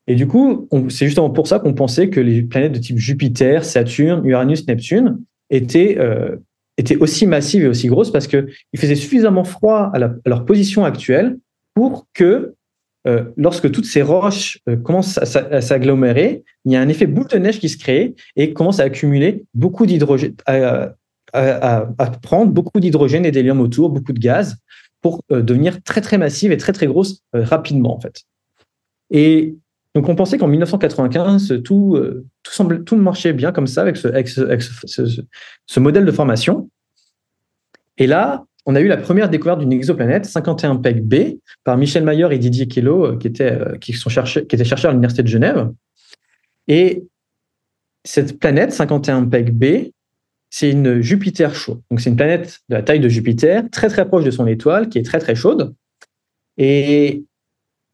Et 0.07 0.14
du 0.14 0.27
coup, 0.27 0.69
c'est 0.90 1.07
justement 1.07 1.31
pour 1.31 1.47
ça 1.47 1.59
qu'on 1.59 1.73
pensait 1.73 2.11
que 2.11 2.21
les 2.21 2.43
planètes 2.43 2.73
de 2.73 2.79
type 2.79 2.99
Jupiter, 2.99 3.64
Saturne, 3.64 4.27
Uranus, 4.27 4.67
Neptune 4.67 5.19
étaient, 5.49 5.97
euh, 5.99 6.37
étaient 6.77 6.97
aussi 6.97 7.27
massives 7.27 7.64
et 7.64 7.69
aussi 7.69 7.88
grosses 7.88 8.12
parce 8.12 8.27
qu'il 8.27 8.47
faisait 8.77 8.97
suffisamment 8.97 9.45
froid 9.45 9.90
à 9.95 9.99
leur 9.99 10.45
position 10.45 10.85
actuelle 10.85 11.38
pour 11.75 12.07
que 12.12 12.55
euh, 13.07 13.25
lorsque 13.37 13.71
toutes 13.71 13.87
ces 13.87 14.03
roches 14.03 14.59
euh, 14.69 14.77
commencent 14.77 15.19
à, 15.19 15.61
s'agglomérer, 15.61 16.45
il 16.64 16.73
y 16.73 16.77
a 16.77 16.81
un 16.81 16.88
effet 16.88 17.07
boule 17.07 17.29
de 17.29 17.38
neige 17.38 17.59
qui 17.59 17.69
se 17.69 17.79
crée 17.79 18.14
et 18.37 18.53
commence 18.53 18.81
à 18.81 18.85
accumuler 18.85 19.45
beaucoup 19.55 19.87
d'hydrogène, 19.87 20.35
à, 20.47 20.97
prendre 22.23 22.53
beaucoup 22.53 22.79
d'hydrogène 22.79 23.25
et 23.25 23.31
d'hélium 23.31 23.61
autour, 23.61 23.90
beaucoup 23.90 24.12
de 24.12 24.21
gaz, 24.21 24.57
pour 25.01 25.21
devenir 25.29 25.83
très 25.83 26.01
très 26.01 26.17
massive 26.17 26.53
et 26.53 26.57
très 26.57 26.73
très 26.73 26.87
grosse 26.87 27.23
rapidement 27.35 27.95
en 27.95 28.01
fait. 28.01 28.23
Et 29.11 29.57
donc 29.95 30.09
on 30.09 30.15
pensait 30.17 30.39
qu'en 30.39 30.49
1995 30.49 31.63
tout 31.63 31.99
tout 32.43 32.53
semble 32.53 32.85
tout 32.85 32.97
marchait 32.97 33.33
bien 33.33 33.53
comme 33.53 33.67
ça 33.67 33.83
avec 33.83 33.97
ce 33.97 35.81
modèle 35.81 36.05
de 36.05 36.13
formation. 36.13 36.69
Et 37.97 38.07
là, 38.07 38.45
on 38.67 38.75
a 38.75 38.81
eu 38.81 38.89
la 38.89 38.97
première 38.97 39.29
découverte 39.29 39.61
d'une 39.61 39.73
exoplanète, 39.73 40.25
51 40.25 40.77
PEG 40.77 41.03
B, 41.03 41.15
par 41.65 41.77
Michel 41.77 42.05
Mayer 42.05 42.29
et 42.31 42.39
Didier 42.39 42.67
Queloz, 42.67 43.13
euh, 43.13 43.17
qui 43.19 43.27
étaient, 43.27 43.53
euh, 43.53 43.77
qui, 43.79 43.93
sont 43.93 44.09
chercheurs, 44.09 44.47
qui 44.47 44.57
étaient 44.57 44.65
chercheurs 44.65 44.91
à 44.91 44.93
l'Université 44.93 45.23
de 45.23 45.29
Genève. 45.29 45.71
Et 46.67 47.05
cette 48.05 48.39
planète, 48.39 48.73
51 48.73 49.27
PEG 49.27 49.53
B, 49.53 49.65
c'est 50.51 50.71
une 50.71 51.01
Jupiter 51.01 51.55
chaud. 51.55 51.83
Donc, 51.91 52.01
c'est 52.01 52.11
une 52.11 52.17
planète 52.17 52.61
de 52.69 52.77
la 52.77 52.83
taille 52.83 53.01
de 53.01 53.09
Jupiter, 53.09 53.65
très 53.71 53.89
très 53.89 54.07
proche 54.07 54.25
de 54.25 54.31
son 54.31 54.47
étoile, 54.47 54.89
qui 54.89 54.99
est 54.99 55.03
très 55.03 55.19
très 55.19 55.35
chaude. 55.35 55.75
Et 56.57 57.25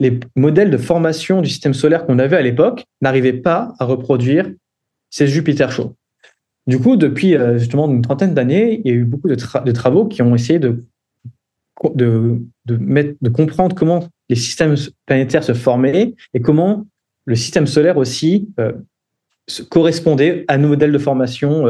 les 0.00 0.18
modèles 0.34 0.70
de 0.70 0.78
formation 0.78 1.42
du 1.42 1.48
système 1.48 1.74
solaire 1.74 2.06
qu'on 2.06 2.18
avait 2.18 2.36
à 2.36 2.42
l'époque 2.42 2.84
n'arrivaient 3.02 3.34
pas 3.34 3.74
à 3.78 3.84
reproduire 3.84 4.50
ces 5.10 5.26
Jupiter 5.26 5.70
chauds. 5.70 5.94
Du 6.66 6.78
coup, 6.78 6.96
depuis 6.96 7.36
euh, 7.36 7.58
justement 7.58 7.88
une 7.88 8.02
trentaine 8.02 8.34
d'années, 8.34 8.80
il 8.84 8.90
y 8.90 8.94
a 8.94 8.96
eu 8.96 9.04
beaucoup 9.04 9.28
de, 9.28 9.72
travaux 9.72 10.06
qui 10.06 10.22
ont 10.22 10.34
essayé 10.34 10.58
de, 10.58 10.84
de, 11.94 12.40
mettre, 12.78 13.16
de 13.20 13.28
comprendre 13.28 13.76
comment 13.76 14.06
les 14.28 14.36
systèmes 14.36 14.74
planétaires 15.06 15.44
se 15.44 15.54
formaient 15.54 16.14
et 16.34 16.40
comment 16.40 16.86
le 17.26 17.34
système 17.34 17.66
solaire 17.66 17.96
aussi 17.96 18.48
euh, 18.58 18.72
correspondait 19.68 20.44
à 20.48 20.58
nos 20.58 20.68
modèles 20.68 20.92
de 20.92 20.98
formation 20.98 21.66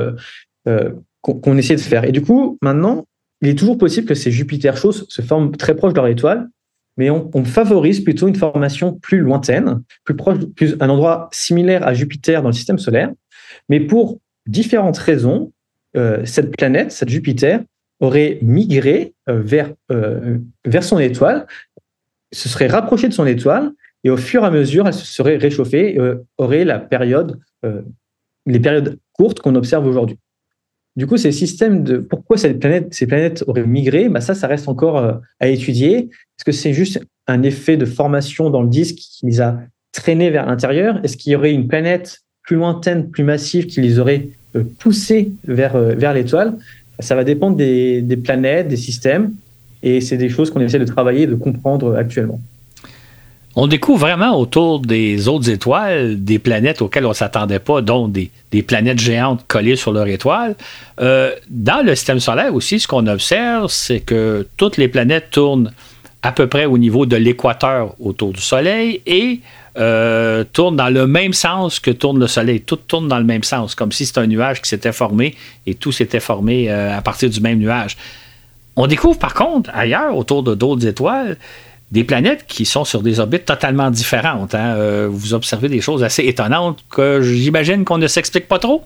euh, 0.69 0.91
qu'on 1.23 1.57
essayait 1.57 1.77
de 1.77 1.81
faire. 1.81 2.05
Et 2.05 2.13
du 2.13 2.23
coup, 2.23 2.59
maintenant, 2.63 3.07
il 3.41 3.49
est 3.49 3.59
toujours 3.59 3.79
possible 3.79 4.07
que 4.07 4.15
ces 4.15 4.31
Jupiter 4.31 4.77
chauds 4.77 4.93
se 4.93 5.23
forment 5.23 5.53
très 5.53 5.75
proches 5.75 5.93
de 5.93 5.99
leur 5.99 6.07
étoile, 6.09 6.49
mais 6.97 7.11
on, 7.11 7.45
favorise 7.45 8.01
plutôt 8.01 8.29
une 8.29 8.37
formation 8.37 8.93
plus 8.95 9.21
lointaine, 9.21 9.83
plus 10.05 10.17
proche, 10.17 10.39
un 10.81 10.89
endroit 10.89 11.29
similaire 11.33 11.87
à 11.87 11.95
Jupiter 11.95 12.43
dans 12.43 12.49
le 12.49 12.55
système 12.55 12.79
solaire. 12.79 13.11
Mais 13.69 13.81
pour 13.81 14.19
différentes 14.47 14.99
raisons, 14.99 15.53
euh, 15.97 16.25
cette 16.25 16.55
planète, 16.57 16.93
cette 16.93 17.09
Jupiter, 17.09 17.61
aurait 18.01 18.39
migré 18.43 19.15
euh, 19.29 19.41
vers, 19.41 19.73
euh, 19.91 20.39
vers 20.65 20.85
son 20.85 20.99
étoile, 20.99 21.47
se 22.33 22.49
serait 22.49 22.67
rapprochée 22.67 23.09
de 23.09 23.15
son 23.15 23.27
étoile, 23.27 23.73
et 24.05 24.11
au 24.11 24.17
fur 24.17 24.43
et 24.43 24.47
à 24.47 24.51
mesure, 24.51 24.87
elle 24.87 24.95
se 24.95 25.05
serait 25.05 25.37
réchauffée, 25.37 25.99
aurait 26.39 26.65
la 26.65 26.79
période, 26.79 27.39
les 28.47 28.59
périodes 28.59 28.99
courtes 29.13 29.41
qu'on 29.41 29.55
observe 29.57 29.87
aujourd'hui. 29.87 30.19
Du 30.97 31.07
coup, 31.07 31.17
ces 31.17 31.33
systèmes 31.33 31.85
de 31.85 31.99
pourquoi 31.99 32.37
ces 32.37 32.55
planètes 32.55 33.45
auraient 33.47 33.67
migré, 33.67 34.09
bah 34.09 34.21
ça, 34.21 34.35
ça 34.35 34.47
reste 34.47 34.69
encore 34.69 35.21
à 35.39 35.49
étudier. 35.49 35.97
Est-ce 35.97 36.45
que 36.45 36.53
c'est 36.53 36.73
juste 36.73 37.01
un 37.27 37.43
effet 37.43 37.77
de 37.77 37.85
formation 37.85 38.51
dans 38.51 38.63
le 38.63 38.69
disque 38.69 38.97
qui 38.97 39.27
les 39.27 39.41
a 39.41 39.61
traînés 39.93 40.31
vers 40.31 40.47
l'intérieur? 40.47 41.01
Est-ce 41.05 41.17
qu'il 41.17 41.33
y 41.33 41.37
aurait 41.37 41.53
une 41.53 41.69
planète 41.69 42.21
plus 42.43 42.57
lointaine, 42.57 43.09
plus 43.09 43.23
massive 43.23 43.67
qui 43.67 43.81
les 43.81 43.99
aurait 43.99 44.31
euh, 44.57 44.65
poussés 44.81 45.33
vers, 45.45 45.77
euh, 45.77 45.95
vers 45.95 46.13
l'étoile? 46.13 46.57
Ça 46.99 47.15
va 47.15 47.25
dépendre 47.25 47.57
des, 47.57 48.03
des 48.03 48.17
planètes, 48.17 48.69
des 48.69 48.77
systèmes, 48.77 49.33
et 49.83 50.01
c'est 50.01 50.17
des 50.17 50.29
choses 50.29 50.51
qu'on 50.51 50.61
essaie 50.61 50.79
de 50.79 50.85
travailler, 50.85 51.27
de 51.27 51.35
comprendre 51.35 51.95
actuellement. 51.95 52.41
On 53.57 53.67
découvre 53.67 53.99
vraiment 53.99 54.39
autour 54.39 54.79
des 54.79 55.27
autres 55.27 55.51
étoiles 55.51 56.23
des 56.23 56.39
planètes 56.39 56.83
auxquelles 56.83 57.05
on 57.05 57.11
ne 57.11 57.15
s'attendait 57.15 57.59
pas, 57.59 57.81
dont 57.83 58.07
des, 58.07 58.31
planètes 58.63 59.01
géantes 59.01 59.45
collées 59.49 59.75
sur 59.75 59.93
leur 59.93 60.07
étoile. 60.07 60.55
Euh, 61.01 61.35
dans 61.49 61.85
le 61.85 61.95
système 61.97 62.21
solaire 62.21 62.55
aussi, 62.55 62.79
ce 62.79 62.87
qu'on 62.87 63.07
observe, 63.09 63.67
c'est 63.69 64.01
que 64.01 64.47
toutes 64.57 64.77
les 64.77 64.87
planètes 64.87 65.31
tournent 65.33 65.73
à 66.23 66.33
peu 66.33 66.47
près 66.47 66.67
au 66.67 66.79
niveau 66.79 67.07
de 67.07 67.17
l'équateur 67.17 67.95
autour 67.99 68.33
du 68.33 68.41
Soleil 68.41 69.01
et 69.07 69.41
euh, 69.79 70.45
tourne 70.53 70.77
dans 70.77 70.91
le 70.91 71.07
même 71.07 71.33
sens 71.33 71.81
que 71.81 71.91
tourne 71.91 72.21
le 72.21 72.27
Soleil. 72.29 72.61
Tout 72.61 72.77
tourne 72.77 73.09
dans 73.09 73.19
le 73.19 73.25
même 73.25 73.43
sens, 73.43 73.75
comme 73.75 73.91
si 73.91 74.07
c'était 74.07 74.21
un 74.21 74.27
nuage 74.27 74.61
qui 74.63 74.69
s'était 74.69 74.93
formé 74.93 75.35
et 75.67 75.75
tout 75.75 75.91
s'était 75.93 76.21
formé 76.21 76.71
euh, 76.71 76.97
à 76.97 77.01
partir 77.03 77.29
du 77.29 77.41
même 77.41 77.59
nuage. 77.59 77.97
On 78.77 78.87
découvre 78.87 79.19
par 79.19 79.35
contre 79.35 79.71
ailleurs, 79.73 80.17
autour 80.17 80.43
de 80.43 80.55
d'autres 80.55 80.87
étoiles, 80.87 81.37
des 81.91 82.05
planètes 82.05 82.47
qui 82.47 82.65
sont 82.65 82.85
sur 82.85 83.03
des 83.03 83.21
orbites 83.21 83.45
totalement 83.45 83.91
différentes. 83.91 84.55
Hein. 84.55 84.77
Euh, 84.77 85.09
vous 85.11 85.35
observez 85.35 85.69
des 85.69 85.81
choses 85.81 86.05
assez 86.05 86.25
étonnantes 86.25 86.85
que 86.91 87.21
j'imagine 87.21 87.85
qu'on 87.85 87.99
ne 87.99 88.07
s'explique 88.07 88.49
pas 88.49 88.59
trop? 88.59 88.85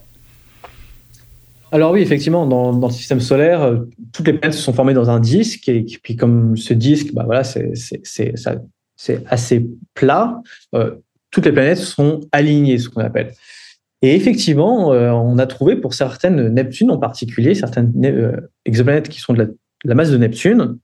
Alors 1.73 1.93
oui, 1.93 2.03
effectivement, 2.03 2.47
dans, 2.47 2.71
le 2.71 2.93
système 2.93 3.21
solaire, 3.21 3.79
toutes 4.13 4.27
les 4.29 4.35
planètes 4.35 4.57
se 4.57 4.63
sont 4.63 4.73
formées 4.73 4.95
dans 4.95 5.11
un 5.11 5.19
disque, 5.19 5.69
et 5.69 5.85
puis 6.03 6.15
comme 6.15 6.57
ce 6.57 6.73
disque, 6.73 7.13
bah 7.13 7.25
voilà, 7.27 7.43
c'est, 7.43 7.73
assez 9.27 9.67
plat. 9.95 10.41
Euh, 10.75 10.93
toutes 11.33 11.47
les 11.47 11.53
planètes 11.53 11.79
sont 11.79 12.21
alignées, 12.31 12.79
ce 12.79 12.89
qu'on 12.89 13.01
appelle. 13.01 13.33
Et 14.05 14.15
effectivement, 14.15 14.93
euh, 14.93 15.11
on 15.11 15.39
a 15.39 15.47
trouvé 15.47 15.77
pour 15.77 15.95
certaines 15.95 16.49
Neptune 16.49 16.91
en 16.91 16.99
particulier, 16.99 17.55
certaines 17.55 17.93
euh, 18.05 18.37
exoplanètes 18.67 19.09
qui 19.09 19.19
sont 19.19 19.33
de 19.33 19.57
la, 19.85 19.95
masse 19.95 20.11
de 20.11 20.19
Neptune, 20.19 20.79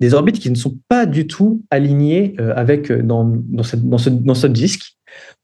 des 0.00 0.14
orbites 0.14 0.38
qui 0.38 0.50
ne 0.50 0.56
sont 0.56 0.76
pas 0.88 1.06
du 1.06 1.26
tout 1.26 1.62
alignées 1.70 2.36
avec 2.38 2.92
dans, 2.92 3.24
dans, 3.24 3.62
ce, 3.62 3.76
dans, 3.76 4.34
ce, 4.34 4.46
disque. 4.46 4.96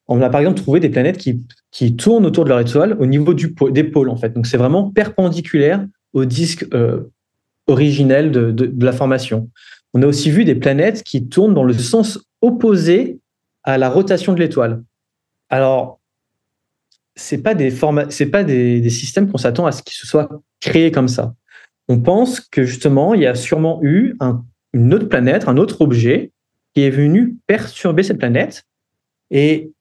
On 0.08 0.20
a 0.20 0.28
par 0.28 0.40
exemple 0.40 0.60
trouvé 0.60 0.78
des 0.78 0.90
planètes 0.90 1.16
qui, 1.16 1.40
qui 1.70 1.96
tournent 1.96 2.26
autour 2.26 2.44
de 2.44 2.50
leur 2.50 2.60
étoile 2.60 2.96
au 3.00 3.06
niveau 3.06 3.32
du, 3.32 3.54
des 3.70 3.84
pôles 3.84 4.10
en 4.10 4.16
fait. 4.16 4.34
Donc 4.34 4.46
c'est 4.46 4.58
vraiment 4.58 4.90
perpendiculaire 4.90 5.86
au 6.12 6.26
disque 6.26 6.66
originel 7.66 8.30
de, 8.30 8.50
de, 8.50 8.84
la 8.84 8.92
formation. 8.92 9.48
On 9.94 10.02
a 10.02 10.06
aussi 10.06 10.30
vu 10.30 10.44
des 10.44 10.54
planètes 10.54 11.02
qui 11.02 11.28
tournent 11.28 11.54
dans 11.54 11.64
le 11.64 11.72
sens 11.72 12.18
opposé 12.40 13.20
à 13.62 13.78
la 13.78 13.88
rotation 13.88 14.32
de 14.32 14.40
l'étoile. 14.40 14.82
Alors, 15.48 16.00
c'est 17.14 17.38
pas 17.38 17.54
des 17.54 17.70
pas 17.70 18.44
des, 18.44 18.90
systèmes 18.90 19.30
qu'on 19.30 19.38
s'attend 19.38 19.66
à 19.66 19.72
ce 19.72 19.82
qu'ils 19.82 19.96
se 19.96 20.06
soient 20.06 20.28
créés 20.60 20.90
comme 20.90 21.08
ça. 21.08 21.34
On 21.88 21.98
pense 22.00 22.40
que 22.40 22.64
justement, 22.64 23.14
il 23.14 23.22
y 23.22 23.26
a 23.26 23.34
sûrement 23.34 23.80
eu 23.82 24.16
une 24.72 24.94
autre 24.94 25.08
planète, 25.08 25.48
un 25.48 25.56
autre 25.56 25.80
objet 25.80 26.32
qui 26.74 26.82
est 26.82 26.90
venu 26.90 27.36
perturber 27.46 28.02
cette 28.02 28.18
planète. 28.18 28.64
Et 29.30 29.72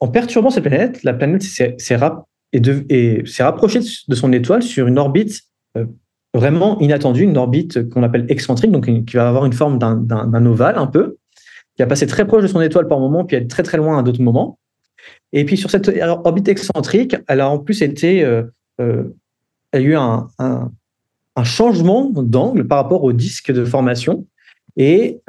en 0.00 0.08
perturbant 0.08 0.50
cette 0.50 0.64
planète, 0.64 1.02
la 1.02 1.14
planète 1.14 1.42
s'est 1.42 1.96
rapprochée 1.96 3.80
de 4.08 4.14
son 4.14 4.32
étoile 4.32 4.62
sur 4.62 4.86
une 4.86 4.98
orbite 4.98 5.42
euh, 5.76 5.86
vraiment 6.34 6.78
inattendue, 6.80 7.22
une 7.22 7.36
orbite 7.36 7.88
qu'on 7.88 8.02
appelle 8.02 8.26
excentrique, 8.28 8.70
donc 8.70 8.86
qui 8.86 9.16
va 9.16 9.28
avoir 9.28 9.44
une 9.44 9.52
forme 9.52 9.78
d'un 9.78 10.46
ovale 10.46 10.78
un 10.78 10.86
peu, 10.86 11.16
qui 11.74 11.82
va 11.82 11.86
passer 11.86 12.06
très 12.06 12.26
proche 12.26 12.42
de 12.42 12.48
son 12.48 12.60
étoile 12.60 12.86
par 12.86 13.00
moment, 13.00 13.24
puis 13.24 13.36
être 13.36 13.48
très 13.48 13.62
très 13.62 13.78
loin 13.78 13.98
à 13.98 14.02
d'autres 14.02 14.22
moments. 14.22 14.58
Et 15.32 15.44
puis 15.44 15.56
sur 15.56 15.70
cette 15.70 15.90
orbite 16.24 16.48
excentrique, 16.48 17.16
elle 17.26 17.40
a 17.40 17.48
en 17.48 17.58
plus 17.58 17.82
été, 17.82 18.24
euh, 18.24 18.42
euh, 18.80 19.04
elle 19.72 19.82
a 19.82 19.84
eu 19.84 19.94
un, 19.96 20.28
un 20.38 20.70
changement 21.44 22.10
d'angle 22.10 22.66
par 22.66 22.78
rapport 22.78 23.04
au 23.04 23.12
disque 23.12 23.52
de 23.52 23.64
formation. 23.64 24.26
Et 24.76 25.20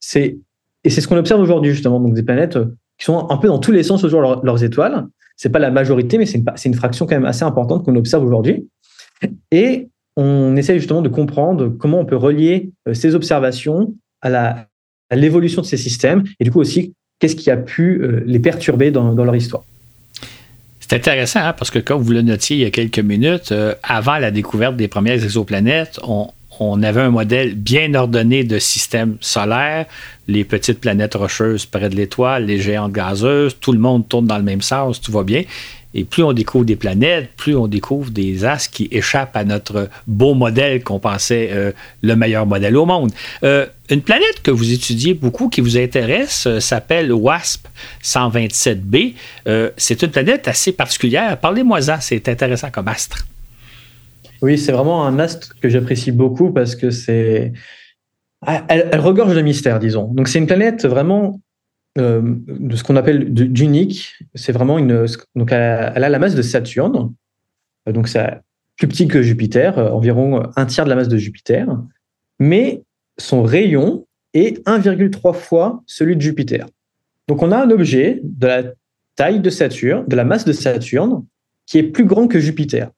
c'est 0.00 0.38
et 0.84 0.90
c'est 0.90 1.00
ce 1.00 1.08
qu'on 1.08 1.16
observe 1.16 1.40
aujourd'hui 1.40 1.70
justement, 1.70 2.00
donc 2.00 2.14
des 2.14 2.22
planètes 2.22 2.58
qui 2.98 3.04
sont 3.04 3.30
un 3.30 3.36
peu 3.36 3.48
dans 3.48 3.58
tous 3.58 3.72
les 3.72 3.82
sens 3.82 4.02
autour 4.04 4.40
de 4.40 4.46
leurs 4.46 4.64
étoiles. 4.64 5.06
C'est 5.36 5.50
pas 5.50 5.58
la 5.58 5.70
majorité, 5.70 6.18
mais 6.18 6.26
c'est 6.26 6.38
une, 6.38 6.44
une, 6.64 6.74
fraction 6.74 7.06
quand 7.06 7.14
même 7.14 7.24
assez 7.24 7.44
importante 7.44 7.84
qu'on 7.84 7.96
observe 7.96 8.24
aujourd'hui. 8.24 8.68
Et 9.50 9.88
on 10.16 10.56
essaie 10.56 10.78
justement 10.78 11.02
de 11.02 11.08
comprendre 11.08 11.68
comment 11.68 12.00
on 12.00 12.04
peut 12.04 12.16
relier 12.16 12.72
ces 12.92 13.14
observations 13.14 13.94
à 14.20 14.66
l'évolution 15.12 15.62
de 15.62 15.66
ces 15.66 15.76
systèmes 15.76 16.24
et 16.38 16.44
du 16.44 16.50
coup 16.50 16.60
aussi 16.60 16.94
qu'est-ce 17.18 17.36
qui 17.36 17.50
a 17.50 17.56
pu 17.56 18.22
les 18.26 18.40
perturber 18.40 18.90
dans 18.90 19.14
leur 19.14 19.36
histoire. 19.36 19.64
C'est 20.92 21.08
intéressant 21.08 21.40
hein, 21.40 21.54
parce 21.54 21.70
que 21.70 21.78
comme 21.78 22.02
vous 22.02 22.12
le 22.12 22.20
notiez 22.20 22.56
il 22.56 22.62
y 22.62 22.66
a 22.66 22.70
quelques 22.70 22.98
minutes, 22.98 23.50
euh, 23.50 23.74
avant 23.82 24.18
la 24.18 24.30
découverte 24.30 24.76
des 24.76 24.88
premières 24.88 25.14
exoplanètes, 25.24 25.98
on, 26.02 26.28
on, 26.70 26.82
avait 26.82 27.00
un 27.00 27.10
modèle 27.10 27.54
bien 27.54 27.94
ordonné 27.94 28.44
de 28.44 28.58
système 28.58 29.16
solaire, 29.20 29.86
les 30.28 30.44
petites 30.44 30.80
planètes 30.80 31.14
rocheuses 31.14 31.66
près 31.66 31.88
de 31.88 31.96
l'étoile, 31.96 32.46
les 32.46 32.58
géantes 32.58 32.92
gazeuses, 32.92 33.56
tout 33.60 33.72
le 33.72 33.78
monde 33.78 34.08
tourne 34.08 34.26
dans 34.26 34.38
le 34.38 34.44
même 34.44 34.62
sens, 34.62 35.00
tout 35.00 35.12
va 35.12 35.22
bien. 35.22 35.44
Et 35.94 36.04
plus 36.04 36.22
on 36.22 36.32
découvre 36.32 36.64
des 36.64 36.76
planètes, 36.76 37.30
plus 37.36 37.54
on 37.54 37.66
découvre 37.66 38.10
des 38.10 38.44
astres 38.44 38.70
qui 38.70 38.88
échappent 38.90 39.36
à 39.36 39.44
notre 39.44 39.90
beau 40.06 40.34
modèle 40.34 40.82
qu'on 40.82 40.98
pensait 40.98 41.50
euh, 41.52 41.72
le 42.02 42.16
meilleur 42.16 42.46
modèle 42.46 42.76
au 42.76 42.86
monde. 42.86 43.12
Euh, 43.44 43.66
une 43.90 44.00
planète 44.00 44.40
que 44.42 44.50
vous 44.50 44.72
étudiez 44.72 45.12
beaucoup, 45.12 45.48
qui 45.48 45.60
vous 45.60 45.76
intéresse, 45.76 46.46
euh, 46.46 46.60
s'appelle 46.60 47.12
WASP 47.12 47.68
127b. 48.02 49.14
c'est 49.76 50.02
une 50.02 50.10
planète 50.10 50.48
assez 50.48 50.72
particulière. 50.72 51.36
Parlez-moi-en, 51.38 51.98
c'est 52.00 52.26
intéressant 52.28 52.70
comme 52.70 52.88
astre. 52.88 53.26
Oui, 54.42 54.58
c'est 54.58 54.72
vraiment 54.72 55.06
un 55.06 55.20
astre 55.20 55.54
que 55.60 55.68
j'apprécie 55.68 56.10
beaucoup 56.10 56.52
parce 56.52 56.74
que 56.74 56.90
c'est. 56.90 57.52
Elle, 58.44 58.88
elle, 58.90 59.00
regorge 59.00 59.36
de 59.36 59.40
mystères, 59.40 59.78
disons. 59.78 60.08
Donc, 60.08 60.26
c'est 60.26 60.40
une 60.40 60.48
planète 60.48 60.84
vraiment 60.84 61.40
euh, 61.96 62.20
de 62.24 62.74
ce 62.74 62.82
qu'on 62.82 62.96
appelle 62.96 63.32
d'unique. 63.32 64.18
C'est 64.34 64.50
vraiment 64.50 64.78
une. 64.78 65.06
Donc, 65.36 65.52
elle 65.52 66.02
a, 66.04 66.08
la 66.08 66.18
masse 66.18 66.34
de 66.34 66.42
Saturne. 66.42 67.12
Euh, 67.88 67.92
donc, 67.92 68.08
c'est 68.08 68.40
plus 68.76 68.88
petit 68.88 69.06
que 69.06 69.22
Jupiter, 69.22 69.78
euh, 69.78 69.90
environ 69.90 70.42
un 70.56 70.66
tiers 70.66 70.84
de 70.84 70.90
la 70.90 70.96
masse 70.96 71.08
de 71.08 71.18
Jupiter. 71.18 71.68
Mais 72.40 72.82
son 73.18 73.44
rayon 73.44 74.06
est 74.34 74.66
1,3 74.66 75.34
fois 75.34 75.84
celui 75.86 76.16
de 76.16 76.20
Jupiter. 76.20 76.66
Donc, 77.28 77.42
on 77.42 77.52
a 77.52 77.62
un 77.62 77.70
objet 77.70 78.20
de 78.24 78.46
la 78.48 78.62
taille 79.14 79.38
de 79.38 79.50
Saturne, 79.50 80.04
de 80.08 80.16
la 80.16 80.24
masse 80.24 80.44
de 80.44 80.52
Saturne, 80.52 81.24
qui 81.66 81.78
est 81.78 81.84
plus 81.84 82.06
grand 82.06 82.26
que 82.26 82.40
Jupiter. 82.40 82.90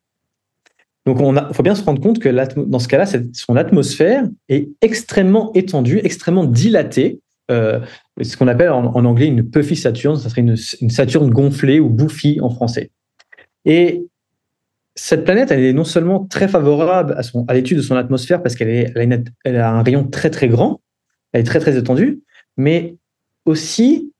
Donc, 1.06 1.18
il 1.20 1.54
faut 1.54 1.62
bien 1.62 1.74
se 1.74 1.84
rendre 1.84 2.00
compte 2.00 2.18
que 2.18 2.30
dans 2.56 2.78
ce 2.78 2.88
cas-là, 2.88 3.04
son 3.34 3.56
atmosphère 3.56 4.24
est 4.48 4.68
extrêmement 4.80 5.52
étendue, 5.52 6.00
extrêmement 6.02 6.44
dilatée, 6.44 7.20
euh, 7.50 7.80
ce 8.22 8.36
qu'on 8.38 8.48
appelle 8.48 8.70
en, 8.70 9.04
anglais 9.04 9.26
une 9.26 9.48
puffy 9.48 9.76
Saturne, 9.76 10.16
ça 10.16 10.30
serait 10.30 10.40
une, 10.40 10.56
Saturne 10.56 11.30
gonflée 11.30 11.78
ou 11.78 11.90
bouffie 11.90 12.40
en 12.40 12.48
français. 12.48 12.90
Et 13.66 14.06
cette 14.94 15.24
planète, 15.24 15.50
elle 15.50 15.62
est 15.62 15.72
non 15.72 15.84
seulement 15.84 16.24
très 16.24 16.48
favorable 16.48 17.18
à, 17.48 17.54
l'étude 17.54 17.78
de 17.78 17.82
son 17.82 17.96
atmosphère 17.96 18.42
parce 18.42 18.54
qu'elle 18.54 18.92
elle 19.44 19.56
a, 19.56 19.70
un 19.70 19.82
rayon 19.82 20.04
très 20.04 20.30
très 20.30 20.48
grand, 20.48 20.80
elle 21.32 21.42
est 21.42 21.44
très 21.44 21.60
très 21.60 21.76
étendue, 21.76 22.22
mais 22.56 22.96
aussi 23.44 24.10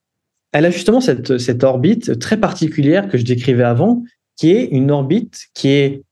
elle 0.53 0.67
a 0.67 0.71
justement 0.71 1.01
cette 1.01 1.65
orbite 1.65 2.19
très 2.19 2.37
particulière 2.37 3.09
que 3.09 3.19
je 3.19 3.25
décrivais 3.25 3.65
avant, 3.65 4.03
qui 4.37 4.51
est 4.51 4.67
une 4.67 4.91
orbite 4.91 5.47
qui 5.55 5.69
est 5.69 6.03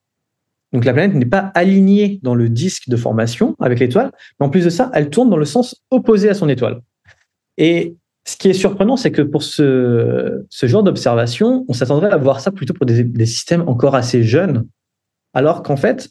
donc 0.73 0.85
la 0.85 0.93
planète 0.93 1.14
n'est 1.14 1.27
pas 1.27 1.53
alignée 1.55 2.18
dans 2.23 2.35
le 2.35 2.49
disque 2.49 2.89
de 2.89 2.97
formation 2.97 3.57
avec 3.61 3.79
l'étoile, 3.79 4.11
mais 4.41 4.47
en 4.47 4.49
plus 4.49 4.64
de 4.64 4.70
ça, 4.70 4.91
elle 4.95 5.11
tourne 5.11 5.29
dans 5.29 5.37
le 5.37 5.45
sens 5.45 5.83
opposé 5.91 6.29
à 6.29 6.35
son 6.35 6.49
étoile. 6.49 6.81
Et 7.59 7.97
ce 8.25 8.37
qui 8.37 8.49
est 8.49 8.55
surprenant, 8.55 8.97
c'est 8.97 9.11
que 9.11 9.23
pour 9.23 9.43
ce, 9.43 10.45
genre 10.62 10.83
d'observation, 10.83 11.64
on 11.68 11.73
s'attendrait 11.73 12.11
à 12.11 12.16
voir 12.16 12.41
ça 12.41 12.53
plutôt 12.53 12.73
pour 12.73 12.87
des, 12.87 13.27
systèmes 13.27 13.64
encore 13.68 13.95
assez 13.95 14.23
jeunes, 14.23 14.66
alors 15.35 15.62
qu'en 15.62 15.77
fait, 15.77 16.11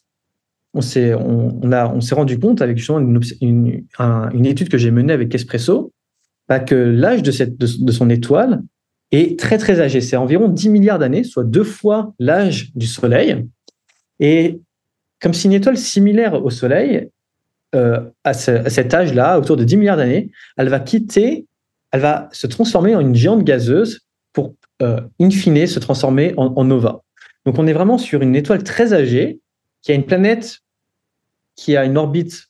on 0.74 0.82
s'est 0.82 1.14
rendu 1.14 2.40
compte 2.40 2.62
avec 2.62 2.78
justement 2.78 3.00
une, 3.00 4.46
étude 4.46 4.70
que 4.70 4.78
j'ai 4.78 4.92
menée 4.92 5.14
avec 5.14 5.34
Espresso, 5.34 5.92
bah 6.48 6.60
que 6.60 6.76
l'âge 6.76 7.24
de, 7.24 7.92
son 7.92 8.10
étoile 8.10 8.62
est 9.12 9.40
très 9.40 9.58
très 9.58 9.80
âgé. 9.80 10.02
C'est 10.02 10.18
environ 10.18 10.50
10 10.50 10.70
milliards 10.70 11.00
d'années, 11.00 11.24
soit 11.24 11.44
deux 11.44 11.64
fois 11.64 12.14
l'âge 12.20 12.72
du 12.76 12.88
Soleil. 12.88 13.46
Et 14.22 14.62
comme 15.20 15.34
si 15.34 15.48
une 15.48 15.54
étoile 15.54 15.78
similaire 15.78 16.46
au 16.46 16.50
Soleil, 16.50 17.10
euh, 17.76 18.02
à, 18.24 18.34
cet 18.34 18.94
âge-là, 18.94 19.40
autour 19.40 19.56
de 19.56 19.64
10 19.64 19.78
milliards 19.78 19.98
d'années, 19.98 20.32
elle 20.58 20.70
va 20.70 20.80
quitter, 20.80 21.46
elle 21.92 22.02
va 22.02 22.30
se 22.32 22.48
transformer 22.48 22.96
en 22.96 23.00
une 23.00 23.16
géante 23.16 23.44
gazeuse 23.44 24.02
pour, 24.34 24.56
euh, 24.82 25.00
in 25.20 25.30
fine, 25.30 25.66
se 25.68 25.80
transformer 25.80 26.34
en, 26.38 26.64
nova. 26.64 27.02
Donc 27.46 27.58
on 27.60 27.68
est 27.68 27.74
vraiment 27.74 27.98
sur 27.98 28.22
une 28.22 28.36
étoile 28.36 28.64
très 28.64 28.94
âgée, 28.94 29.40
qui 29.82 29.92
a 29.92 29.96
une 29.96 30.06
planète 30.06 30.60
qui 31.56 31.76
a 31.76 31.86
une 31.86 31.98
orbite 31.98 32.50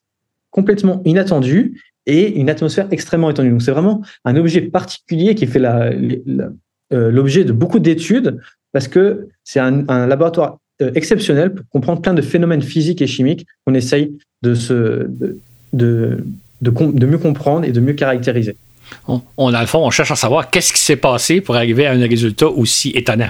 complètement 0.49 1.01
inattendue 1.05 1.82
et 2.05 2.39
une 2.39 2.49
atmosphère 2.49 2.88
extrêmement 2.91 3.30
étendue. 3.30 3.51
Donc 3.51 3.61
c'est 3.61 3.72
vraiment 3.72 4.01
un 4.26 4.36
objet 4.36 4.61
particulier 4.61 5.36
qui 5.36 5.45
fait 5.45 5.63
euh, 5.63 6.49
l'objet 6.89 7.43
de 7.43 7.53
beaucoup 7.53 7.80
d'études 7.80 8.39
parce 8.72 8.88
que 8.88 9.28
c'est 9.43 9.59
un, 9.59 9.88
un, 9.88 10.07
laboratoire 10.07 10.59
exceptionnel 10.95 11.53
pour 11.53 11.65
comprendre 11.69 12.01
plein 12.01 12.13
de 12.13 12.21
phénomènes 12.21 12.61
physiques 12.61 13.01
et 13.01 13.07
chimiques 13.07 13.45
qu'on 13.65 13.73
essaye 13.73 14.11
de, 14.41 14.53
se, 14.55 15.07
de, 15.07 15.38
de, 15.73 16.23
de, 16.61 17.05
mieux 17.05 17.17
comprendre 17.17 17.65
et 17.65 17.71
de 17.71 17.79
mieux 17.79 17.93
caractériser. 17.93 18.55
On, 19.07 19.21
on, 19.38 19.51
dans 19.51 19.61
le 19.61 19.67
fond, 19.67 19.86
on 19.86 19.89
cherche 19.89 20.11
à 20.11 20.15
savoir 20.15 20.49
qu'est-ce 20.49 20.73
qui 20.73 20.79
s'est 20.79 20.95
passé 20.95 21.41
pour 21.41 21.55
arriver 21.55 21.86
à 21.86 21.91
un 21.91 22.07
résultat 22.07 22.47
aussi 22.47 22.89
étonnant. 22.89 23.29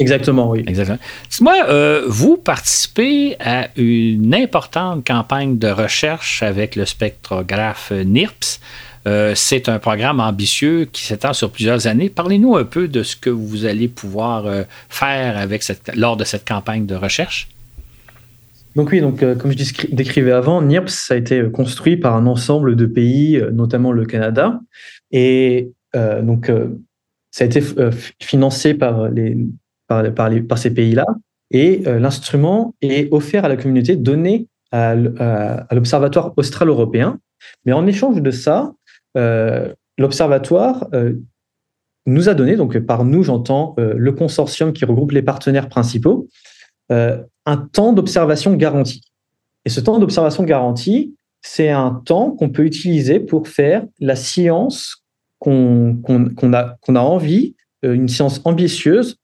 Exactement, 0.00 0.50
oui. 0.50 0.64
Exactement. 0.66 0.98
Moi, 1.40 1.54
euh, 1.68 2.04
vous 2.06 2.36
participez 2.36 3.36
à 3.40 3.68
une 3.76 4.34
importante 4.34 5.06
campagne 5.06 5.58
de 5.58 5.68
recherche 5.68 6.42
avec 6.42 6.76
le 6.76 6.86
spectrographe 6.86 7.90
NIRPS. 7.90 8.60
Euh, 9.08 9.32
c'est 9.34 9.70
un 9.70 9.78
programme 9.78 10.20
ambitieux 10.20 10.84
qui 10.84 11.02
s'étend 11.02 11.32
sur 11.32 11.50
plusieurs 11.50 11.86
années. 11.86 12.10
Parlez-nous 12.10 12.56
un 12.56 12.64
peu 12.64 12.88
de 12.88 13.02
ce 13.02 13.16
que 13.16 13.30
vous 13.30 13.64
allez 13.64 13.88
pouvoir 13.88 14.46
euh, 14.46 14.64
faire 14.90 15.38
avec 15.38 15.64
lors 15.94 16.18
de 16.18 16.24
cette 16.24 16.46
campagne 16.46 16.84
de 16.84 16.94
recherche. 16.94 17.48
Donc 18.76 18.90
oui, 18.92 19.00
donc, 19.00 19.22
euh, 19.22 19.34
comme 19.34 19.52
je 19.52 19.86
décrivais 19.92 20.32
avant, 20.32 20.60
NIRPS 20.60 21.10
a 21.10 21.16
été 21.16 21.42
construit 21.50 21.96
par 21.96 22.16
un 22.16 22.26
ensemble 22.26 22.76
de 22.76 22.84
pays, 22.84 23.42
notamment 23.50 23.92
le 23.92 24.04
Canada. 24.04 24.60
Et 25.10 25.72
donc, 25.94 26.52
ça 27.30 27.44
a 27.44 27.46
été 27.46 27.62
financé 28.20 28.74
par, 28.74 29.08
les, 29.08 29.38
par, 29.88 30.04
par, 30.14 30.58
ces 30.58 30.72
pays-là. 30.72 31.06
Et 31.50 31.82
l'instrument 31.86 32.74
est 32.82 33.10
offert 33.10 33.46
à 33.46 33.48
la 33.48 33.56
communauté, 33.56 33.96
donné 33.96 34.48
à, 34.70 34.94
l'Observatoire 35.72 36.34
austral-européen. 36.36 37.18
Mais 37.64 37.72
en 37.72 37.86
échange 37.86 38.20
de 38.20 38.30
ça, 38.30 38.74
l'Observatoire 39.14 40.86
euh, 40.94 41.14
nous 42.06 42.28
a 42.28 42.34
donné, 42.34 42.56
donc 42.56 42.78
par 42.78 43.04
nous 43.04 43.22
j'entends 43.22 43.74
euh, 43.78 43.94
le 43.96 44.12
consortium 44.12 44.72
qui 44.72 44.84
regroupe 44.84 45.12
les 45.12 45.22
partenaires 45.22 45.68
principaux, 45.68 46.28
un 46.90 47.56
temps 47.72 47.92
d'observation 47.92 48.54
garanti. 48.54 49.02
Et 49.66 49.68
ce 49.68 49.78
temps 49.80 49.98
d'observation 49.98 50.44
garanti, 50.44 51.14
c'est 51.42 51.68
un 51.68 52.00
temps 52.06 52.30
qu'on 52.30 52.48
peut 52.48 52.64
utiliser 52.64 53.20
pour 53.20 53.46
faire 53.46 53.84
la 54.00 54.16
science 54.16 55.04
qu'on 55.38 56.00
a, 56.54 56.78
envie, 57.00 57.56
une 57.82 58.08
science 58.08 58.40
ambitieuse 58.44 59.18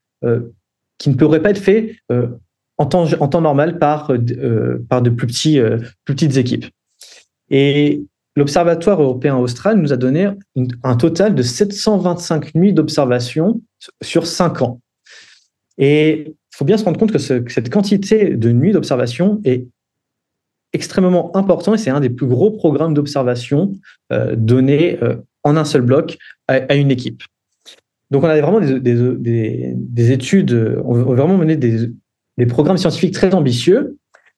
qui 0.98 1.08
ne 1.08 1.14
pourrait 1.14 1.40
pas 1.40 1.50
être 1.50 1.58
faite 1.58 1.92
en, 2.76 2.84
temps, 2.84 3.40
normal 3.40 3.78
par, 3.78 4.12
de 4.12 5.10
plus, 5.10 5.26
plus 5.26 5.80
petites 6.04 6.36
équipes. 6.36 6.66
Et 7.48 8.04
l'Observatoire 8.36 9.00
européen 9.00 9.36
austral 9.36 9.78
nous 9.78 9.92
a 9.92 9.96
donné 9.96 10.28
un 10.82 10.96
total 10.96 11.34
de 11.34 11.42
725 11.42 12.54
nuits 12.54 12.72
d'observation 12.72 13.60
sur 14.02 14.26
5 14.26 14.62
ans. 14.62 14.80
Et 15.78 16.24
il 16.28 16.56
faut 16.56 16.64
bien 16.64 16.76
se 16.76 16.84
rendre 16.84 16.98
compte 16.98 17.12
que, 17.12 17.18
cette 17.18 17.70
quantité 17.70 18.36
de 18.36 18.52
nuits 18.52 18.72
d'observation 18.72 19.40
est 19.44 19.66
extrêmement 20.72 21.36
importante 21.36 21.76
et 21.76 21.78
c'est 21.78 21.90
un 21.90 22.00
des 22.00 22.10
plus 22.10 22.26
gros 22.26 22.50
programmes 22.50 22.94
d'observation 22.94 23.72
euh, 24.12 24.34
donnés 24.36 24.98
euh, 25.02 25.16
en 25.44 25.56
un 25.56 25.64
seul 25.64 25.82
bloc 25.82 26.18
à, 26.48 26.74
une 26.74 26.90
équipe. 26.90 27.22
Donc 28.10 28.24
on 28.24 28.28
a 28.28 28.40
vraiment 28.40 28.60
des, 28.60 30.12
études, 30.12 30.52
on 30.84 31.12
a 31.12 31.14
vraiment 31.14 31.36
mené 31.38 31.56
des, 31.56 32.46
programmes 32.46 32.76
scientifiques 32.76 33.14
très 33.14 33.34
ambitieux 33.34 33.96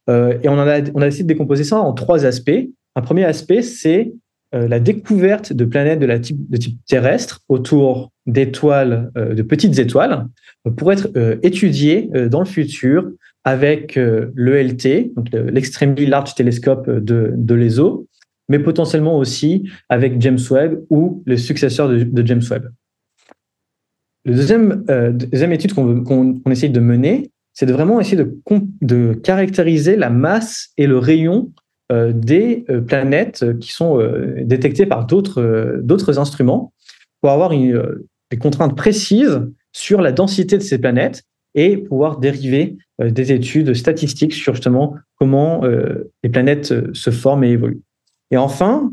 euh, 0.09 0.39
et 0.43 0.49
on, 0.49 0.59
a, 0.59 0.81
on 0.95 1.01
a 1.01 1.07
essayé 1.07 1.25
de 1.25 1.29
décomposer 1.29 1.65
ça 1.65 1.79
en 1.79 1.93
trois 1.93 2.27
aspects. 2.27 2.69
Un 2.97 3.03
premier 3.03 3.25
aspect, 3.25 3.63
c'est 3.63 4.13
euh, 4.55 4.67
la 4.67 4.81
découverte 4.81 5.53
de 5.53 5.65
planètes 5.65 6.01
de, 6.01 6.17
type, 6.17 6.79
terrestre 6.87 7.43
autour 7.49 8.11
d'étoiles, 8.27 9.13
euh, 9.17 9.35
de 9.35 9.43
petites 9.43 9.79
étoiles, 9.79 10.27
pour 10.77 10.91
être 10.93 11.09
euh, 11.17 11.37
étudiées 11.43 12.11
dans 12.31 12.41
le 12.41 12.47
futur 12.47 13.11
avec 13.45 13.95
l'ELT, 13.95 15.13
l'Extremely 15.33 16.07
Large 16.07 16.35
Telescope 16.35 16.91
de, 16.91 17.33
de 17.37 17.55
l'ESO, 17.55 18.09
mais 18.49 18.59
potentiellement 18.59 19.19
aussi 19.19 19.71
avec 19.89 20.21
James 20.21 20.39
Webb 20.51 20.85
ou 20.91 21.23
le 21.27 21.37
successeur 21.37 21.89
de, 21.89 22.27
James 22.27 22.43
Webb. 22.51 22.73
La 24.25 24.35
deuxième, 25.13 25.53
étude 25.53 25.75
qu'on 25.75 26.43
essaye 26.51 26.71
de 26.71 26.81
mener, 26.81 27.31
c'est 27.53 27.67
de 27.67 27.73
vraiment 27.73 28.01
essayer 28.01 28.21
de, 28.21 29.15
caractériser 29.23 29.95
la 29.95 30.11
masse 30.11 30.71
et 30.77 30.89
le 30.89 30.99
rayon 30.99 31.53
des 31.91 32.65
planètes 32.87 33.59
qui 33.61 33.73
sont 33.73 34.01
détectées 34.39 34.87
par 34.87 35.07
d'autres 35.07 36.19
instruments 36.19 36.73
pour 37.21 37.31
avoir 37.31 37.53
une, 37.53 37.81
des 38.31 38.37
contraintes 38.37 38.77
précises 38.77 39.41
sur 39.73 40.01
la 40.01 40.13
densité 40.13 40.59
de 40.59 40.63
ces 40.63 40.79
planètes 40.79 41.23
et 41.55 41.77
pouvoir 41.77 42.19
dériver 42.19 42.77
euh, 43.01 43.11
des 43.11 43.33
études 43.33 43.75
statistiques 43.75 44.35
sur 44.35 44.55
justement 44.55 44.95
comment 45.17 45.65
euh, 45.65 46.11
les 46.23 46.31
planètes 46.31 46.73
euh, 46.73 46.91
se 46.93 47.11
forment 47.11 47.45
et 47.45 47.51
évoluent. 47.51 47.83
Et 48.31 48.37
enfin, 48.37 48.93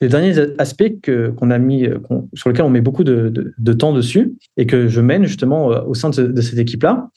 le 0.00 0.08
dernier 0.08 0.34
aspect 0.58 0.96
que, 0.96 1.30
qu'on 1.30 1.50
a 1.50 1.58
mis, 1.58 1.88
sur 2.34 2.50
lequel 2.50 2.66
on 2.66 2.70
met 2.70 2.82
beaucoup 2.82 3.02
de, 3.02 3.72
temps 3.72 3.94
dessus 3.94 4.34
et 4.58 4.66
que 4.66 4.88
je 4.88 5.00
mène 5.00 5.24
justement 5.24 5.68
au 5.68 5.94
sein 5.94 6.10
de, 6.10 6.26
de 6.26 6.40
cette 6.42 6.58
équipe-là, 6.58 7.08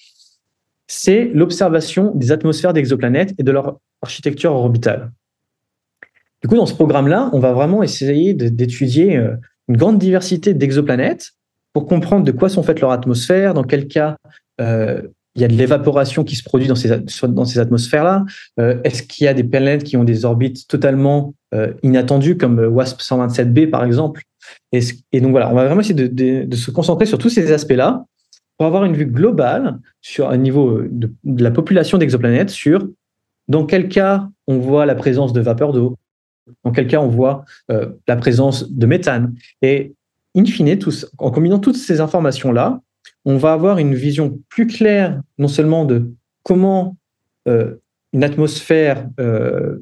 c'est 0.89 1.25
l'observation 1.33 2.11
des 2.15 2.31
atmosphères 2.31 2.73
d'exoplanètes 2.73 3.33
et 3.37 3.43
de 3.43 3.51
leur 3.51 3.79
architecture 4.01 4.51
orbitale. 4.51 5.11
Du 6.41 6.47
coup, 6.47 6.55
dans 6.55 6.65
ce 6.65 6.73
programme-là, 6.73 7.29
on 7.31 7.39
va 7.39 7.53
vraiment 7.53 7.83
essayer 7.83 8.33
d'étudier 8.33 9.15
une 9.67 9.77
grande 9.77 9.99
diversité 9.99 10.53
d'exoplanètes 10.53 11.33
pour 11.73 11.85
comprendre 11.85 12.25
de 12.25 12.31
quoi 12.31 12.49
sont 12.49 12.63
faites 12.63 12.81
leurs 12.81 12.91
atmosphères, 12.91 13.53
dans 13.53 13.63
quel 13.63 13.87
cas 13.87 14.17
euh, 14.59 15.01
il 15.35 15.41
y 15.43 15.45
a 15.45 15.47
de 15.47 15.53
l'évaporation 15.53 16.23
qui 16.23 16.35
se 16.35 16.43
produit 16.43 16.67
dans 16.67 16.75
ces, 16.75 16.91
atmosphères-là. 16.91 18.25
Euh, 18.59 18.81
est-ce 18.83 19.03
qu'il 19.03 19.25
y 19.25 19.27
a 19.27 19.33
des 19.33 19.43
planètes 19.43 19.83
qui 19.83 19.95
ont 19.95 20.03
des 20.03 20.25
orbites 20.25 20.67
totalement 20.67 21.35
euh, 21.53 21.73
inattendues, 21.83 22.35
comme 22.35 22.59
WASP 22.59 22.99
127b 22.99 23.69
par 23.69 23.83
exemple? 23.83 24.23
Et, 24.71 24.81
donc 25.21 25.31
voilà, 25.31 25.51
on 25.51 25.55
va 25.55 25.65
vraiment 25.65 25.81
essayer 25.81 25.93
de, 25.93 26.55
se 26.55 26.71
concentrer 26.71 27.05
sur 27.05 27.19
tous 27.19 27.29
ces 27.29 27.51
aspects-là 27.51 28.05
pour 28.59 28.67
avoir 28.67 28.83
une 28.83 28.93
vue 28.95 29.07
globale 29.07 29.79
sur 30.01 30.29
un 30.29 30.37
niveau 30.37 30.81
de, 30.83 31.09
la 31.23 31.49
population 31.49 31.97
d'exoplanètes 31.97 32.51
sur 32.51 32.87
dans 33.47 33.65
quel 33.65 33.89
cas 33.89 34.29
on 34.45 34.59
voit 34.59 34.85
la 34.85 34.93
présence 34.93 35.33
de 35.33 35.41
vapeur 35.41 35.73
d'eau, 35.73 35.97
dans 36.63 36.71
quel 36.71 36.85
cas 36.85 36.99
on 36.99 37.07
voit 37.07 37.45
la 37.69 38.15
présence 38.15 38.69
de 38.69 38.85
méthane. 38.85 39.33
Et 39.63 39.95
in 40.35 40.45
fine, 40.45 40.77
en 41.17 41.31
combinant 41.31 41.57
toutes 41.57 41.77
ces 41.77 42.01
informations-là, 42.01 42.81
on 43.25 43.37
va 43.37 43.53
avoir 43.53 43.77
une 43.79 43.95
vision 43.95 44.39
plus 44.49 44.67
claire, 44.67 45.21
non 45.37 45.47
seulement 45.47 45.85
de 45.85 46.11
comment 46.43 46.97
euh, 47.47 47.75
une 48.13 48.23
atmosphère 48.23 49.07
euh, 49.19 49.77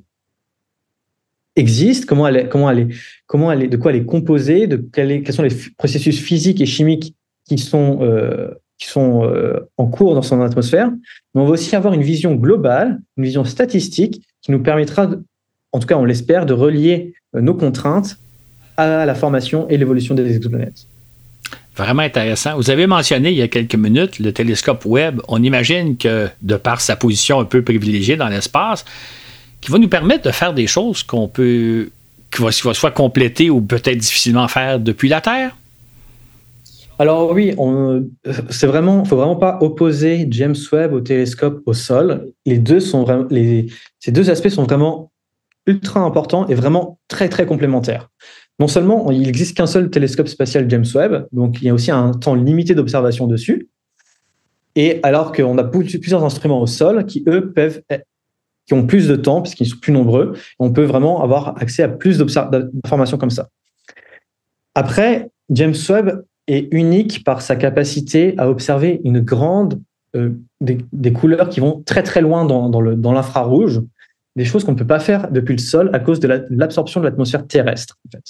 existe, 1.55 2.05
comment 2.05 2.27
elle, 2.27 2.49
comment, 2.49 2.69
elle 2.69 2.79
est, 2.79 2.87
comment 3.25 3.51
elle 3.51 3.63
est, 3.63 3.67
de 3.67 3.77
quoi 3.77 3.91
elle 3.91 3.97
est 3.97 4.05
composée, 4.05 4.67
de 4.67 4.77
quels 4.77 5.31
sont 5.31 5.43
les 5.43 5.55
processus 5.77 6.19
physiques 6.19 6.61
et 6.61 6.65
chimiques 6.65 7.15
qui 7.45 7.57
sont, 7.57 7.99
euh, 8.01 8.49
qui 8.77 8.87
sont 8.87 9.29
en 9.77 9.85
cours 9.87 10.13
dans 10.15 10.21
son 10.21 10.41
atmosphère, 10.41 10.91
mais 11.33 11.41
on 11.41 11.45
va 11.45 11.51
aussi 11.51 11.75
avoir 11.75 11.93
une 11.93 12.03
vision 12.03 12.35
globale, 12.35 12.99
une 13.17 13.23
vision 13.23 13.43
statistique 13.43 14.21
qui 14.41 14.51
nous 14.51 14.59
permettra, 14.59 15.09
en 15.71 15.79
tout 15.79 15.87
cas 15.87 15.95
on 15.95 16.05
l'espère, 16.05 16.45
de 16.45 16.53
relier 16.53 17.13
nos 17.33 17.55
contraintes 17.55 18.17
à 18.77 19.05
la 19.05 19.15
formation 19.15 19.67
et 19.69 19.77
l'évolution 19.77 20.13
des 20.15 20.35
exoplanètes. 20.35 20.85
Vraiment 21.75 22.01
intéressant. 22.01 22.55
Vous 22.55 22.71
avez 22.71 22.87
mentionné 22.87 23.29
il 23.29 23.37
y 23.37 23.41
a 23.43 23.47
quelques 23.47 23.75
minutes 23.75 24.17
le 24.17 24.33
télescope 24.33 24.83
Webb. 24.85 25.21
On 25.27 25.43
imagine 25.43 25.95
que, 25.95 26.27
de 26.41 26.55
par 26.55 26.81
sa 26.81 26.95
position 26.95 27.39
un 27.39 27.45
peu 27.45 27.61
privilégiée 27.61 28.15
dans 28.15 28.29
l'espace, 28.29 28.83
qui 29.61 29.71
va 29.71 29.77
nous 29.77 29.87
permettre 29.87 30.23
de 30.23 30.31
faire 30.31 30.53
des 30.53 30.65
choses 30.65 31.03
qu'on 31.03 31.27
peut, 31.27 31.89
qui 32.31 32.41
va, 32.41 32.51
soit 32.51 32.91
compléter 32.91 33.51
ou 33.51 33.61
peut-être 33.61 33.97
difficilement 33.97 34.47
faire 34.47 34.79
depuis 34.79 35.07
la 35.07 35.21
Terre? 35.21 35.55
Alors 36.99 37.31
oui, 37.31 37.55
c'est 38.49 38.67
vraiment, 38.67 39.05
faut 39.05 39.17
vraiment 39.17 39.35
pas 39.35 39.59
opposer 39.61 40.27
James 40.31 40.55
Webb 40.71 40.93
au 40.93 41.01
télescope 41.01 41.61
au 41.65 41.73
sol. 41.73 42.31
Les 42.45 42.57
deux 42.57 42.79
sont 42.79 43.03
vraiment, 43.03 43.27
ces 43.99 44.11
deux 44.11 44.29
aspects 44.29 44.49
sont 44.49 44.63
vraiment 44.63 45.11
ultra 45.67 45.99
importants 45.99 46.47
et 46.47 46.55
vraiment 46.55 46.99
très 47.07 47.29
très 47.29 47.45
complémentaires 47.45 48.09
non 48.59 48.67
seulement 48.67 49.11
il 49.11 49.21
n'existe 49.21 49.55
qu'un 49.55 49.67
seul 49.67 49.89
télescope 49.89 50.27
spatial 50.27 50.69
James 50.69 50.85
Webb, 50.95 51.27
donc 51.31 51.61
il 51.61 51.65
y 51.65 51.69
a 51.69 51.73
aussi 51.73 51.91
un 51.91 52.11
temps 52.11 52.35
limité 52.35 52.73
d'observation 52.73 53.27
dessus, 53.27 53.69
et 54.75 54.99
alors 55.03 55.31
qu'on 55.31 55.57
a 55.57 55.63
plusieurs 55.63 56.23
instruments 56.23 56.61
au 56.61 56.67
sol 56.67 57.05
qui, 57.05 57.23
eux, 57.27 57.51
peuvent, 57.51 57.81
qui 58.65 58.73
ont 58.73 58.85
plus 58.85 59.07
de 59.07 59.15
temps, 59.15 59.41
puisqu'ils 59.41 59.67
sont 59.67 59.77
plus 59.77 59.93
nombreux, 59.93 60.33
on 60.59 60.71
peut 60.71 60.83
vraiment 60.83 61.23
avoir 61.23 61.59
accès 61.61 61.83
à 61.83 61.89
plus 61.89 62.17
d'informations 62.17 63.17
comme 63.17 63.31
ça. 63.31 63.49
Après, 64.75 65.31
James 65.49 65.75
Webb 65.89 66.23
est 66.47 66.67
unique 66.71 67.23
par 67.23 67.41
sa 67.41 67.55
capacité 67.55 68.33
à 68.37 68.49
observer 68.49 69.01
une 69.03 69.19
grande 69.19 69.81
euh, 70.15 70.31
des, 70.61 71.13
couleurs 71.13 71.49
qui 71.49 71.59
vont 71.59 71.83
très 71.85 72.01
très 72.03 72.21
loin 72.21 72.45
dans, 72.45 72.69
dans 72.69 73.13
l'infrarouge, 73.13 73.81
des 74.35 74.45
choses 74.45 74.63
qu'on 74.63 74.71
ne 74.71 74.77
peut 74.77 74.87
pas 74.87 74.99
faire 74.99 75.29
depuis 75.31 75.53
le 75.53 75.59
sol 75.59 75.89
à 75.93 75.99
cause 75.99 76.19
de 76.19 76.27
l'absorption 76.49 77.01
de 77.01 77.05
l'atmosphère 77.05 77.45
terrestre. 77.45 77.97
En 78.07 78.11
fait. 78.11 78.23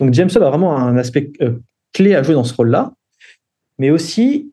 Donc 0.00 0.14
James 0.14 0.30
Webb 0.32 0.44
a 0.44 0.48
vraiment 0.48 0.76
un 0.76 0.96
aspect 0.96 1.32
euh, 1.40 1.58
clé 1.92 2.14
à 2.14 2.22
jouer 2.22 2.34
dans 2.34 2.44
ce 2.44 2.54
rôle-là, 2.54 2.92
mais 3.78 3.90
aussi 3.90 4.50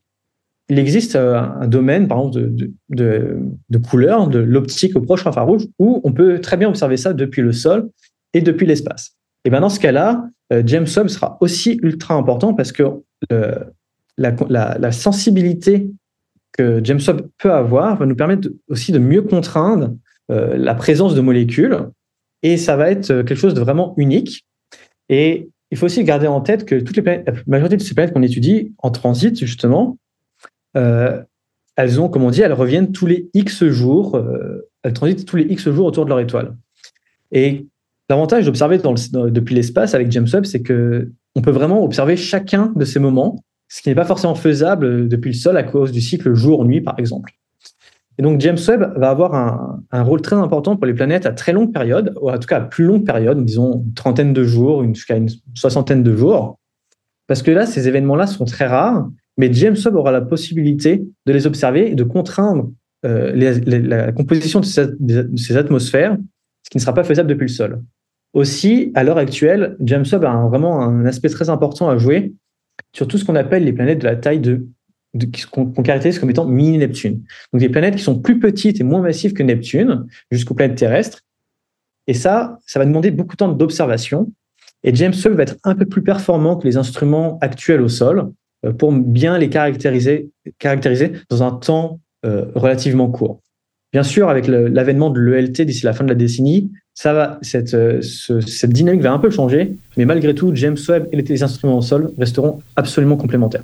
il 0.69 0.79
existe 0.79 1.15
euh, 1.15 1.37
un 1.37 1.67
domaine, 1.67 2.07
par 2.07 2.19
exemple, 2.19 2.55
de, 2.55 2.71
de, 2.89 3.39
de, 3.69 3.77
couleur, 3.77 4.27
de 4.27 4.39
l'optique 4.39 4.95
au 4.95 5.01
proche 5.01 5.27
infrarouge, 5.27 5.67
où 5.79 5.99
on 6.03 6.13
peut 6.13 6.39
très 6.39 6.55
bien 6.55 6.69
observer 6.69 6.97
ça 6.97 7.13
depuis 7.13 7.41
le 7.41 7.51
sol 7.51 7.89
et 8.33 8.41
depuis 8.41 8.65
l'espace. 8.65 9.17
Et 9.43 9.49
bien 9.49 9.59
dans 9.59 9.69
ce 9.69 9.81
cas-là, 9.81 10.23
James 10.65 10.87
Webb 10.95 11.07
sera 11.07 11.37
aussi 11.39 11.79
ultra 11.81 12.15
important 12.15 12.53
parce 12.53 12.71
que 12.71 12.83
la, 14.17 14.91
sensibilité 14.91 15.89
que 16.51 16.81
James 16.83 16.99
Webb 17.07 17.21
peut 17.37 17.53
avoir 17.53 17.97
va 17.97 18.05
nous 18.05 18.15
permettre 18.15 18.49
aussi 18.67 18.91
de 18.91 18.99
mieux 18.99 19.21
contraindre 19.21 19.95
la 20.29 20.75
présence 20.75 21.15
de 21.15 21.21
molécules, 21.21 21.77
et 22.43 22.57
ça 22.57 22.75
va 22.75 22.91
être 22.91 23.07
quelque 23.07 23.35
chose 23.35 23.53
de 23.53 23.61
vraiment 23.61 23.93
unique 23.97 24.45
et 25.09 25.49
il 25.71 25.77
faut 25.77 25.85
aussi 25.85 26.03
garder 26.03 26.27
en 26.27 26.41
tête 26.41 26.65
que 26.65 26.75
toutes 26.75 26.97
les 26.97 27.03
la 27.03 27.33
majorité 27.47 27.77
de 27.77 27.81
ces 27.81 27.93
planètes 27.93 28.13
qu'on 28.13 28.21
étudie 28.21 28.73
en 28.79 28.91
transit, 28.91 29.37
justement, 29.37 29.97
euh, 30.75 31.21
elles 31.75 31.99
ont, 32.01 32.09
comme 32.09 32.23
on 32.23 32.29
dit, 32.29 32.41
elles 32.41 32.53
reviennent 32.53 32.91
tous 32.91 33.05
les 33.05 33.29
X 33.33 33.65
jours, 33.65 34.15
euh, 34.15 34.69
elles 34.83 34.93
transitent 34.93 35.25
tous 35.25 35.37
les 35.37 35.43
X 35.43 35.69
jours 35.69 35.85
autour 35.85 36.05
de 36.05 36.09
leur 36.09 36.19
étoile. 36.19 36.55
Et 37.31 37.67
l'avantage 38.11 38.45
d'observer 38.45 38.77
depuis 38.77 39.55
l'espace 39.55 39.95
avec 39.95 40.11
James 40.11 40.27
Webb, 40.31 40.45
c'est 40.45 40.61
que 40.61 41.11
on 41.35 41.41
peut 41.41 41.51
vraiment 41.51 41.83
observer 41.83 42.17
chacun 42.17 42.73
de 42.75 42.85
ces 42.85 42.99
moments, 42.99 43.43
ce 43.69 43.81
qui 43.81 43.89
n'est 43.89 43.95
pas 43.95 44.05
forcément 44.05 44.35
faisable 44.35 45.07
depuis 45.07 45.31
le 45.31 45.37
sol 45.37 45.55
à 45.55 45.63
cause 45.63 45.91
du 45.91 46.01
cycle 46.01 46.33
jour-nuit, 46.33 46.81
par 46.81 46.99
exemple. 46.99 47.31
Et 48.17 48.21
donc 48.21 48.41
James 48.41 48.57
Webb 48.67 48.93
va 48.97 49.09
avoir 49.09 49.33
un, 49.33 50.03
rôle 50.03 50.21
très 50.21 50.35
important 50.35 50.75
pour 50.75 50.85
les 50.85 50.93
planètes 50.93 51.25
à 51.25 51.31
très 51.31 51.53
longue 51.53 51.73
période, 51.73 52.13
ou 52.21 52.29
en 52.29 52.37
tout 52.37 52.47
cas 52.47 52.57
à 52.57 52.61
plus 52.61 52.83
longue 52.83 53.05
période, 53.05 53.43
disons 53.45 53.83
une 53.85 53.93
trentaine 53.93 54.33
de 54.33 54.43
jours, 54.43 54.83
jusqu'à 54.93 55.15
une 55.15 55.29
soixantaine 55.55 56.03
de 56.03 56.15
jours, 56.15 56.59
parce 57.27 57.41
que 57.41 57.51
là, 57.51 57.65
ces 57.65 57.87
événements-là 57.87 58.27
sont 58.27 58.43
très 58.43 58.67
rares, 58.67 59.09
mais 59.37 59.51
James 59.53 59.77
Webb 59.85 59.95
aura 59.95 60.11
la 60.11 60.21
possibilité 60.21 61.01
de 61.25 61.31
les 61.31 61.47
observer 61.47 61.89
et 61.89 61.95
de 61.95 62.03
contraindre 62.03 62.69
euh, 63.05 63.31
la 63.33 64.11
composition 64.11 64.59
de 64.59 64.65
ces, 64.65 65.57
atmosphères, 65.57 66.17
ce 66.63 66.69
qui 66.69 66.77
ne 66.77 66.81
sera 66.81 66.93
pas 66.93 67.05
faisable 67.05 67.29
depuis 67.29 67.45
le 67.45 67.53
sol. 67.53 67.81
Aussi, 68.33 68.91
à 68.95 69.03
l'heure 69.03 69.17
actuelle, 69.17 69.75
James 69.81 70.05
Webb 70.11 70.23
a 70.23 70.47
vraiment 70.47 70.81
un 70.81 71.05
aspect 71.05 71.29
très 71.29 71.49
important 71.49 71.89
à 71.89 71.97
jouer 71.97 72.33
sur 72.93 73.07
tout 73.07 73.17
ce 73.17 73.25
qu'on 73.25 73.35
appelle 73.35 73.65
les 73.65 73.73
planètes 73.73 73.99
de 73.99 74.05
la 74.05 74.15
taille 74.15 74.39
de 74.39 74.67
qu'on 75.51 75.71
caractérise 75.71 76.19
comme 76.19 76.29
étant 76.29 76.45
mini-Neptune. 76.45 77.23
Donc 77.51 77.59
des 77.59 77.67
planètes 77.67 77.97
qui 77.97 78.03
sont 78.03 78.19
plus 78.19 78.39
petites 78.39 78.79
et 78.79 78.83
moins 78.83 79.01
massives 79.01 79.33
que 79.33 79.43
Neptune, 79.43 80.07
jusqu'aux 80.31 80.53
planètes 80.53 80.77
terrestres. 80.77 81.21
Et 82.07 82.13
ça, 82.13 82.59
ça 82.65 82.79
va 82.79 82.85
demander 82.85 83.11
beaucoup 83.11 83.33
de 83.33 83.37
temps 83.37 83.51
d'observation. 83.51 84.31
Et 84.83 84.95
James 84.95 85.13
Webb 85.13 85.35
va 85.35 85.43
être 85.43 85.57
un 85.63 85.75
peu 85.75 85.85
plus 85.85 86.01
performant 86.01 86.55
que 86.55 86.65
les 86.65 86.77
instruments 86.77 87.37
actuels 87.41 87.81
au 87.81 87.89
sol 87.89 88.31
euh, 88.65 88.71
pour 88.71 88.91
bien 88.93 89.37
les 89.37 89.49
caractériser, 89.49 90.31
dans 91.29 91.43
un 91.43 91.51
temps 91.51 91.99
euh, 92.25 92.45
relativement 92.55 93.09
court. 93.09 93.41
Bien 93.91 94.03
sûr, 94.03 94.29
avec 94.29 94.47
l'avènement 94.47 95.09
de 95.09 95.19
l'ELT 95.19 95.65
d'ici 95.65 95.85
la 95.85 95.91
fin 95.91 96.05
de 96.05 96.09
la 96.09 96.15
décennie, 96.15 96.71
ça 96.93 97.13
va, 97.13 97.39
cette, 97.41 97.73
euh, 97.73 98.01
cette 98.01 98.71
dynamique 98.71 99.01
va 99.01 99.11
un 99.11 99.19
peu 99.19 99.29
changer, 99.29 99.73
mais 99.97 100.05
malgré 100.05 100.35
tout, 100.35 100.51
James 100.55 100.77
Webb 100.87 101.07
et 101.11 101.21
les 101.21 101.43
instruments 101.43 101.77
au 101.77 101.81
sol 101.81 102.11
resteront 102.17 102.59
absolument 102.75 103.17
complémentaires. 103.17 103.63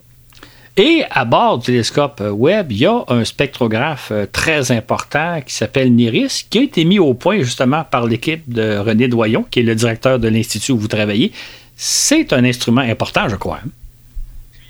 Et 0.80 1.04
à 1.10 1.26
bord 1.26 1.58
du 1.58 1.66
télescope 1.66 2.22
Webb, 2.22 2.72
il 2.72 2.78
y 2.78 2.86
a 2.86 3.04
un 3.08 3.26
spectrographe 3.26 4.10
euh, 4.12 4.28
très 4.32 4.72
important 4.72 5.42
qui 5.44 5.56
s'appelle 5.56 5.92
NIRIS, 5.92 6.46
qui 6.48 6.60
a 6.60 6.62
été 6.62 6.86
mis 6.86 7.00
au 7.00 7.16
point 7.16 7.40
justement 7.40 7.84
par 7.84 8.06
l'équipe 8.06 8.44
de 8.48 8.78
René 8.78 9.08
Doyon, 9.08 9.44
qui 9.50 9.62
est 9.62 9.64
le 9.64 9.74
directeur 9.74 10.20
de 10.20 10.28
l'Institut 10.28 10.74
où 10.74 10.78
vous 10.78 10.88
travaillez. 10.88 11.32
C'est 11.76 12.32
un 12.32 12.44
instrument 12.44 12.82
important, 12.82 13.28
je 13.28 13.36
crois. 13.36 13.60
Hein? 13.66 13.70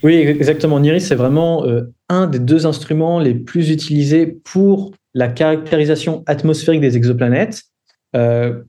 Oui, 0.04 0.14
exactement. 0.14 0.80
NIRIS, 0.80 1.02
c'est 1.02 1.16
vraiment 1.16 1.66
euh, 1.66 1.92
un 2.08 2.28
des 2.28 2.40
deux 2.40 2.66
instruments 2.66 3.20
les 3.20 3.34
plus 3.34 3.70
utilisés 3.70 4.28
pour 4.28 4.94
la 5.14 5.28
caractérisation 5.28 6.24
atmosphérique 6.26 6.82
des 6.82 6.96
exoplanètes. 6.96 7.64
Euh, 8.16 8.64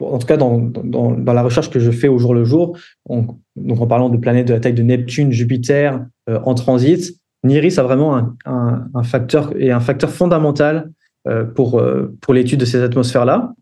en 0.00 0.18
tout 0.18 0.26
cas, 0.26 0.36
dans, 0.36 0.58
dans, 0.58 1.32
la 1.32 1.42
recherche 1.42 1.68
que 1.68 1.78
je 1.78 1.90
fais 1.90 2.08
au 2.08 2.18
jour 2.18 2.34
le 2.34 2.44
jour, 2.44 2.78
donc 3.08 3.80
en 3.80 3.86
parlant 3.86 4.08
de 4.08 4.16
planètes 4.16 4.48
de 4.48 4.54
la 4.54 4.60
taille 4.60 4.72
de 4.72 4.82
Neptune, 4.82 5.30
Jupiter 5.30 6.06
euh, 6.28 6.40
en 6.44 6.54
transit, 6.54 7.20
NIRIS 7.44 7.78
a 7.78 7.82
vraiment 7.82 8.34
un, 8.46 9.02
facteur 9.02 9.52
et 9.58 9.70
un 9.72 9.80
facteur 9.80 10.10
fondamental 10.10 10.90
euh, 11.28 11.44
pour, 11.44 11.82
pour 12.20 12.34
l'étude 12.34 12.60
de 12.60 12.64
ces 12.64 12.82
atmosphères-là. 12.82 13.52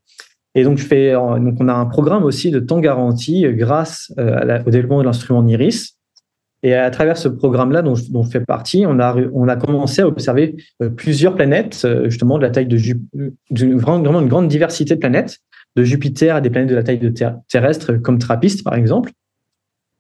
Et 0.55 0.63
donc, 0.63 0.79
je 0.79 0.85
fais, 0.85 1.13
donc, 1.13 1.57
on 1.61 1.69
a 1.69 1.75
un 1.75 1.87
programme 1.87 2.25
aussi 2.25 2.51
de 2.51 2.61
temps 2.61 2.81
garanti 2.81 3.45
grâce 3.55 4.13
au 4.17 4.71
développement 4.71 5.01
de 5.01 5.05
l'instrument 5.05 5.43
NIRIS. 5.43 5.98
Et 6.63 6.75
à 6.75 6.91
travers 6.91 7.17
ce 7.17 7.29
programme-là, 7.29 7.83
dont, 7.83 7.95
dont, 8.11 8.25
je 8.25 8.31
fais 8.31 8.41
partie, 8.41 8.85
on 8.87 8.99
a, 8.99 9.15
on 9.33 9.47
a 9.47 9.57
commencé 9.57 10.03
à 10.03 10.09
observer 10.09 10.57
plusieurs 10.97 11.37
planètes, 11.37 11.87
justement 12.05 12.37
de 12.37 12.43
la 12.43 12.51
taille 12.51 12.67
de 12.67 12.77
Jupiter, 12.77 13.31
vraiment 13.51 14.21
une 14.21 14.29
grande 14.29 14.49
diversité 14.49 14.95
de 14.95 15.01
planètes, 15.01 15.39
de 15.77 15.85
Jupiter 15.85 16.35
à 16.35 16.41
des 16.41 16.51
planètes 16.51 16.71
de 16.71 16.75
la 16.75 16.83
taille 16.83 16.99
de 16.99 17.13
terrestre, 17.49 17.93
comme 17.95 18.19
TRAPPIST 18.19 18.65
par 18.65 18.75
exemple. 18.75 19.13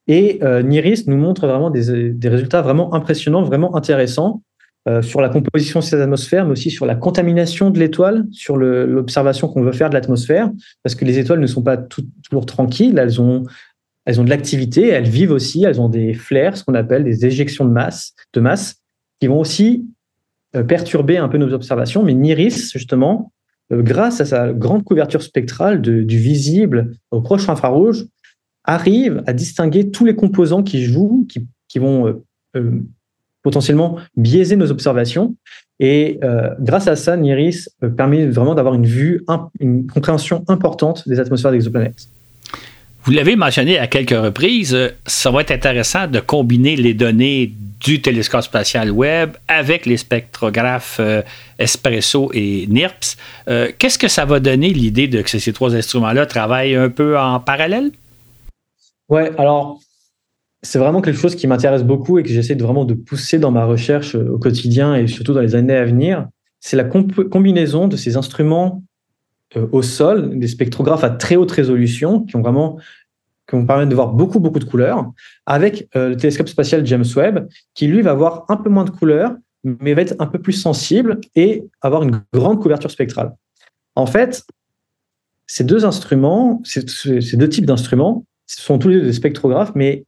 Et 0.09 0.39
euh, 0.43 0.63
NIRIS 0.63 1.05
nous 1.07 1.19
montre 1.19 1.47
vraiment 1.47 1.71
des, 1.71 2.11
des, 2.13 2.29
résultats 2.29 2.63
vraiment 2.63 2.95
impressionnants, 2.95 3.43
vraiment 3.43 3.77
intéressants 3.77 4.43
euh, 4.89 5.03
sur 5.03 5.21
la 5.21 5.29
composition 5.29 5.81
de 5.81 5.85
cette 5.85 6.01
atmosphère, 6.01 6.47
mais 6.47 6.53
aussi 6.53 6.71
sur 6.71 6.87
la 6.87 6.95
contamination 6.95 7.69
de 7.69 7.79
l'étoile, 7.79 8.25
sur 8.33 8.57
l'observation 8.57 9.49
qu'on 9.49 9.63
veut 9.63 9.73
faire 9.73 9.91
de 9.91 9.95
l'atmosphère, 9.95 10.51
parce 10.83 10.95
que 10.95 11.05
les 11.05 11.19
étoiles 11.19 11.41
ne 11.41 11.47
sont 11.47 11.63
pas 11.63 11.77
toujours 11.77 12.47
tranquilles, 12.47 12.99
elles 12.99 13.21
ont, 13.21 13.45
elles 14.09 14.19
ont 14.23 14.25
de 14.25 14.31
l'activité, 14.31 14.89
elles 14.89 15.07
vivent 15.07 15.33
aussi, 15.33 15.65
elles 15.65 15.83
ont 15.83 15.91
des 15.91 16.15
flares, 16.15 16.57
ce 16.57 16.65
qu'on 16.65 16.73
appelle 16.73 17.05
des 17.05 17.27
éjections 17.27 17.67
de 17.67 17.71
masse, 17.71 18.15
de 18.33 18.41
masse, 18.41 18.77
qui 19.21 19.27
vont 19.27 19.39
aussi 19.39 19.87
euh, 20.57 20.63
perturber 20.63 21.19
un 21.19 21.29
peu 21.29 21.37
nos 21.37 21.53
observations. 21.53 22.03
Mais 22.03 22.15
NIRIS, 22.15 22.73
justement, 22.73 23.33
euh, 23.71 23.83
grâce 23.83 24.23
à 24.23 24.25
sa 24.25 24.55
grande 24.55 24.83
couverture 24.83 25.21
spectrale 25.21 25.83
du 25.83 26.19
visible 26.19 26.93
au 27.11 27.21
proche 27.21 27.51
infrarouge, 27.51 28.07
arrive 28.65 29.23
à 29.27 29.35
distinguer 29.35 29.91
tous 29.91 30.07
les 30.07 30.17
composants 30.17 30.63
qui 30.63 30.85
jouent, 30.85 31.29
qui, 31.29 31.79
vont 31.79 32.23
euh, 32.57 32.81
potentiellement 33.43 33.99
biaiser 34.17 34.57
nos 34.57 34.71
observations. 34.71 35.37
Et 35.81 36.19
grâce 36.61 36.89
à 36.89 36.97
ça, 36.97 37.17
NIRIS 37.17 37.69
permet 37.97 38.27
vraiment 38.27 38.55
d'avoir 38.55 38.75
une 38.75 38.87
vue, 38.87 39.25
une 39.61 39.87
compréhension 39.87 40.45
importante 40.49 41.07
des 41.07 41.21
atmosphères 41.21 41.53
d'exoplanètes. 41.53 42.09
Vous 43.09 43.15
l'avez 43.15 43.37
mentionné 43.37 43.79
à 43.79 43.87
quelques 43.87 44.11
reprises, 44.11 44.77
ça 45.07 45.31
va 45.31 45.41
être 45.41 45.51
intéressant 45.51 46.09
de 46.09 46.21
combiner 46.21 46.77
les 46.77 46.93
données 46.93 47.51
du 47.81 48.03
télescope 48.03 48.43
spatial 48.43 48.91
Webb 48.91 49.31
avec 49.49 49.87
les 49.87 49.97
spectrographes 49.97 50.99
euh, 51.01 51.23
Espresso 51.59 52.31
et 52.35 52.67
NIRPS. 52.67 53.17
Euh, 53.49 53.73
Qu'est-ce 53.79 53.99
que 53.99 54.09
ça 54.09 54.27
va 54.27 54.41
donner 54.41 54.75
l'idée 54.75 55.09
de 55.09 55.23
que 55.23 55.31
ces 55.31 55.55
trois 55.55 55.75
instruments-là 55.75 56.27
travaillent 56.27 56.75
un 56.75 56.91
peu 56.91 57.19
en 57.19 57.41
parallèle? 57.41 57.93
Ouais, 59.09 59.33
alors 59.39 59.81
c'est 60.61 60.79
vraiment 60.79 61.01
quelque 61.01 61.19
chose 61.19 61.35
qui 61.35 61.47
m'intéresse 61.47 61.85
beaucoup 61.85 62.19
et 62.19 62.23
que 62.23 62.29
j'essaie 62.29 62.57
vraiment 62.57 62.85
de 62.85 62.93
pousser 62.93 63.39
dans 63.39 63.51
ma 63.51 63.65
recherche 63.65 64.17
euh, 64.17 64.35
au 64.35 64.39
quotidien 64.39 64.95
et 64.97 65.07
surtout 65.07 65.33
dans 65.33 65.41
les 65.41 65.55
années 65.55 65.77
à 65.77 65.87
venir. 65.87 66.29
C'est 66.61 66.77
la 66.77 66.85
combinaison 66.85 67.89
de 67.89 67.97
ces 67.97 68.19
instruments 68.19 68.83
euh, 68.83 68.88
au 69.57 69.83
sol, 69.83 70.39
des 70.39 70.49
spectrographes 70.49 71.05
à 71.05 71.11
très 71.11 71.37
haute 71.37 71.51
résolution 71.51 72.23
qui 72.25 72.37
ont 72.37 72.43
vraiment 72.43 72.79
qui 73.49 73.57
vont 73.57 73.65
permettre 73.65 73.89
de 73.89 73.95
voir 73.95 74.13
beaucoup 74.13 74.41
beaucoup 74.41 74.59
de 74.59 74.65
couleurs, 74.65 75.11
avec 75.47 75.89
euh, 75.97 76.11
le 76.11 76.17
télescope 76.17 76.49
spatial 76.49 76.85
James 76.87 77.05
Webb 77.17 77.49
qui 77.75 77.87
lui 77.87 78.03
va 78.03 78.11
avoir 78.11 78.45
un 78.49 78.57
peu 78.57 78.69
moins 78.69 78.85
de 78.85 78.91
couleurs, 78.91 79.35
mais 79.65 79.95
va 79.95 80.03
être 80.03 80.15
un 80.19 80.27
peu 80.27 80.39
plus 80.39 80.53
sensible 80.53 81.21
et 81.35 81.65
avoir 81.81 82.03
une 82.03 82.21
grande 82.33 82.61
couverture 82.61 82.91
spectrale. 82.91 83.35
En 83.97 84.07
fait, 84.07 84.45
ces 85.47 85.65
deux 85.65 85.85
instruments, 85.85 86.61
ces, 86.65 86.85
deux 87.37 87.49
types 87.49 87.67
d'instruments, 87.67 88.25
sont 88.47 88.79
tous 88.79 88.89
les 88.89 89.01
deux 89.01 89.07
des 89.07 89.13
spectrographes, 89.13 89.73
mais 89.75 90.05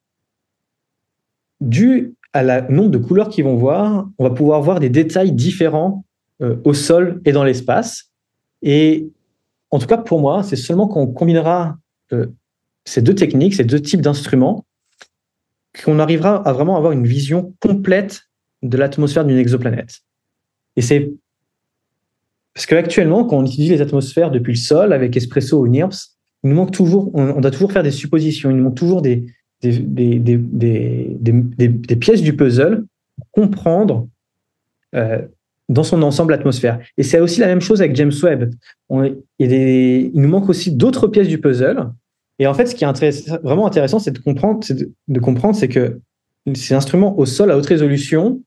dû 1.61 2.15
à 2.33 2.43
la 2.43 2.63
nombre 2.63 2.91
de 2.91 2.99
couleurs 2.99 3.29
qu'ils 3.29 3.45
vont 3.45 3.57
voir, 3.57 4.09
on 4.19 4.25
va 4.25 4.31
pouvoir 4.31 4.63
voir 4.63 4.81
des 4.81 4.89
détails 4.89 5.33
différents 5.33 6.05
euh, 6.43 6.57
au 6.65 6.75
sol 6.75 7.21
et 7.25 7.33
dans 7.33 7.43
l'espace. 7.43 8.11
Et 8.63 9.11
en 9.71 9.79
tout 9.79 9.87
cas, 9.87 9.99
pour 9.99 10.21
moi, 10.21 10.43
c'est 10.43 10.57
seulement 10.57 10.89
quand 10.89 11.01
on 11.01 11.07
combinera 11.07 11.79
euh, 12.13 12.27
ces 12.85 13.03
deux 13.03 13.15
techniques, 13.15 13.55
ces 13.55 13.65
deux 13.65 13.81
types 13.81 14.01
d'instruments, 14.01 14.67
qu'on 15.85 15.99
arrivera 15.99 16.37
à 16.37 16.53
vraiment 16.53 16.77
avoir 16.77 16.93
une 16.93 17.07
vision 17.07 17.55
complète 17.61 18.23
de 18.63 18.77
l'atmosphère 18.77 19.25
d'une 19.25 19.39
exoplanète. 19.39 20.01
Et 20.77 20.83
c'est 20.83 21.13
parce 22.55 22.67
qu'actuellement, 22.67 23.25
quand 23.25 23.39
on 23.39 23.47
utilise 23.47 23.71
les 23.71 23.81
atmosphères 23.81 24.31
depuis 24.31 24.53
le 24.53 24.59
sol 24.59 24.93
avec 24.93 25.17
Espresso 25.17 25.61
ou 25.61 25.69
NIRPS, 25.69 26.19
il 26.43 26.51
nous 26.51 26.57
manque 26.57 26.73
toujours, 26.73 27.11
on, 27.15 27.41
doit 27.41 27.51
toujours 27.51 27.73
faire 27.73 27.83
des 27.83 27.91
suppositions, 27.91 28.51
il 28.51 28.57
nous 28.57 28.65
manque 28.65 28.77
toujours 28.77 29.03
des, 29.03 29.27
pièces 32.01 32.23
du 32.23 32.35
puzzle 32.35 32.87
pour 33.17 33.31
comprendre 33.31 34.09
euh, 34.95 35.23
dans 35.71 35.85
son 35.85 36.03
ensemble 36.03 36.33
l'atmosphère. 36.33 36.81
Et 36.99 37.03
c'est 37.03 37.21
aussi 37.21 37.41
la 37.41 37.47
même 37.47 37.61
chose 37.61 37.81
avec 37.81 37.97
James 37.97 38.13
Webb. 38.23 38.53
On, 38.89 39.05
il, 39.39 40.11
nous 40.15 40.29
manque 40.29 40.49
aussi 40.49 40.73
d'autres 40.73 41.07
pièces 41.07 41.29
du 41.29 41.39
puzzle. 41.39 41.91
Et 42.39 42.47
en 42.47 42.55
fait, 42.55 42.67
ce 42.67 42.75
qui 42.75 42.85
est 42.85 43.39
vraiment 43.43 43.67
intéressant, 43.67 43.99
c'est 43.99 44.11
de 44.11 44.19
comprendre, 44.19 44.61
c'est 44.65 44.77
de, 45.09 45.21
comprendre, 45.21 45.55
c'est 45.55 45.69
que 45.69 46.01
ces 46.55 46.75
instruments 46.75 47.19
au 47.19 47.25
sol 47.25 47.51
à 47.51 47.57
haute 47.57 47.67
résolution 47.67 48.43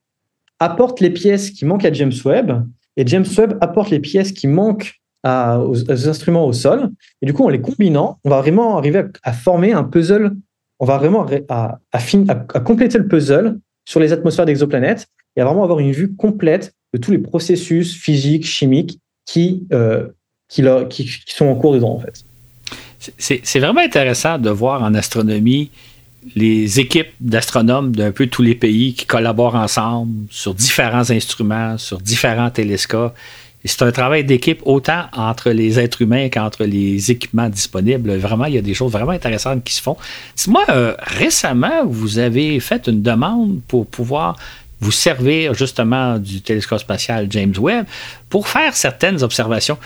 apportent 0.60 1.00
les 1.00 1.10
pièces 1.10 1.50
qui 1.50 1.64
manquent 1.64 1.84
à 1.84 1.92
James 1.92 2.12
Webb, 2.24 2.64
et 2.96 3.06
James 3.06 3.26
Webb 3.36 3.58
apporte 3.60 3.90
les 3.90 4.00
pièces 4.00 4.32
qui 4.32 4.46
manquent 4.46 5.00
aux, 5.24 5.90
instruments 5.90 6.46
au 6.46 6.52
sol. 6.52 6.90
Et 7.22 7.26
du 7.26 7.32
coup, 7.32 7.44
en 7.44 7.48
les 7.48 7.60
combinant, 7.60 8.18
on 8.24 8.30
va 8.30 8.40
vraiment 8.40 8.76
arriver 8.76 9.04
à, 9.22 9.32
former 9.32 9.72
un 9.72 9.84
puzzle 9.84 10.36
on 10.80 10.86
va 10.86 10.98
vraiment 10.98 11.26
à, 11.48 11.78
compléter 12.60 12.98
le 12.98 13.06
puzzle 13.06 13.58
sur 13.86 14.00
les 14.00 14.12
atmosphères 14.12 14.44
d'exoplanètes 14.44 15.06
et 15.36 15.40
à 15.40 15.44
vraiment 15.44 15.62
avoir 15.62 15.78
une 15.78 15.92
vue 15.92 16.14
complète 16.14 16.73
de 16.94 16.98
tous 16.98 17.10
les 17.10 17.18
processus 17.18 17.94
physiques, 17.94 18.46
chimiques 18.46 19.00
qui, 19.26 19.66
euh, 19.72 20.06
qui, 20.48 20.62
sont 21.26 21.46
en 21.46 21.56
cours 21.56 21.74
dedans, 21.74 21.96
en 21.96 22.00
fait. 22.00 22.24
C'est 23.18 23.58
vraiment 23.58 23.80
intéressant 23.80 24.38
de 24.38 24.48
voir 24.48 24.82
en 24.82 24.94
astronomie 24.94 25.70
les 26.36 26.80
équipes 26.80 27.10
d'astronomes 27.20 27.94
d'un 27.94 28.12
peu 28.12 28.28
tous 28.28 28.40
les 28.40 28.54
pays 28.54 28.94
qui 28.94 29.04
collaborent 29.04 29.56
ensemble 29.56 30.26
sur 30.30 30.54
différents 30.54 31.10
instruments, 31.10 31.76
sur 31.76 32.00
différents 32.00 32.48
télescopes 32.48 33.14
c'est 33.64 33.82
un 33.82 33.92
travail 33.92 34.24
d'équipe 34.24 34.60
autant 34.64 35.04
entre 35.14 35.50
les 35.50 35.78
êtres 35.78 36.02
humains 36.02 36.28
qu'entre 36.28 36.64
les 36.64 37.10
équipements 37.10 37.48
disponibles. 37.48 38.14
Vraiment, 38.16 38.44
il 38.44 38.54
y 38.54 38.58
a 38.58 38.62
des 38.62 38.74
choses 38.74 38.92
vraiment 38.92 39.12
intéressantes 39.12 39.64
qui 39.64 39.72
se 39.72 39.80
font. 39.80 39.96
Moi, 40.48 40.64
euh, 40.68 40.94
récemment, 40.98 41.86
vous 41.86 42.18
avez 42.18 42.60
fait 42.60 42.86
une 42.88 43.00
demande 43.00 43.60
pour 43.66 43.86
pouvoir 43.86 44.36
vous 44.84 44.92
servir 44.92 45.54
justement 45.54 46.18
du 46.18 46.40
télescope 46.40 46.80
spatial 46.80 47.26
James 47.30 47.54
Webb 47.58 47.86
pour 48.28 48.48
faire 48.48 48.74
certaines 48.74 49.22
observations. 49.22 49.78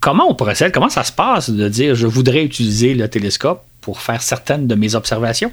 Comment 0.00 0.30
on 0.30 0.34
procède? 0.34 0.72
Comment 0.72 0.88
ça 0.88 1.04
se 1.04 1.12
passe 1.12 1.50
de 1.50 1.68
dire 1.68 1.94
je 1.94 2.06
voudrais 2.06 2.44
utiliser 2.44 2.94
le 2.94 3.08
télescope 3.08 3.62
pour 3.80 4.00
faire 4.00 4.22
certaines 4.22 4.66
de 4.66 4.74
mes 4.74 4.94
observations? 4.94 5.52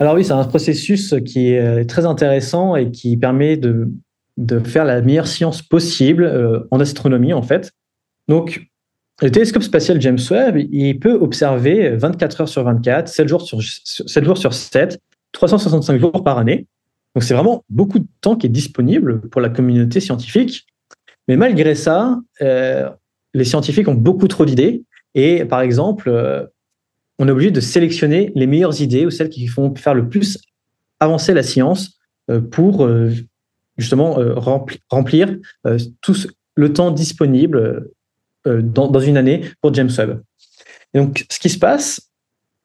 Alors 0.00 0.14
oui, 0.14 0.24
c'est 0.24 0.32
un 0.32 0.44
processus 0.44 1.14
qui 1.24 1.52
est 1.52 1.88
très 1.88 2.06
intéressant 2.06 2.74
et 2.74 2.90
qui 2.90 3.16
permet 3.16 3.56
de 3.56 3.88
de 4.36 4.58
faire 4.60 4.84
la 4.84 5.00
meilleure 5.02 5.26
science 5.26 5.62
possible 5.62 6.24
euh, 6.24 6.60
en 6.70 6.80
astronomie, 6.80 7.32
en 7.32 7.42
fait. 7.42 7.72
Donc, 8.28 8.66
le 9.20 9.30
télescope 9.30 9.62
spatial 9.62 10.00
James 10.00 10.18
Webb, 10.30 10.56
il 10.70 10.98
peut 10.98 11.12
observer 11.12 11.90
24 11.90 12.42
heures 12.42 12.48
sur 12.48 12.64
24, 12.64 13.08
7 13.08 13.28
jours 13.28 13.42
sur 13.42 13.60
7, 13.62 14.24
jours 14.24 14.38
sur 14.38 14.54
7, 14.54 14.98
365 15.32 15.98
jours 15.98 16.24
par 16.24 16.38
année. 16.38 16.66
Donc, 17.14 17.24
c'est 17.24 17.34
vraiment 17.34 17.64
beaucoup 17.68 17.98
de 17.98 18.06
temps 18.20 18.36
qui 18.36 18.46
est 18.46 18.50
disponible 18.50 19.28
pour 19.28 19.40
la 19.40 19.48
communauté 19.48 20.00
scientifique. 20.00 20.66
Mais 21.28 21.36
malgré 21.36 21.74
ça, 21.74 22.20
euh, 22.40 22.88
les 23.34 23.44
scientifiques 23.44 23.88
ont 23.88 23.94
beaucoup 23.94 24.28
trop 24.28 24.44
d'idées. 24.44 24.84
Et 25.14 25.44
par 25.44 25.60
exemple, 25.60 26.08
euh, 26.08 26.46
on 27.18 27.28
est 27.28 27.30
obligé 27.30 27.50
de 27.50 27.60
sélectionner 27.60 28.32
les 28.34 28.46
meilleures 28.46 28.80
idées 28.80 29.06
ou 29.06 29.10
celles 29.10 29.28
qui 29.28 29.46
font 29.46 29.74
faire 29.74 29.94
le 29.94 30.08
plus 30.08 30.38
avancer 31.00 31.34
la 31.34 31.42
science 31.42 31.98
euh, 32.30 32.40
pour 32.40 32.88
justement 33.76 34.16
rempli, 34.36 34.78
remplir 34.90 35.36
tout 36.00 36.14
le 36.54 36.72
temps 36.72 36.90
disponible 36.90 37.90
dans, 38.44 39.00
une 39.00 39.16
année 39.16 39.44
pour 39.60 39.72
James 39.74 39.90
Webb. 39.96 40.22
Donc, 40.94 41.24
ce 41.30 41.38
qui 41.38 41.48
se 41.48 41.58
passe, 41.58 42.10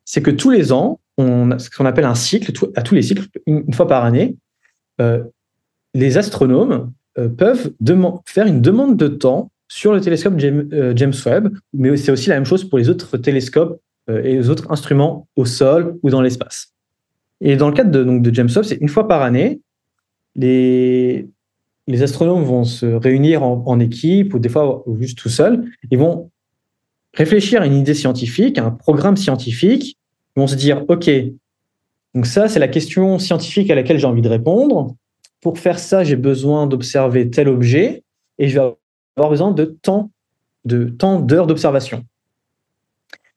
c'est 0.03 0.21
que 0.21 0.31
tous 0.31 0.49
les 0.49 0.71
ans, 0.71 0.99
on 1.17 1.57
ce 1.57 1.69
qu'on 1.69 1.85
appelle 1.85 2.05
un 2.05 2.15
cycle, 2.15 2.51
à 2.75 2.81
tous 2.81 2.95
les 2.95 3.01
cycles, 3.01 3.27
une, 3.45 3.73
fois 3.73 3.87
par 3.87 4.05
année, 4.05 4.35
euh, 5.01 5.23
les 5.93 6.17
astronomes 6.17 6.91
euh, 7.17 7.29
peuvent 7.29 7.73
faire 8.25 8.45
une 8.45 8.61
demande 8.61 8.97
de 8.97 9.07
temps 9.07 9.51
sur 9.67 9.93
le 9.93 10.01
télescope 10.01 10.35
James, 10.37 10.69
euh, 10.73 10.93
James 10.95 11.13
Webb, 11.25 11.49
mais 11.73 11.95
c'est 11.97 12.11
aussi 12.11 12.29
la 12.29 12.35
même 12.35 12.45
chose 12.45 12.67
pour 12.67 12.77
les 12.77 12.89
autres 12.89 13.17
télescopes 13.17 13.81
et 14.09 14.35
les 14.35 14.49
autres 14.49 14.71
instruments 14.71 15.27
au 15.35 15.43
sol 15.43 15.97
ou 16.01 16.09
dans 16.09 16.21
l'espace. 16.21 16.73
Et 17.41 17.57
dans 17.57 17.67
le 17.67 17.73
cadre 17.73 17.91
de, 17.91 18.05
donc, 18.05 18.21
de 18.21 18.33
James 18.33 18.47
Webb, 18.55 18.63
c'est 18.63 18.77
une 18.79 18.87
fois 18.87 19.05
par 19.05 19.21
année, 19.21 19.59
les, 20.35 21.27
les 21.87 22.03
astronomes 22.03 22.43
vont 22.43 22.63
se 22.63 22.85
réunir 22.85 23.43
en, 23.43 23.79
équipe 23.79 24.33
ou 24.33 24.39
des 24.39 24.49
fois 24.49 24.83
juste 24.99 25.17
tout 25.17 25.29
seuls. 25.29 25.65
Ils 25.89 25.97
vont 25.97 26.31
réfléchir 27.13 27.61
à 27.61 27.65
une 27.65 27.75
idée 27.75 27.93
scientifique, 27.93 28.57
à 28.57 28.65
un 28.65 28.71
programme 28.71 29.15
scientifique. 29.15 29.97
Vont 30.37 30.47
se 30.47 30.55
dire, 30.55 30.85
OK, 30.87 31.09
donc 32.17 32.25
ça, 32.25 32.47
c'est 32.47 32.59
la 32.59 32.67
question 32.67 33.19
scientifique 33.19 33.69
à 33.69 33.75
laquelle 33.75 33.99
j'ai 33.99 34.07
envie 34.07 34.21
de 34.21 34.29
répondre. 34.29 34.95
Pour 35.41 35.59
faire 35.59 35.77
ça, 35.77 36.03
j'ai 36.03 36.15
besoin 36.15 36.65
d'observer 36.65 37.29
tel 37.29 37.47
objet 37.47 38.03
et 38.39 38.47
je 38.47 38.59
vais 38.59 38.73
avoir 39.15 39.29
besoin 39.29 39.51
de 39.51 39.65
temps 39.65 40.09
de 40.65 40.85
temps 40.85 41.19
d'heures 41.19 41.47
d'observation. 41.47 42.03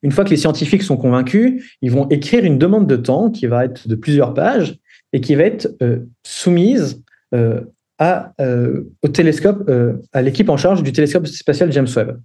Une 0.03 0.13
fois 0.13 0.25
que 0.25 0.31
les 0.31 0.37
scientifiques 0.37 0.83
sont 0.83 0.97
convaincus, 0.97 1.77
ils 1.83 1.91
vont 1.91 2.09
écrire 2.09 2.45
une 2.45 2.59
demande 2.59 2.87
de 2.87 2.97
temps 2.97 3.31
qui 3.31 3.47
va 3.47 3.67
être 3.67 3.87
de 3.87 3.95
plusieurs 3.95 4.33
pages 4.33 4.79
et 5.13 5.21
qui 5.21 5.35
va 5.35 5.45
être 5.45 5.69
euh, 5.83 5.99
soumise 6.23 7.03
euh, 7.35 7.61
à, 7.99 8.33
euh, 8.41 8.91
au 9.03 9.09
télescope, 9.09 9.71
à 10.13 10.23
l'équipe 10.23 10.49
en 10.49 10.57
charge 10.57 10.83
du 10.83 10.93
télescope 10.93 11.27
spatial 11.27 11.71
James 11.71 11.89
Webb. 11.95 12.19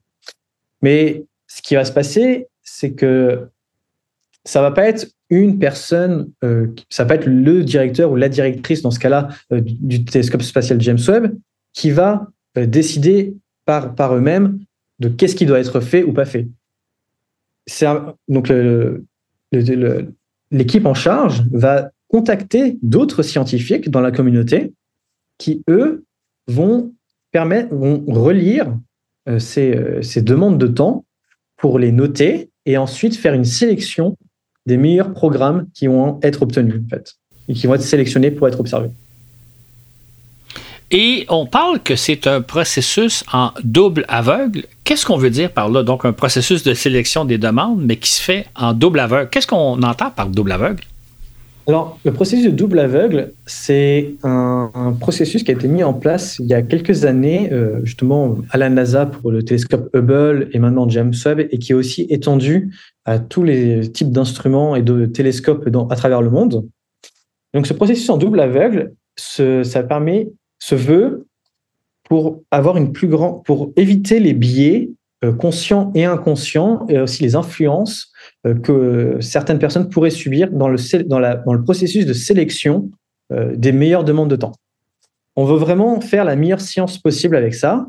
Mais 0.82 1.26
ce 1.48 1.62
qui 1.62 1.76
va 1.76 1.84
se 1.84 1.92
passer, 1.92 2.48
c'est 2.64 2.94
que 2.94 3.50
ça 4.46 4.62
va 4.62 4.72
pas 4.72 4.88
être 4.88 5.08
une 5.30 5.58
personne, 5.58 6.32
ça 6.90 7.04
va 7.04 7.06
pas 7.06 7.16
être 7.16 7.26
le 7.26 7.64
directeur 7.64 8.12
ou 8.12 8.16
la 8.16 8.30
directrice 8.30 8.84
dans 8.84 8.92
ce 8.92 9.00
cas-là 9.00 9.30
du 9.50 10.06
télescope 10.06 10.44
spatial 10.44 10.80
James 10.82 11.00
Webb 11.08 11.36
qui 11.74 11.90
va 11.90 12.28
décider 12.56 13.36
par, 13.66 13.96
par 13.96 14.16
eux-mêmes 14.16 14.60
de 15.00 15.10
qu'est-ce 15.10 15.36
qui 15.36 15.48
doit 15.48 15.60
être 15.60 15.80
fait 15.80 16.04
ou 16.04 16.14
pas 16.14 16.26
fait. 16.26 16.48
donc 18.28 18.54
l'équipe 20.52 20.86
en 20.86 20.94
charge 20.94 21.44
va 21.52 21.90
contacter 22.08 22.78
d'autres 22.82 23.24
scientifiques 23.24 23.90
dans 23.90 24.02
la 24.02 24.12
communauté 24.12 24.74
qui, 25.38 25.64
eux, 25.70 26.06
vont, 26.48 26.94
permettre, 27.32 27.74
vont 27.74 28.04
relire 28.08 28.78
euh, 29.28 29.40
euh, 29.58 30.02
ces, 30.02 30.22
demandes 30.22 30.58
de 30.58 30.68
temps 30.68 31.06
pour 31.58 31.80
les 31.80 31.92
noter 31.92 32.50
et 32.66 32.78
ensuite 32.78 33.16
faire 33.16 33.34
une 33.34 33.46
sélection 33.46 34.18
des 34.66 34.78
meilleurs 34.78 35.14
programmes 35.14 35.68
qui 35.74 35.88
vont 35.88 36.20
être 36.24 36.42
obtenus, 36.42 36.82
en 36.86 36.90
fait, 36.90 37.16
et 37.48 37.54
qui 37.54 37.68
vont 37.68 37.76
être 37.76 37.82
sélectionnés 37.82 38.32
pour 38.32 38.48
être 38.48 38.60
observés. 38.60 38.92
Et 40.92 41.26
on 41.30 41.46
parle 41.46 41.82
que 41.82 41.96
c'est 41.96 42.28
un 42.28 42.42
processus 42.42 43.24
en 43.34 43.52
double 43.64 44.06
aveugle. 44.08 44.66
Qu'est-ce 44.84 45.06
qu'on 45.06 45.18
veut 45.18 45.32
dire 45.32 45.52
par 45.52 45.70
là? 45.70 45.84
Donc, 45.84 46.06
un 46.06 46.14
processus 46.14 46.64
de 46.64 46.74
sélection 46.74 47.26
des 47.26 47.38
demandes, 47.38 47.82
mais 47.84 47.98
qui 47.98 48.12
se 48.12 48.22
fait 48.22 48.46
en 48.56 48.74
double 48.74 49.00
aveugle. 49.00 49.30
Qu'est-ce 49.30 49.48
qu'on 49.48 49.82
entend 49.82 50.12
par 50.12 50.30
double 50.30 50.52
aveugle? 50.52 50.84
Alors, 51.68 52.00
le 52.06 52.14
processus 52.14 52.46
de 52.46 52.52
double 52.52 52.78
aveugle, 52.78 53.34
c'est 53.48 54.16
un, 54.24 54.96
processus 55.00 55.44
qui 55.44 55.52
a 55.52 55.56
été 55.56 55.68
mis 55.68 55.84
en 55.84 55.94
place 55.94 56.38
il 56.40 56.46
y 56.46 56.54
a 56.54 56.62
quelques 56.62 57.06
années, 57.06 57.52
euh, 57.52 57.84
justement 57.84 58.38
à 58.52 58.58
la 58.58 58.70
NASA 58.70 59.08
pour 59.08 59.32
le 59.32 59.44
télescope 59.44 59.90
Hubble 59.96 60.50
et 60.54 60.60
maintenant 60.60 60.88
James 60.90 61.14
Webb, 61.26 61.48
et 61.50 61.58
qui 61.58 61.72
est 61.72 61.76
aussi 61.76 62.06
étendu 62.10 62.72
à 63.06 63.18
tous 63.18 63.44
les 63.44 63.92
types 63.92 64.12
d'instruments 64.12 64.76
et 64.76 64.84
de 64.84 65.08
télescopes 65.08 65.68
à 65.90 65.96
travers 65.96 66.22
le 66.22 66.30
monde. 66.30 66.68
Donc, 67.56 67.66
ce 67.66 67.74
processus 67.74 68.10
en 68.10 68.18
double 68.18 68.40
aveugle, 68.42 68.94
ça 69.16 69.84
permet 69.84 70.30
se 70.60 70.76
veut 70.76 71.26
pour 72.04 72.44
avoir 72.52 72.78
une 72.78 72.92
plus 72.92 73.08
grande, 73.08 73.44
pour 73.44 73.72
éviter 73.76 74.20
les 74.20 74.34
biais 74.34 74.92
conscients 75.32 75.92
et 75.96 76.06
inconscients 76.06 76.86
et 76.90 77.00
aussi 77.00 77.24
les 77.24 77.36
influences 77.36 78.12
euh, 78.46 78.56
que 78.56 79.18
certaines 79.22 79.60
personnes 79.60 79.90
pourraient 79.90 80.10
subir 80.10 80.52
dans 80.52 80.68
le, 80.68 80.78
dans, 81.04 81.20
le 81.54 81.64
processus 81.64 82.06
de 82.06 82.14
sélection 82.14 82.90
euh, 83.32 83.56
des 83.56 83.72
meilleures 83.72 84.04
demandes 84.04 84.30
de 84.30 84.36
temps. 84.36 84.54
On 85.36 85.46
veut 85.46 85.58
vraiment 85.58 86.02
faire 86.02 86.26
la 86.26 86.36
meilleure 86.36 86.62
science 86.62 86.98
possible 86.98 87.36
avec 87.36 87.54
ça. 87.54 87.88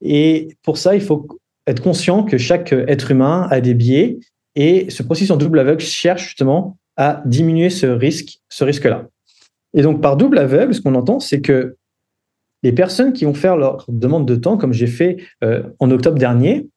Et 0.00 0.56
pour 0.62 0.78
ça, 0.78 0.94
il 0.94 1.00
faut 1.00 1.26
être 1.66 1.82
conscient 1.82 2.24
que 2.24 2.38
chaque 2.38 2.72
être 2.72 3.10
humain 3.10 3.46
a 3.50 3.60
des 3.60 3.74
biais 3.74 4.18
et 4.54 4.90
ce 4.90 5.02
processus 5.02 5.30
en 5.30 5.36
double 5.36 5.58
aveugle 5.60 5.80
cherche 5.80 6.24
justement 6.24 6.78
à 6.96 7.22
diminuer 7.26 7.70
ce 7.70 7.86
risque, 7.86 8.40
ce 8.48 8.64
risque-là. 8.64 9.06
Et 9.74 9.82
donc, 9.82 10.00
par 10.00 10.16
double 10.16 10.38
aveugle, 10.38 10.74
ce 10.74 10.80
qu'on 10.80 10.94
entend, 10.94 11.20
c'est 11.20 11.40
que 11.40 11.76
les 12.62 12.72
personnes 12.72 13.12
qui 13.12 13.24
vont 13.24 13.34
faire 13.34 13.56
leur 13.56 13.84
demande 13.88 14.26
de 14.26 14.34
temps, 14.34 14.56
comme 14.56 14.72
j'ai 14.72 14.86
fait 14.86 15.18
euh, 15.44 15.62
en 15.78 15.90
octobre 15.90 16.18
dernier, 16.18 16.68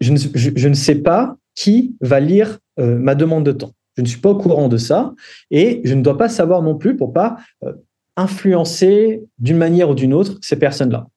je 0.00 0.68
ne, 0.68 0.74
sais 0.74 0.96
pas 0.96 1.36
qui 1.54 1.96
va 2.00 2.20
lire 2.20 2.58
euh, 2.78 2.96
ma 2.98 3.14
demande 3.14 3.44
de 3.44 3.52
temps. 3.52 3.72
Je 3.96 4.02
ne 4.02 4.06
suis 4.06 4.20
pas 4.20 4.30
au 4.30 4.38
courant 4.38 4.68
de 4.68 4.76
ça 4.76 5.12
et 5.50 5.80
je 5.84 5.94
ne 5.94 6.02
dois 6.02 6.16
pas 6.16 6.28
savoir 6.28 6.62
non 6.62 6.76
plus 6.76 6.96
pour 6.96 7.12
pas 7.12 7.36
euh, 7.64 7.72
influencer 8.16 9.24
d'une 9.38 9.56
manière 9.56 9.90
ou 9.90 9.94
d'une 9.94 10.14
autre 10.14 10.38
ces 10.40 10.56
personnes-là. 10.56 11.08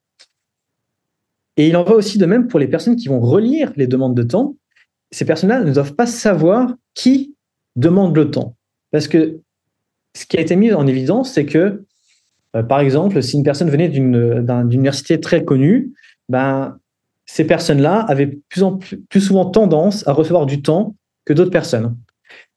Et 1.56 1.68
il 1.68 1.76
en 1.76 1.84
va 1.84 1.94
aussi 1.94 2.18
de 2.18 2.26
même 2.26 2.48
pour 2.48 2.58
les 2.58 2.66
personnes 2.66 2.96
qui 2.96 3.08
vont 3.08 3.20
relire 3.20 3.72
les 3.76 3.86
demandes 3.86 4.16
de 4.16 4.22
temps. 4.22 4.56
Ces 5.10 5.24
personnes-là 5.24 5.62
ne 5.62 5.72
doivent 5.72 5.94
pas 5.94 6.06
savoir 6.06 6.74
qui 6.94 7.36
demande 7.76 8.16
le 8.16 8.30
temps. 8.30 8.56
Parce 8.90 9.06
que 9.06 9.38
ce 10.16 10.26
qui 10.26 10.38
a 10.38 10.40
été 10.40 10.56
mis 10.56 10.72
en 10.72 10.86
évidence, 10.86 11.32
c'est 11.32 11.46
que 11.46 11.84
euh, 12.56 12.62
par 12.62 12.80
exemple, 12.80 13.22
si 13.22 13.36
une 13.36 13.44
personne 13.44 13.70
venait 13.70 13.88
d'une 13.88 14.46
université 14.70 15.20
très 15.20 15.44
connue, 15.44 15.92
ben, 16.28 16.78
ces 17.26 17.44
personnes-là 17.44 18.00
avaient 18.00 18.38
plus, 18.48 18.62
en 18.62 18.78
plus, 18.78 19.20
souvent 19.20 19.46
tendance 19.46 20.06
à 20.06 20.12
recevoir 20.12 20.46
du 20.46 20.62
temps 20.62 20.94
que 21.24 21.32
d'autres 21.32 21.50
personnes. 21.50 21.96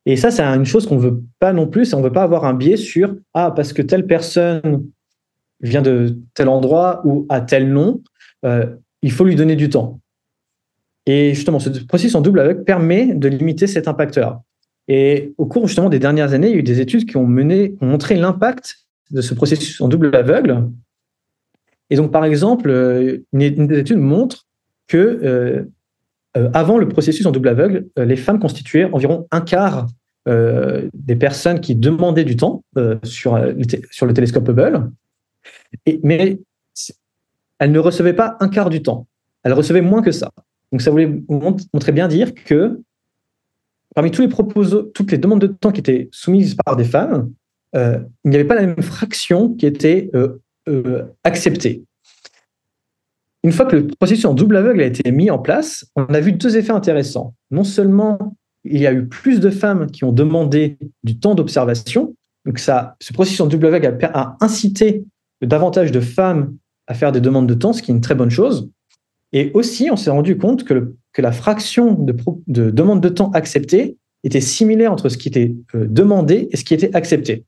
Et 0.06 0.18
ça, 0.18 0.32
c'est 0.32 0.44
une 0.44 0.66
chose 0.66 0.88
qu'on 0.88 0.96
ne 0.96 1.02
veut 1.02 1.24
pas 1.40 1.54
non 1.54 1.68
plus. 1.68 1.94
On 1.94 2.00
ne 2.00 2.04
veut 2.04 2.12
pas 2.12 2.24
avoir 2.24 2.46
un 2.46 2.54
biais 2.54 2.78
sur 2.78 3.16
ah 3.34 3.52
parce 3.52 3.74
que 3.74 3.82
telle 3.82 4.06
personne 4.06 4.86
vient 5.62 5.82
de 5.82 6.20
tel 6.34 6.48
endroit 6.50 7.02
ou 7.06 7.26
a 7.30 7.42
tel 7.42 7.72
nom, 7.72 8.02
euh, 8.46 8.66
il 9.02 9.12
faut 9.12 9.24
lui 9.24 9.36
donner 9.36 9.56
du 9.56 9.70
temps. 9.70 10.00
Et 11.06 11.34
justement, 11.34 11.60
ce 11.60 11.70
processus 11.70 12.16
en 12.16 12.22
double 12.22 12.40
aveugle 12.40 12.64
permet 12.64 13.14
de 13.14 13.28
limiter 13.28 13.68
cet 13.68 13.88
impact-là. 13.88 14.42
Et 14.88 15.34
au 15.38 15.46
cours 15.46 15.68
justement 15.68 15.90
des 15.90 16.00
dernières 16.00 16.34
années, 16.34 16.50
il 16.50 16.54
y 16.54 16.56
a 16.56 16.60
eu 16.60 16.64
des 16.64 16.82
études 16.82 17.06
qui 17.10 17.18
ont 17.18 17.26
mené, 17.26 17.76
ont 17.82 17.88
montré 17.88 18.16
l'impact 18.16 18.86
de 19.12 19.22
ce 19.22 19.34
processus 19.34 19.82
en 19.82 19.88
double 19.88 20.16
aveugle. 20.16 20.70
Et 21.90 21.96
donc, 21.96 22.12
par 22.12 22.26
exemple, 22.26 22.70
euh, 22.70 23.24
une, 23.34 23.68
des 23.68 23.80
études 23.80 23.98
montre 23.98 24.48
que 24.88 24.98
euh, 24.98 25.64
euh, 26.38 26.50
avant 26.54 26.78
le 26.78 26.88
processus 26.88 27.26
en 27.26 27.32
double 27.32 27.50
aveugle, 27.50 27.88
les 27.98 28.16
femmes 28.16 28.40
constituaient 28.40 28.86
environ 28.86 29.28
un 29.32 29.42
quart 29.42 29.88
des 30.28 31.16
personnes 31.16 31.60
qui 31.60 31.76
demandaient 31.76 32.24
du 32.24 32.36
temps 32.36 32.64
sur, 33.04 33.38
le 33.38 34.12
télescope 34.12 34.50
Hubble, 34.50 34.90
mais 36.02 36.40
elles 37.60 37.72
ne 37.72 37.78
recevaient 37.78 38.14
pas 38.14 38.36
un 38.40 38.50
quart 38.50 38.72
du 38.72 38.82
temps. 38.82 39.06
Elles 39.44 39.54
recevaient 39.54 39.82
moins 39.82 40.02
que 40.02 40.12
ça. 40.12 40.32
Donc, 40.72 40.82
ça 40.82 40.90
voulait 40.90 41.12
montrer 41.30 41.92
bien 41.92 42.08
dire 42.08 42.34
que 42.34 42.82
parmi 43.94 44.12
toutes 44.12 45.12
les 45.12 45.18
demandes 45.18 45.42
de 45.42 45.48
temps 45.48 45.72
qui 45.72 45.80
étaient 45.80 46.10
soumises 46.12 46.56
par 46.56 46.76
des 46.76 46.84
femmes, 46.84 47.32
euh, 47.76 48.00
il 48.24 48.32
n'y 48.32 48.36
avait 48.36 48.46
pas 48.46 48.56
la 48.56 48.66
même 48.66 48.82
fraction 48.82 49.54
qui 49.54 49.66
était 49.66 50.10
euh, 50.16 50.42
euh, 50.68 51.04
acceptée. 51.24 51.84
Une 53.46 53.52
fois 53.52 53.68
que 53.68 53.76
le 53.76 53.88
processus 53.88 54.26
en 54.26 54.34
double 54.34 54.58
aveugle 54.58 54.82
a 54.82 54.86
été 54.88 55.12
mis 55.12 55.30
en 55.30 55.38
place, 55.38 55.86
on 55.96 56.06
a 56.06 56.20
vu 56.20 56.32
deux 56.32 56.58
effets 56.58 56.72
intéressants. 56.72 57.36
Non 57.52 57.64
seulement 57.64 58.36
il 58.64 58.82
y 58.82 58.88
a 58.88 58.92
eu 58.92 59.06
plus 59.06 59.40
de 59.40 59.52
femmes 59.52 59.86
qui 59.92 60.04
ont 60.04 60.12
demandé 60.12 60.80
du 61.04 61.20
temps 61.20 61.36
d'observation, 61.36 62.16
donc 62.48 62.58
ça, 62.58 62.96
ce 63.00 63.14
processus 63.14 63.42
en 63.42 63.46
double 63.46 63.68
aveugle 63.68 64.00
a, 64.02 64.36
incité 64.42 65.06
davantage 65.44 65.92
de 65.92 66.00
femmes 66.00 66.58
à 66.88 66.96
faire 66.96 67.12
des 67.12 67.22
demandes 67.22 67.46
de 67.46 67.54
temps, 67.54 67.72
ce 67.72 67.84
qui 67.84 67.92
est 67.92 67.94
une 67.94 68.02
très 68.02 68.16
bonne 68.16 68.32
chose. 68.32 68.68
Et 69.32 69.52
aussi, 69.54 69.92
on 69.92 69.96
s'est 69.96 70.10
rendu 70.10 70.40
compte 70.40 70.64
que, 70.64 70.96
la 71.16 71.32
fraction 71.32 71.94
de, 71.94 72.16
de 72.48 72.72
demandes 72.72 73.02
de 73.02 73.10
temps 73.10 73.30
acceptées 73.32 73.96
était 74.24 74.42
similaire 74.42 74.92
entre 74.92 75.08
ce 75.08 75.20
qui 75.20 75.28
était 75.28 75.56
demandé 75.76 76.50
et 76.52 76.58
ce 76.58 76.66
qui 76.66 76.74
était 76.74 76.96
accepté. 76.96 77.46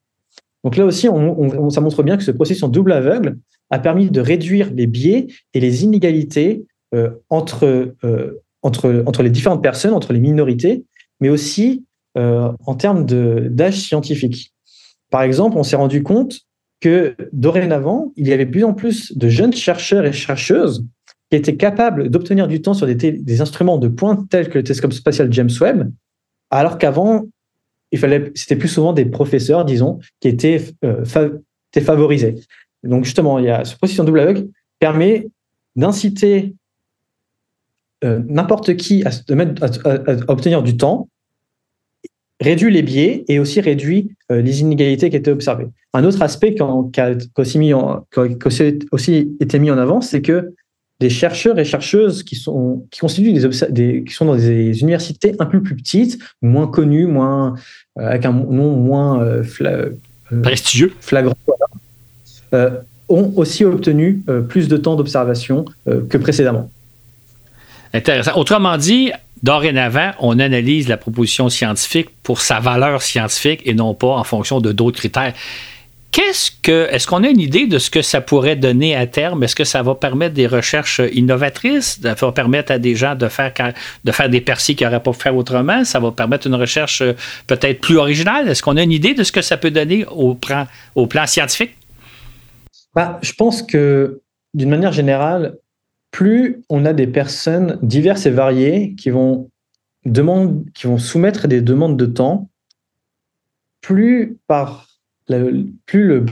Donc 0.64 0.78
là 0.78 0.86
aussi, 0.86 1.10
on, 1.10 1.70
ça 1.70 1.82
montre 1.82 2.04
bien 2.04 2.18
que 2.18 2.24
ce 2.24 2.32
processus 2.32 2.62
en 2.64 2.70
double 2.70 2.92
aveugle 2.92 3.38
a 3.70 3.80
permis 3.80 4.10
de 4.10 4.22
réduire 4.22 4.72
les 4.74 4.88
biais 4.88 5.28
et 5.54 5.60
les 5.60 5.84
inégalités 5.84 6.66
euh, 6.94 7.10
entre, 7.30 7.96
euh, 8.04 8.44
entre, 8.62 9.04
entre 9.06 9.24
les 9.24 9.30
différentes 9.30 9.64
personnes, 9.64 9.94
entre 9.94 10.14
les 10.14 10.20
minorités, 10.20 10.86
mais 11.20 11.30
aussi 11.30 11.86
euh, 12.18 12.52
en 12.66 12.76
termes 12.76 13.06
d'âge 13.06 13.80
scientifique. 13.80 14.54
Par 15.10 15.22
exemple, 15.22 15.58
on 15.58 15.64
s'est 15.64 15.76
rendu 15.76 16.04
compte 16.04 16.40
que 16.80 17.16
dorénavant, 17.34 18.14
il 18.16 18.28
y 18.28 18.34
avait 18.34 18.46
de 18.46 18.52
plus 18.52 18.64
en 18.64 18.74
plus 18.74 19.18
de 19.18 19.30
jeunes 19.30 19.54
chercheurs 19.54 20.06
et 20.06 20.14
chercheuses 20.14 20.86
qui 21.30 21.38
étaient 21.38 21.58
capables 21.58 22.10
d'obtenir 22.10 22.48
du 22.48 22.62
temps 22.62 22.74
sur 22.74 22.88
des, 22.88 22.96
des, 22.96 23.42
instruments 23.42 23.78
de 23.78 23.88
pointe 23.88 24.30
tels 24.30 24.50
que 24.50 24.60
le 24.60 24.64
télescope 24.64 24.94
spatial 24.94 25.32
James 25.34 25.50
Webb, 25.60 25.92
alors 26.50 26.78
qu'avant, 26.78 27.26
c'était 27.92 28.56
plus 28.56 28.68
souvent 28.68 28.94
des 28.94 29.06
professeurs, 29.06 29.66
disons, 29.66 30.00
qui 30.20 30.28
étaient, 30.28 30.64
euh, 30.84 31.04
favorisés. 31.80 32.36
Donc 32.88 33.06
justement, 33.06 33.40
il 33.40 33.46
y 33.46 33.50
a 33.50 33.66
ce 33.66 33.76
processus 33.76 34.00
en 34.00 34.04
double 34.04 34.22
aveugle 34.22 34.48
permet 34.80 35.28
d'inciter 35.76 36.56
euh, 38.04 38.22
n'importe 38.28 38.76
qui 38.76 39.04
à, 39.06 39.12
mettre, 39.36 39.64
à, 39.64 40.32
obtenir 40.32 40.64
du 40.64 40.78
temps 40.78 41.10
réduit 42.40 42.72
les 42.72 42.84
biais 42.84 43.26
et 43.28 43.40
aussi 43.40 43.62
réduit 43.62 44.16
les 44.30 44.62
inégalités 44.62 45.10
qui 45.10 45.16
étaient 45.16 45.32
observées. 45.32 45.70
Un 45.94 46.04
autre 46.04 46.22
aspect 46.22 46.54
qui 46.54 46.62
a, 46.62 47.16
aussi, 47.36 48.80
aussi 48.92 49.36
été 49.40 49.58
mis 49.58 49.72
en 49.72 49.78
avant, 49.80 50.02
c'est 50.02 50.22
que 50.22 50.54
des 51.00 51.10
chercheurs 51.10 51.58
et 51.58 51.66
chercheuses 51.66 52.22
qui 52.22 52.36
sont 52.36 52.86
qui 52.92 53.00
constituent 53.00 53.34
des, 53.70 54.04
qui 54.04 54.14
sont 54.14 54.26
dans 54.26 54.36
des 54.36 54.82
universités 54.82 55.36
un 55.40 55.48
peu 55.48 55.64
plus 55.64 55.76
petites, 55.76 56.20
moins 56.44 56.68
connues, 56.68 57.08
moins 57.08 57.56
avec 57.96 58.26
un 58.26 58.34
nom 58.34 58.76
moins 58.76 59.42
prestigieux, 60.44 60.94
flagrant, 61.00 61.34
ont 62.54 63.34
aussi 63.36 63.66
obtenu 63.66 64.22
plus 64.50 64.68
de 64.68 64.78
temps 64.78 64.96
d'observation 64.96 65.66
que 65.86 66.18
précédemment. 66.18 66.70
Intéressant. 67.94 68.36
Autrement 68.36 68.78
dit, 68.78 69.12
dorénavant, 69.44 70.12
on 70.20 70.40
analyse 70.40 70.90
la 70.90 70.98
proposition 70.98 71.50
scientifique 71.50 72.10
pour 72.22 72.42
sa 72.42 72.60
valeur 72.60 73.02
scientifique 73.02 73.62
et 73.66 73.74
non 73.74 73.94
pas 73.94 74.10
en 74.10 74.24
fonction 74.24 74.60
de 74.60 74.72
d'autres 74.72 74.98
critères. 74.98 75.34
Qu'est-ce 76.12 76.52
que, 76.64 76.88
est-ce 76.92 77.06
qu'on 77.06 77.24
a 77.24 77.28
une 77.28 77.40
idée 77.40 77.68
de 77.68 77.78
ce 77.78 77.90
que 77.90 78.02
ça 78.02 78.22
pourrait 78.22 78.56
donner 78.56 78.96
à 78.96 79.06
terme? 79.08 79.44
Est-ce 79.44 79.56
que 79.56 79.64
ça 79.64 79.84
va 79.84 79.94
permettre 79.94 80.34
des 80.34 80.48
recherches 80.48 81.00
innovatrices? 81.14 82.00
Ça 82.02 82.14
va 82.14 82.32
permettre 82.32 82.72
à 82.72 82.80
des 82.80 82.96
gens 82.96 83.14
de 83.14 83.28
faire, 83.28 83.54
de 84.04 84.12
faire 84.12 84.30
des 84.30 84.42
percées 84.42 84.74
qu'ils 84.74 84.88
n'auraient 84.88 85.04
pas 85.04 85.12
pu 85.12 85.20
faire 85.20 85.36
autrement? 85.36 85.86
Ça 85.86 86.00
va 86.00 86.12
permettre 86.12 86.48
une 86.48 86.56
recherche 86.56 87.02
euh, 87.02 87.14
peut-être 87.46 87.82
plus 87.82 87.98
originale? 87.98 88.50
Est-ce 88.50 88.64
qu'on 88.64 88.78
a 88.78 88.84
une 88.84 88.92
idée 88.92 89.14
de 89.14 89.24
ce 89.24 89.32
que 89.32 89.42
ça 89.42 89.58
peut 89.58 89.70
donner 89.70 90.06
au 90.10 90.34
plan 90.34 91.28
scientifique? 91.28 91.77
Bah, 92.98 93.20
je 93.22 93.34
pense 93.34 93.62
que, 93.62 94.24
d'une 94.56 94.72
manière 94.72 94.92
générale, 94.92 95.60
plus 96.10 96.64
on 96.68 96.84
a 96.84 96.94
des 96.94 97.06
personnes 97.06 97.78
diverses 97.84 98.26
et 98.26 98.32
variées 98.32 98.96
qui 98.96 99.12
vont, 99.12 99.52
qui 100.04 100.88
vont 100.88 100.98
soumettre 100.98 101.48
des 101.48 101.62
demandes 101.62 101.96
de 101.96 102.08
temps, 102.08 102.50
plus, 103.82 104.40
par 104.48 104.88
plus 105.86 106.08
le, 106.08 106.26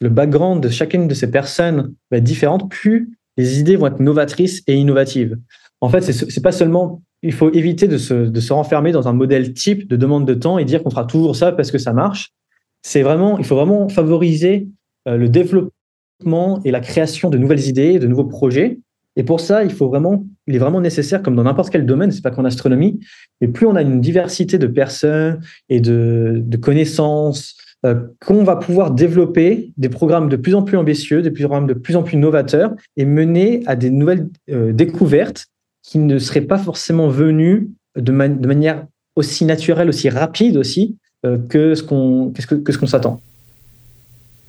le, 0.00 0.08
background 0.10 0.62
de 0.62 0.68
chacune 0.68 1.08
de 1.08 1.14
ces 1.14 1.30
personnes 1.30 1.94
va 2.10 2.18
être 2.18 2.24
différente, 2.24 2.70
plus 2.70 3.16
les 3.38 3.58
idées 3.58 3.76
vont 3.76 3.86
être 3.86 4.00
novatrices 4.00 4.62
et 4.66 4.74
innovatives. 4.74 5.38
En 5.80 5.88
fait, 5.88 6.02
c'est 6.02 6.42
pas 6.42 6.52
seulement 6.52 7.00
il 7.22 7.32
faut 7.32 7.50
éviter 7.50 7.88
de 7.88 7.96
se, 7.96 8.12
de 8.12 8.40
se, 8.40 8.52
renfermer 8.52 8.92
dans 8.92 9.08
un 9.08 9.14
modèle 9.14 9.54
type 9.54 9.88
de 9.88 9.96
demande 9.96 10.26
de 10.26 10.34
temps 10.34 10.58
et 10.58 10.66
dire 10.66 10.82
qu'on 10.82 10.90
fera 10.90 11.06
toujours 11.06 11.36
ça 11.36 11.52
parce 11.52 11.70
que 11.70 11.78
ça 11.78 11.94
marche. 11.94 12.34
C'est 12.82 13.00
vraiment, 13.00 13.38
il 13.38 13.46
faut 13.46 13.56
vraiment 13.56 13.88
favoriser 13.88 14.68
le 15.06 15.28
développement 15.28 16.60
et 16.64 16.70
la 16.70 16.80
création 16.80 17.30
de 17.30 17.38
nouvelles 17.38 17.66
idées, 17.68 17.98
de 17.98 18.06
nouveaux 18.06 18.24
projets. 18.24 18.78
Et 19.16 19.24
pour 19.24 19.40
ça, 19.40 19.64
il 19.64 19.70
faut 19.70 19.88
vraiment, 19.88 20.24
il 20.46 20.54
est 20.54 20.58
vraiment 20.58 20.80
nécessaire, 20.80 21.22
comme 21.22 21.36
dans 21.36 21.42
n'importe 21.42 21.70
quel 21.70 21.84
domaine, 21.84 22.10
c'est 22.10 22.22
pas 22.22 22.30
qu'en 22.30 22.44
astronomie, 22.44 23.00
mais 23.40 23.48
plus 23.48 23.66
on 23.66 23.76
a 23.76 23.82
une 23.82 24.00
diversité 24.00 24.58
de 24.58 24.66
personnes 24.66 25.40
et 25.68 25.80
de, 25.80 26.42
connaissances, 26.60 27.56
euh, 27.84 27.96
qu'on 28.24 28.44
va 28.44 28.56
pouvoir 28.56 28.92
développer 28.92 29.72
des 29.76 29.88
programmes 29.88 30.28
de 30.28 30.36
plus 30.36 30.54
en 30.54 30.62
plus 30.62 30.78
ambitieux, 30.78 31.20
des 31.20 31.30
programmes 31.30 31.66
de 31.66 31.74
plus 31.74 31.96
en 31.96 32.02
plus 32.02 32.16
novateurs 32.16 32.72
et 32.96 33.04
mener 33.04 33.62
à 33.66 33.76
des 33.76 33.90
nouvelles 33.90 34.28
euh, 34.50 34.72
découvertes 34.72 35.46
qui 35.82 35.98
ne 35.98 36.18
seraient 36.18 36.42
pas 36.42 36.58
forcément 36.58 37.08
venues 37.08 37.70
de, 37.96 38.12
manière 38.12 38.86
aussi 39.16 39.44
naturelle, 39.44 39.88
aussi 39.88 40.08
rapide 40.08 40.56
aussi 40.56 40.96
euh, 41.26 41.38
que 41.48 41.74
ce 41.74 41.82
qu'on 41.82 42.32
que 42.32 42.72
ce 42.72 42.78
qu'on 42.78 42.86
s'attend. 42.86 43.20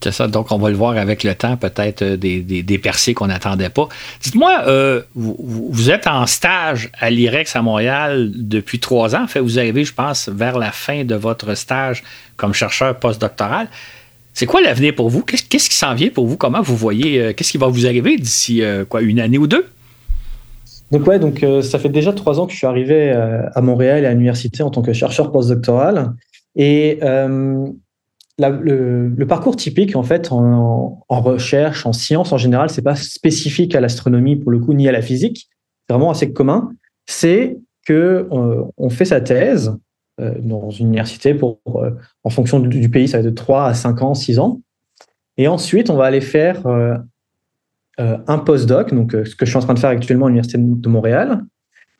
C'est 0.03 0.11
ça, 0.11 0.27
donc 0.27 0.51
on 0.51 0.57
va 0.57 0.69
le 0.69 0.75
voir 0.75 0.97
avec 0.97 1.23
le 1.23 1.33
temps, 1.33 1.55
peut-être 1.55 2.01
euh, 2.01 2.17
des, 2.17 2.41
des, 2.41 2.77
percées 2.77 3.13
qu'on 3.13 3.27
n'attendait 3.27 3.69
pas. 3.69 3.87
Dites-moi, 4.21 4.63
euh, 4.67 5.01
vous, 5.15 5.89
êtes 5.89 6.07
en 6.07 6.25
stage 6.25 6.89
à 6.99 7.09
l'IREX 7.09 7.55
à 7.55 7.61
Montréal 7.61 8.29
depuis 8.35 8.79
trois 8.79 9.15
ans. 9.15 9.23
En 9.23 9.27
fait, 9.27 9.39
vous 9.39 9.59
arrivez, 9.59 9.85
je 9.85 9.93
pense, 9.93 10.27
vers 10.27 10.59
la 10.59 10.73
fin 10.73 11.05
de 11.05 11.15
votre 11.15 11.55
stage 11.55 12.03
comme 12.35 12.53
chercheur 12.53 12.99
postdoctoral. 12.99 13.69
C'est 14.33 14.45
quoi 14.45 14.61
l'avenir 14.61 14.93
pour 14.93 15.09
vous? 15.09 15.21
Qu'est-ce 15.23 15.69
qui 15.69 15.75
s'en 15.75 15.95
vient 15.95 16.09
pour 16.09 16.27
vous? 16.27 16.35
Comment 16.35 16.61
vous 16.61 16.75
voyez, 16.75 17.21
euh, 17.21 17.33
qu'est-ce 17.33 17.53
qui 17.53 17.57
va 17.57 17.67
vous 17.67 17.85
arriver 17.85 18.17
d'ici 18.17 18.61
quoi, 18.89 19.01
une 19.01 19.21
année 19.21 19.37
ou 19.37 19.47
deux? 19.47 19.67
Donc 20.91 21.07
ouais, 21.07 21.17
donc 21.17 21.45
ça 21.61 21.79
fait 21.79 21.87
déjà 21.87 22.11
trois 22.11 22.41
ans 22.41 22.45
que 22.45 22.51
je 22.51 22.57
suis 22.57 22.67
arrivé 22.67 23.09
à 23.11 23.61
Montréal 23.61 24.03
et 24.03 24.07
à 24.07 24.11
l'université 24.11 24.63
en 24.63 24.69
tant 24.69 24.81
que 24.81 24.91
chercheur 24.91 25.31
postdoctoral. 25.31 26.13
Et 26.57 26.99
le, 28.39 29.25
parcours 29.25 29.55
typique, 29.55 29.95
en 29.95 30.03
fait, 30.03 30.31
en, 30.31 31.03
recherche, 31.09 31.85
en 31.85 31.93
science 31.93 32.31
en 32.31 32.37
général, 32.37 32.69
c'est 32.69 32.81
pas 32.81 32.95
spécifique 32.95 33.75
à 33.75 33.81
l'astronomie 33.81 34.35
pour 34.35 34.51
le 34.51 34.59
coup, 34.59 34.73
ni 34.73 34.87
à 34.87 34.91
la 34.91 35.01
physique. 35.01 35.49
C'est 35.87 35.93
vraiment 35.93 36.11
assez 36.11 36.33
commun. 36.33 36.71
C'est 37.05 37.57
que 37.85 38.27
euh, 38.31 38.63
on 38.77 38.89
fait 38.89 39.05
sa 39.05 39.21
thèse 39.21 39.77
euh, 40.19 40.35
dans 40.39 40.69
une 40.69 40.87
université 40.87 41.33
pour, 41.33 41.59
euh, 41.75 41.91
en 42.23 42.29
fonction 42.29 42.59
du, 42.59 42.89
pays, 42.89 43.07
ça 43.07 43.17
va 43.17 43.23
de 43.23 43.29
3 43.29 43.65
à 43.65 43.73
5 43.73 44.01
ans, 44.01 44.13
6 44.13 44.39
ans. 44.39 44.61
Et 45.37 45.47
ensuite, 45.47 45.89
on 45.89 45.95
va 45.95 46.05
aller 46.05 46.21
faire 46.21 46.61
un 47.97 48.37
postdoc, 48.39 48.93
donc 48.93 49.11
ce 49.11 49.35
que 49.35 49.45
je 49.45 49.49
suis 49.49 49.57
en 49.57 49.61
train 49.61 49.73
de 49.73 49.79
faire 49.79 49.89
actuellement 49.89 50.27
à 50.27 50.29
l'université 50.29 50.59
de 50.59 50.89
Montréal, 50.89 51.41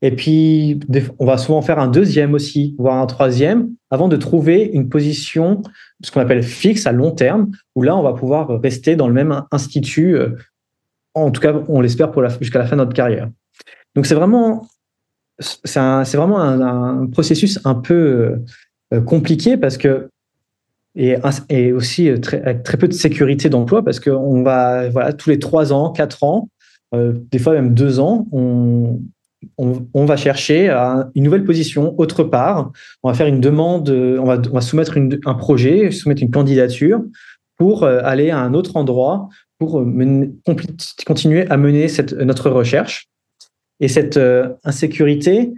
et 0.06 0.12
puis, 0.12 0.82
on 1.18 1.26
va 1.26 1.38
souvent 1.38 1.62
faire 1.62 1.80
un 1.80 1.88
deuxième 1.88 2.34
aussi, 2.34 2.76
voire 2.78 3.02
un 3.02 3.06
troisième, 3.06 3.70
avant 3.90 4.10
de 4.10 4.18
trouver 4.18 4.70
une 4.74 4.90
position, 4.90 5.62
ce 6.04 6.12
qu'on 6.12 6.20
appelle 6.20 6.44
fixe 6.44 6.86
à 6.86 6.92
long 6.92 7.12
terme, 7.12 7.52
où 7.74 7.84
là, 7.84 7.96
on 7.96 8.04
va 8.04 8.12
pouvoir 8.12 8.50
rester 8.62 8.98
dans 8.98 9.08
le 9.08 9.14
même 9.14 9.44
institut, 9.52 10.18
euh, 10.18 10.32
en 11.14 11.32
tout 11.32 11.40
cas, 11.40 11.54
on 11.70 11.80
l'espère 11.80 12.12
jusqu'à 12.42 12.60
la 12.60 12.66
fin 12.66 12.76
de 12.76 12.82
notre 12.82 12.92
carrière. 12.92 13.30
Donc, 13.96 14.06
c'est 14.06 14.14
vraiment, 14.14 14.68
c'est 15.40 15.80
vraiment 16.18 16.42
un, 16.42 17.08
processus 17.08 17.62
un 17.64 17.76
peu 17.76 18.40
euh, 18.94 19.02
compliqué 19.02 19.56
parce 19.56 19.78
que 19.78 20.10
et, 20.96 21.16
et 21.48 21.72
aussi 21.72 22.12
très, 22.20 22.42
avec 22.42 22.64
très 22.64 22.78
peu 22.78 22.90
de 22.90 22.94
sécurité 22.94 23.48
d'emploi 23.48 23.86
parce 23.86 24.02
qu'on 24.02 24.44
va, 24.44 24.90
voilà, 24.90 25.14
tous 25.14 25.30
les 25.30 25.40
trois 25.40 25.72
ans, 25.72 25.94
quatre 25.94 26.26
ans, 26.26 26.50
euh, 26.94 27.14
des 27.32 27.40
fois 27.40 27.54
même 27.54 27.74
deux 27.74 28.02
ans, 28.02 28.28
on, 28.34 29.00
on, 29.58 30.06
va 30.06 30.18
chercher 30.18 30.70
une 31.16 31.24
nouvelle 31.24 31.44
position 31.44 31.96
autre 31.98 32.24
part. 32.24 32.72
On 33.04 33.10
va 33.10 33.16
faire 33.16 33.28
une 33.28 33.40
demande, 33.40 33.90
on 33.90 34.26
va, 34.26 34.62
soumettre 34.62 34.98
un 35.26 35.34
projet, 35.34 35.92
soumettre 35.92 36.24
une 36.24 36.32
candidature 36.32 37.02
pour 37.58 37.84
euh, 37.84 38.02
aller 38.04 38.30
à 38.30 38.40
un 38.40 38.54
autre 38.54 38.76
endroit 38.76 39.30
pour 39.60 39.80
euh, 39.80 40.34
continuer 41.06 41.50
à 41.50 41.58
mener 41.58 41.88
notre 42.20 42.50
recherche. 42.50 43.08
Et 43.80 43.88
cette 43.88 44.18
euh, 44.18 44.50
insécurité 44.64 45.54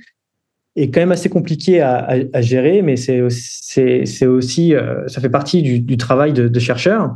est 0.76 0.92
quand 0.92 1.00
même 1.00 1.12
assez 1.12 1.30
compliquée 1.30 1.82
à, 1.82 2.42
gérer, 2.42 2.82
mais 2.82 2.98
c'est 2.98 3.22
aussi, 3.22 4.74
ça 5.08 5.22
fait 5.22 5.30
partie 5.30 5.62
du, 5.62 5.96
travail 5.96 6.34
de, 6.34 6.50
de 6.50 6.60
chercheur. 6.60 7.16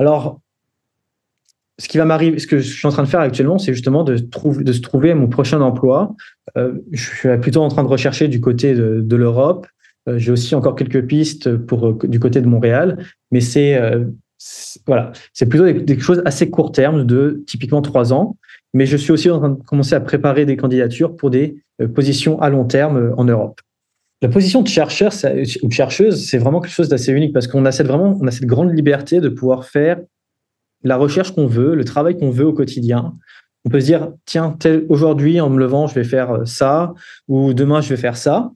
Alors, 0.00 0.40
ce 1.78 1.88
qui 1.88 1.98
va 1.98 2.04
m'arriver, 2.04 2.38
ce 2.38 2.46
que 2.46 2.58
je 2.58 2.72
suis 2.72 2.86
en 2.86 2.90
train 2.90 3.02
de 3.02 3.08
faire 3.08 3.20
actuellement, 3.20 3.58
c'est 3.58 3.74
justement 3.74 4.02
de, 4.02 4.16
trouver, 4.16 4.64
de 4.64 4.72
se 4.72 4.80
trouver 4.80 5.12
mon 5.14 5.28
prochain 5.28 5.60
emploi. 5.60 6.14
Euh, 6.56 6.74
je 6.92 7.02
suis 7.02 7.38
plutôt 7.38 7.62
en 7.62 7.68
train 7.68 7.82
de 7.82 7.88
rechercher 7.88 8.28
du 8.28 8.40
côté 8.40 8.74
de, 8.74 9.16
l'Europe. 9.16 9.66
Euh, 10.08 10.18
j'ai 10.18 10.32
aussi 10.32 10.54
encore 10.54 10.74
quelques 10.74 11.04
pistes 11.06 11.54
pour 11.56 11.86
euh, 11.86 11.98
du 12.04 12.18
côté 12.18 12.40
de 12.40 12.46
Montréal, 12.46 13.04
mais 13.30 13.40
c'est 13.40 13.78
voilà, 14.86 15.12
c'est 15.32 15.46
plutôt 15.46 15.64
des, 15.64 15.98
choses 15.98 16.22
assez 16.26 16.50
court 16.50 16.70
terme, 16.70 17.04
de 17.04 17.42
typiquement 17.46 17.82
trois 17.82 18.12
ans. 18.12 18.36
Mais 18.74 18.86
je 18.86 18.96
suis 18.96 19.10
aussi 19.10 19.30
en 19.30 19.38
train 19.38 19.48
de 19.50 19.62
commencer 19.62 19.94
à 19.94 20.00
préparer 20.00 20.44
des 20.44 20.56
candidatures 20.56 21.16
pour 21.16 21.30
des 21.30 21.56
positions 21.94 22.40
à 22.40 22.50
long 22.50 22.64
terme 22.64 23.14
en 23.16 23.24
Europe. 23.24 23.60
La 24.22 24.28
position 24.28 24.62
de 24.62 24.68
chercheur 24.68 25.12
ou 25.62 25.68
de 25.68 25.72
chercheuse, 25.72 26.26
c'est 26.26 26.38
vraiment 26.38 26.60
quelque 26.60 26.72
chose 26.72 26.88
d'assez 26.88 27.12
unique 27.12 27.32
parce 27.32 27.48
qu'on 27.48 27.64
a 27.64 27.72
cette 27.72 27.86
vraiment, 27.86 28.18
on 28.20 28.26
a 28.26 28.30
cette 28.30 28.46
grande 28.46 28.74
liberté 28.74 29.20
de 29.20 29.28
pouvoir 29.28 29.64
faire 29.64 29.98
la 30.86 30.96
recherche 30.96 31.32
qu'on 31.34 31.46
veut, 31.46 31.74
le 31.74 31.84
travail 31.84 32.16
qu'on 32.16 32.30
veut 32.30 32.46
au 32.46 32.52
quotidien. 32.52 33.16
On 33.64 33.70
peut 33.70 33.80
se 33.80 33.86
dire, 33.86 34.12
tiens, 34.24 34.56
aujourd'hui, 34.88 35.40
en 35.40 35.50
me 35.50 35.58
levant, 35.58 35.88
je 35.88 35.94
vais 35.94 36.04
faire 36.04 36.30
euh, 36.30 36.44
ça, 36.44 36.94
ou 37.26 37.52
demain, 37.52 37.80
je 37.80 37.88
vais 37.88 37.96
faire 37.96 38.16
ça. 38.16 38.52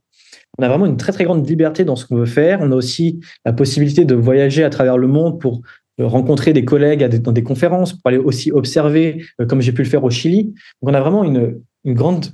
On 0.57 0.63
a 0.63 0.69
vraiment 0.69 0.87
une 0.87 0.97
très, 0.97 1.11
très 1.11 1.25
grande 1.25 1.49
liberté 1.49 1.85
dans 1.85 1.97
ce 1.97 2.07
qu'on 2.07 2.17
veut 2.17 2.27
faire. 2.27 2.61
On 2.63 2.71
a 2.71 2.77
aussi 2.77 3.19
la 3.45 3.53
possibilité 3.53 4.05
de 4.05 4.15
voyager 4.15 4.63
à 4.63 4.71
travers 4.71 4.97
le 4.97 5.09
monde 5.09 5.41
pour 5.41 5.63
euh, 6.01 6.07
rencontrer 6.07 6.53
des 6.53 6.65
collègues 6.65 7.05
dans 7.21 7.33
des 7.33 7.43
conférences, 7.43 7.95
pour 7.95 8.03
aller 8.05 8.19
aussi 8.19 8.53
observer, 8.53 9.25
euh, 9.41 9.47
comme 9.47 9.61
j'ai 9.61 9.73
pu 9.73 9.83
le 9.83 9.89
faire 9.89 10.05
au 10.05 10.11
Chili. 10.11 10.45
Donc, 10.45 10.93
on 10.93 10.95
a 10.95 11.01
vraiment 11.01 11.25
une, 11.25 11.61
grande 11.87 12.27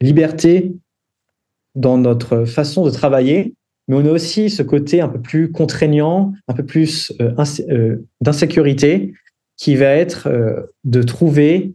liberté 0.00 0.72
dans 1.74 1.98
notre 1.98 2.46
façon 2.46 2.86
de 2.86 2.90
travailler 2.90 3.54
mais 3.90 3.96
on 3.96 4.06
a 4.06 4.12
aussi 4.12 4.50
ce 4.50 4.62
côté 4.62 5.00
un 5.00 5.08
peu 5.08 5.18
plus 5.18 5.50
contraignant, 5.50 6.32
un 6.46 6.54
peu 6.54 6.62
plus 6.64 7.12
euh, 7.20 7.32
euh, 7.68 7.96
d'insécurité, 8.20 9.14
qui 9.56 9.74
va 9.74 9.86
être 9.86 10.28
euh, 10.28 10.60
de 10.84 11.02
trouver 11.02 11.72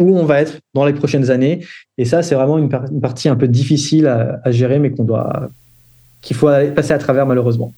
où 0.00 0.18
on 0.18 0.24
va 0.24 0.40
être 0.40 0.58
dans 0.74 0.84
les 0.84 0.92
prochaines 0.92 1.30
années. 1.30 1.64
Et 1.96 2.06
ça, 2.06 2.24
c'est 2.24 2.34
vraiment 2.34 2.58
une, 2.58 2.68
partie 3.00 3.28
un 3.28 3.36
peu 3.36 3.46
difficile 3.46 4.08
à, 4.08 4.50
gérer, 4.50 4.80
mais 4.80 4.90
qu'on 4.90 5.04
doit, 5.04 5.48
qu'il 6.22 6.34
faut 6.34 6.48
passer 6.74 6.92
à 6.92 6.98
travers 6.98 7.24
malheureusement. 7.24 7.72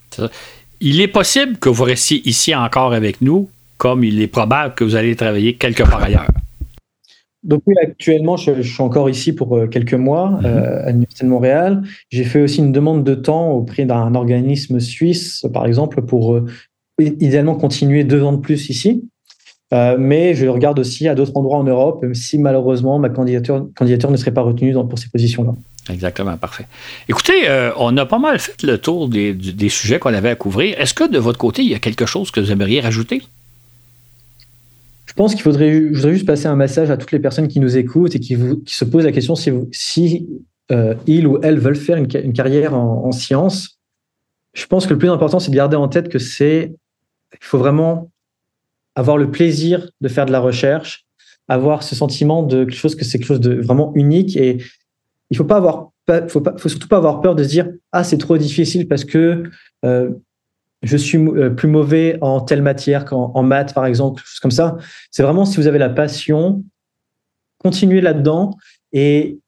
Il 0.80 1.02
est 1.02 1.08
possible 1.08 1.58
que 1.58 1.68
vous 1.68 1.84
restiez 1.84 2.26
ici 2.26 2.54
encore 2.54 2.94
avec 2.94 3.20
nous, 3.20 3.50
comme 3.76 4.04
il 4.04 4.22
est 4.22 4.26
probable 4.26 4.74
que 4.74 4.84
vous 4.84 4.96
allez 4.96 5.14
travailler 5.16 5.56
quelque 5.56 5.82
part 5.82 6.02
ailleurs. 6.02 6.28
Donc 7.44 7.62
oui, 7.66 7.74
actuellement, 7.80 8.36
je, 8.36 8.62
suis 8.62 8.82
encore 8.82 9.10
ici 9.10 9.34
pour 9.34 9.56
euh, 9.56 9.66
quelques 9.66 9.94
mois 9.94 10.30
mhm. 10.30 10.46
euh, 10.46 10.86
à 10.86 10.90
l'Université 10.90 11.24
de 11.24 11.30
Montréal. 11.30 11.82
J'ai 12.10 12.24
fait 12.24 12.42
aussi 12.42 12.58
une 12.58 12.72
demande 12.72 13.04
de 13.04 13.14
temps 13.14 13.50
auprès 13.50 13.84
d'un 13.84 14.14
organisme 14.14 14.80
suisse, 14.80 15.46
par 15.52 15.66
exemple, 15.66 16.02
pour 16.02 16.34
euh, 16.34 16.46
idéalement 16.98 17.54
continuer 17.54 18.02
deux 18.04 18.22
ans 18.22 18.32
de 18.32 18.40
plus 18.40 18.70
ici. 18.70 19.04
mais 19.98 20.34
je 20.34 20.46
regarde 20.46 20.78
aussi 20.78 21.08
à 21.08 21.14
d'autres 21.16 21.36
endroits 21.36 21.58
en 21.58 21.64
Europe, 21.64 22.06
si 22.12 22.38
malheureusement 22.38 23.00
ma 23.00 23.08
candidature, 23.08 23.66
candidature 23.74 24.10
ne 24.12 24.16
serait 24.16 24.32
pas 24.32 24.42
retenue 24.42 24.72
pour 24.72 24.98
ces 24.98 25.08
positions-là. 25.08 25.52
Exactement, 25.92 26.36
parfait. 26.36 26.66
Écoutez, 27.08 27.48
on 27.76 27.96
a 27.96 28.06
pas 28.06 28.20
mal 28.20 28.38
fait 28.38 28.62
le 28.62 28.78
tour 28.78 29.08
des, 29.08 29.34
des 29.34 29.68
sujets 29.68 29.98
qu'on 29.98 30.14
avait 30.14 30.30
à 30.30 30.36
couvrir. 30.36 30.78
Est-ce 30.80 30.94
que 30.94 31.10
de 31.10 31.18
votre 31.18 31.38
côté, 31.38 31.62
il 31.62 31.70
y 31.70 31.74
a 31.74 31.80
quelque 31.80 32.06
chose 32.06 32.30
que 32.30 32.38
vous 32.38 32.52
aimeriez 32.52 32.80
rajouter? 32.80 33.22
Je 35.14 35.22
pense 35.22 35.34
qu'il 35.36 35.42
faudrait, 35.42 35.70
je 35.70 35.94
voudrais 35.94 36.14
juste 36.14 36.26
passer 36.26 36.46
un 36.46 36.56
message 36.56 36.90
à 36.90 36.96
toutes 36.96 37.12
les 37.12 37.20
personnes 37.20 37.46
qui 37.46 37.60
nous 37.60 37.76
écoutent 37.76 38.16
et 38.16 38.18
qui, 38.18 38.36
se 38.66 38.84
posent 38.84 39.04
la 39.04 39.12
question 39.12 39.36
si, 39.36 40.28
euh, 40.72 40.96
ils 41.06 41.24
ou 41.28 41.38
elles 41.40 41.60
veulent 41.60 41.76
faire 41.76 41.98
une, 41.98 42.32
carrière 42.32 42.74
en, 42.74 43.12
sciences. 43.12 43.78
Je 44.54 44.66
pense 44.66 44.88
que 44.88 44.92
le 44.92 44.98
plus 44.98 45.08
important, 45.08 45.38
c'est 45.38 45.52
de 45.52 45.56
garder 45.56 45.76
en 45.76 45.86
tête 45.86 46.08
que 46.08 46.18
c'est, 46.18 46.74
il 47.32 47.44
faut 47.46 47.58
vraiment 47.58 48.10
avoir 48.96 49.16
le 49.16 49.30
plaisir 49.30 49.88
de 50.00 50.08
faire 50.08 50.26
de 50.26 50.32
la 50.32 50.40
recherche, 50.40 51.06
avoir 51.46 51.84
ce 51.84 51.94
sentiment 51.94 52.42
de 52.42 52.64
quelque 52.64 52.74
chose 52.74 52.96
que 52.96 53.04
c'est 53.04 53.18
quelque 53.18 53.28
chose 53.28 53.40
de 53.40 53.54
vraiment 53.60 53.92
unique 53.94 54.36
et 54.36 54.58
il 55.30 55.36
faut 55.36 55.44
pas 55.44 55.58
avoir, 55.58 55.92
faut, 56.26 56.40
pas, 56.40 56.56
faut 56.58 56.68
surtout 56.68 56.88
pas 56.88 56.96
avoir 56.96 57.20
peur 57.20 57.36
de 57.36 57.44
se 57.44 57.48
dire 57.48 57.68
ah 57.92 58.02
c'est 58.02 58.18
trop 58.18 58.36
difficile 58.36 58.88
parce 58.88 59.04
que 59.04 59.44
euh, 59.84 60.10
je 60.84 60.96
suis 60.96 61.18
euh, 61.18 61.50
plus 61.50 61.68
mauvais 61.68 62.18
en 62.20 62.40
telle 62.40 62.62
matière 62.62 63.04
qu'en 63.04 63.42
maths, 63.42 63.74
par 63.74 63.86
exemple, 63.86 64.22
choses 64.24 64.38
comme 64.38 64.50
ça. 64.50 64.76
C'est 65.10 65.22
vraiment 65.22 65.46
si 65.46 65.56
vous 65.56 65.66
avez 65.66 65.78
la 65.78 65.88
passion, 65.88 66.62
continuez 67.58 68.02
là-dedans 68.02 68.56
et 68.92 69.38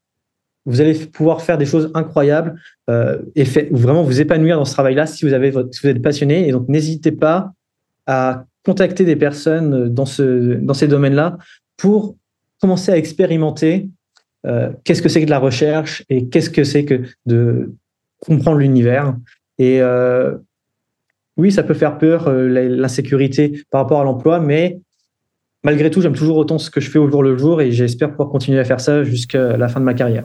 vous 0.65 0.81
allez 0.81 0.95
pouvoir 0.95 1.43
faire 1.43 1.59
des 1.59 1.67
choses 1.67 1.91
incroyables 1.95 2.61
euh, 2.91 3.19
et 3.37 3.45
vraiment 3.71 4.03
vous 4.03 4.21
épanouir 4.21 4.57
dans 4.57 4.65
ce 4.65 4.73
travail-là 4.73 5.07
si 5.07 5.25
vous, 5.29 5.31
si 5.71 5.81
vous 5.83 5.89
êtes 5.89 6.03
passionné. 6.03 6.49
Et 6.49 6.53
donc, 6.53 6.69
n'hésitez 6.69 7.13
pas 7.13 7.53
à 8.07 8.45
contacter 8.65 9.05
des 9.05 9.17
personnes 9.17 9.91
dans, 9.91 10.07
ce, 10.07 10.55
dans 10.55 10.75
ces 10.75 10.89
domaines-là 10.89 11.39
pour 11.77 12.17
commencer 12.61 12.91
à 12.91 12.97
expérimenter 12.97 13.91
euh, 14.47 14.73
qu'est-ce 14.85 15.03
que 15.03 15.09
c'est 15.09 15.21
que 15.21 15.27
de 15.27 15.31
la 15.31 15.39
recherche 15.39 16.03
et 16.09 16.29
qu'est-ce 16.29 16.51
que 16.51 16.65
c'est 16.65 16.85
que 16.85 17.03
de 17.27 17.75
comprendre 18.25 18.59
l'univers. 18.59 19.15
Et 19.59 19.81
oui, 21.37 21.53
ça 21.53 21.63
peut 21.63 21.75
faire 21.75 21.99
peur, 21.99 22.29
euh, 22.29 22.49
l'insécurité 22.69 23.63
par 23.71 23.83
rapport 23.83 24.01
à 24.01 24.05
l'emploi, 24.05 24.41
mais 24.41 24.79
malgré 25.63 25.91
tout, 25.91 26.01
j'aime 26.01 26.15
toujours 26.15 26.37
autant 26.37 26.59
ce 26.59 26.71
que 26.71 26.81
je 26.81 26.91
fais 26.91 26.99
au 26.99 27.11
jour 27.11 27.23
le 27.23 27.37
jour 27.37 27.61
et 27.61 27.73
j'espère 27.73 28.11
pouvoir 28.11 28.29
continuer 28.29 28.59
à 28.59 28.65
faire 28.65 28.81
ça 28.81 29.05
jusqu'à 29.05 29.57
la 29.57 29.69
fin 29.69 29.81
de 29.81 29.85
ma 29.85 29.95
carrière. 29.95 30.25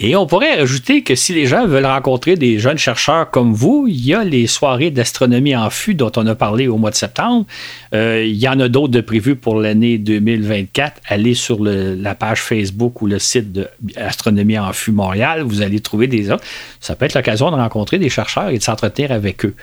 Et 0.00 0.14
on 0.14 0.26
pourrait 0.26 0.52
ajouter 0.52 1.02
que 1.02 1.16
si 1.16 1.34
les 1.34 1.46
gens 1.46 1.66
veulent 1.66 1.84
rencontrer 1.84 2.36
des 2.36 2.60
jeunes 2.60 2.78
chercheurs 2.78 3.30
comme 3.30 3.52
vous, 3.52 3.86
il 3.88 4.06
y 4.06 4.14
a 4.14 4.22
les 4.22 4.46
soirées 4.46 4.92
d'astronomie 4.92 5.56
en 5.56 5.70
fût 5.70 5.94
dont 5.94 6.12
on 6.14 6.24
a 6.28 6.36
parlé 6.36 6.68
au 6.68 6.76
mois 6.76 6.90
de 6.90 6.94
septembre. 6.94 7.46
Euh, 7.94 8.24
il 8.24 8.36
y 8.36 8.48
en 8.48 8.60
a 8.60 8.68
d'autres 8.68 8.92
de 8.92 9.00
prévues 9.00 9.34
pour 9.34 9.56
l'année 9.56 9.98
2024. 9.98 11.00
Allez 11.08 11.34
sur 11.34 11.58
la 11.60 12.14
page 12.14 12.42
Facebook 12.42 13.02
ou 13.02 13.08
le 13.08 13.18
site 13.18 13.50
de 13.50 13.66
Astronomie 13.96 14.56
en 14.56 14.72
fût 14.72 14.92
Montréal. 14.92 15.42
Vous 15.42 15.62
allez 15.62 15.80
trouver 15.80 16.06
des 16.06 16.30
autres. 16.30 16.44
Ça 16.80 16.94
peut 16.94 17.06
être 17.06 17.14
l'occasion 17.14 17.50
de 17.50 17.56
rencontrer 17.56 17.98
des 17.98 18.08
chercheurs 18.08 18.50
et 18.50 18.58
de 18.58 18.62
s'entretenir 18.62 19.10
avec 19.10 19.44
eux. 19.44 19.54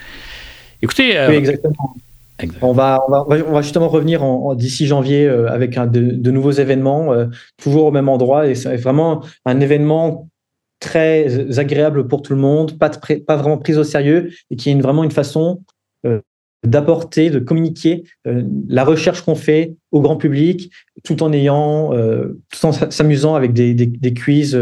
Écoutez. 0.82 1.17
Euh, 1.17 1.30
oui, 1.30 1.36
exactement. 1.36 1.95
On, 2.61 2.73
va, 2.73 3.01
on, 3.07 3.53
va, 3.53 3.61
justement 3.61 3.88
revenir 3.88 4.21
en, 4.23 4.55
d'ici 4.55 4.88
janvier 4.88 5.26
euh, 5.26 5.49
avec 5.49 5.80
de, 5.80 6.32
nouveaux 6.32 6.51
événements, 6.51 7.13
euh, 7.13 7.28
toujours 7.61 7.86
au 7.86 7.91
même 7.91 8.09
endroit. 8.09 8.47
Et 8.47 8.55
c'est 8.55 8.76
vraiment 8.76 9.23
un 9.45 9.59
événement 9.61 10.28
très 10.82 11.57
agréable 11.59 12.07
pour 12.07 12.21
tout 12.21 12.34
le 12.34 12.39
monde, 12.39 12.78
pas, 12.78 12.89
pas 12.89 13.36
vraiment 13.38 13.57
pris 13.57 13.78
au 13.78 13.84
sérieux 13.86 14.32
et 14.51 14.57
qui 14.57 14.69
est 14.69 14.82
vraiment 14.82 15.03
une 15.03 15.11
façon 15.11 15.61
d'apporter, 16.63 17.30
de 17.30 17.39
communiquer 17.39 18.03
la 18.26 18.84
recherche 18.84 19.21
qu'on 19.21 19.36
fait 19.36 19.76
au 19.91 20.01
grand 20.01 20.17
public, 20.17 20.71
tout 21.03 21.23
en 21.23 21.32
ayant, 21.32 21.91
tout 21.91 22.65
en 22.65 22.71
s'amusant 22.73 23.36
avec 23.36 23.53
des, 23.53 23.73
des, 23.73 23.86
des 23.86 24.13
quiz 24.13 24.59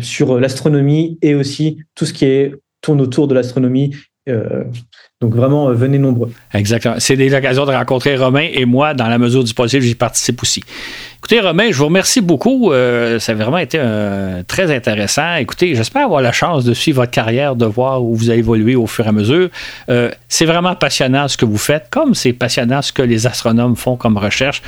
sur 0.00 0.40
l'astronomie 0.40 1.18
et 1.20 1.34
aussi 1.34 1.78
tout 1.94 2.06
ce 2.06 2.14
qui 2.14 2.24
est 2.24 2.54
tourne 2.80 3.00
autour 3.00 3.28
de 3.28 3.34
l'astronomie 3.34 3.94
euh, 4.28 4.64
donc 5.20 5.34
vraiment, 5.34 5.68
euh, 5.68 5.72
venez 5.72 5.98
nombreux. 5.98 6.32
Exactement. 6.54 6.96
C'est 6.98 7.16
des 7.16 7.34
occasions 7.34 7.66
de 7.66 7.72
rencontrer 7.72 8.16
Romain 8.16 8.46
et 8.52 8.64
moi, 8.64 8.94
dans 8.94 9.08
la 9.08 9.18
mesure 9.18 9.44
du 9.44 9.54
possible, 9.54 9.82
j'y 9.82 9.94
participe 9.94 10.42
aussi. 10.42 10.62
Écoutez, 11.18 11.40
Romain, 11.40 11.68
je 11.70 11.76
vous 11.76 11.86
remercie 11.86 12.20
beaucoup. 12.20 12.72
Euh, 12.72 13.18
ça 13.18 13.32
a 13.32 13.34
vraiment 13.34 13.58
été 13.58 13.80
très 14.46 14.74
intéressant. 14.74 15.36
Écoutez, 15.36 15.74
j'espère 15.74 16.04
avoir 16.04 16.22
la 16.22 16.32
chance 16.32 16.64
de 16.64 16.74
suivre 16.74 17.02
votre 17.02 17.10
carrière, 17.10 17.56
de 17.56 17.66
voir 17.66 18.02
où 18.02 18.14
vous 18.14 18.30
avez 18.30 18.38
évolué 18.38 18.76
au 18.76 18.86
fur 18.86 19.06
et 19.06 19.08
à 19.08 19.12
mesure. 19.12 19.48
c'est 20.28 20.46
vraiment 20.46 20.74
passionnant 20.74 21.28
ce 21.28 21.36
que 21.36 21.44
vous 21.44 21.58
faites, 21.58 21.86
comme 21.90 22.14
c'est 22.14 22.32
passionnant 22.32 22.82
ce 22.82 22.92
que 22.92 23.02
les 23.02 23.26
astronomes 23.26 23.76
font 23.76 23.96
comme 23.96 24.16
recherche. 24.16 24.62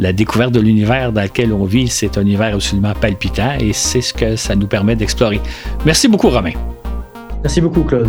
La 0.00 0.12
découverte 0.12 0.52
de 0.52 0.60
l'univers 0.60 1.12
dans 1.12 1.22
lequel 1.22 1.52
on 1.52 1.64
vit, 1.64 1.88
c'est 1.88 2.18
un 2.18 2.22
univers 2.22 2.54
absolument 2.54 2.92
palpitant 2.94 3.54
et 3.58 3.72
c'est 3.72 4.00
ce 4.00 4.14
que 4.14 4.36
ça 4.36 4.54
nous 4.54 4.68
permet 4.68 4.94
d'explorer. 4.94 5.40
Merci 5.84 6.06
beaucoup, 6.06 6.28
Romain. 6.28 6.52
Merci 7.42 7.60
beaucoup, 7.60 7.82
Claude. 7.82 8.08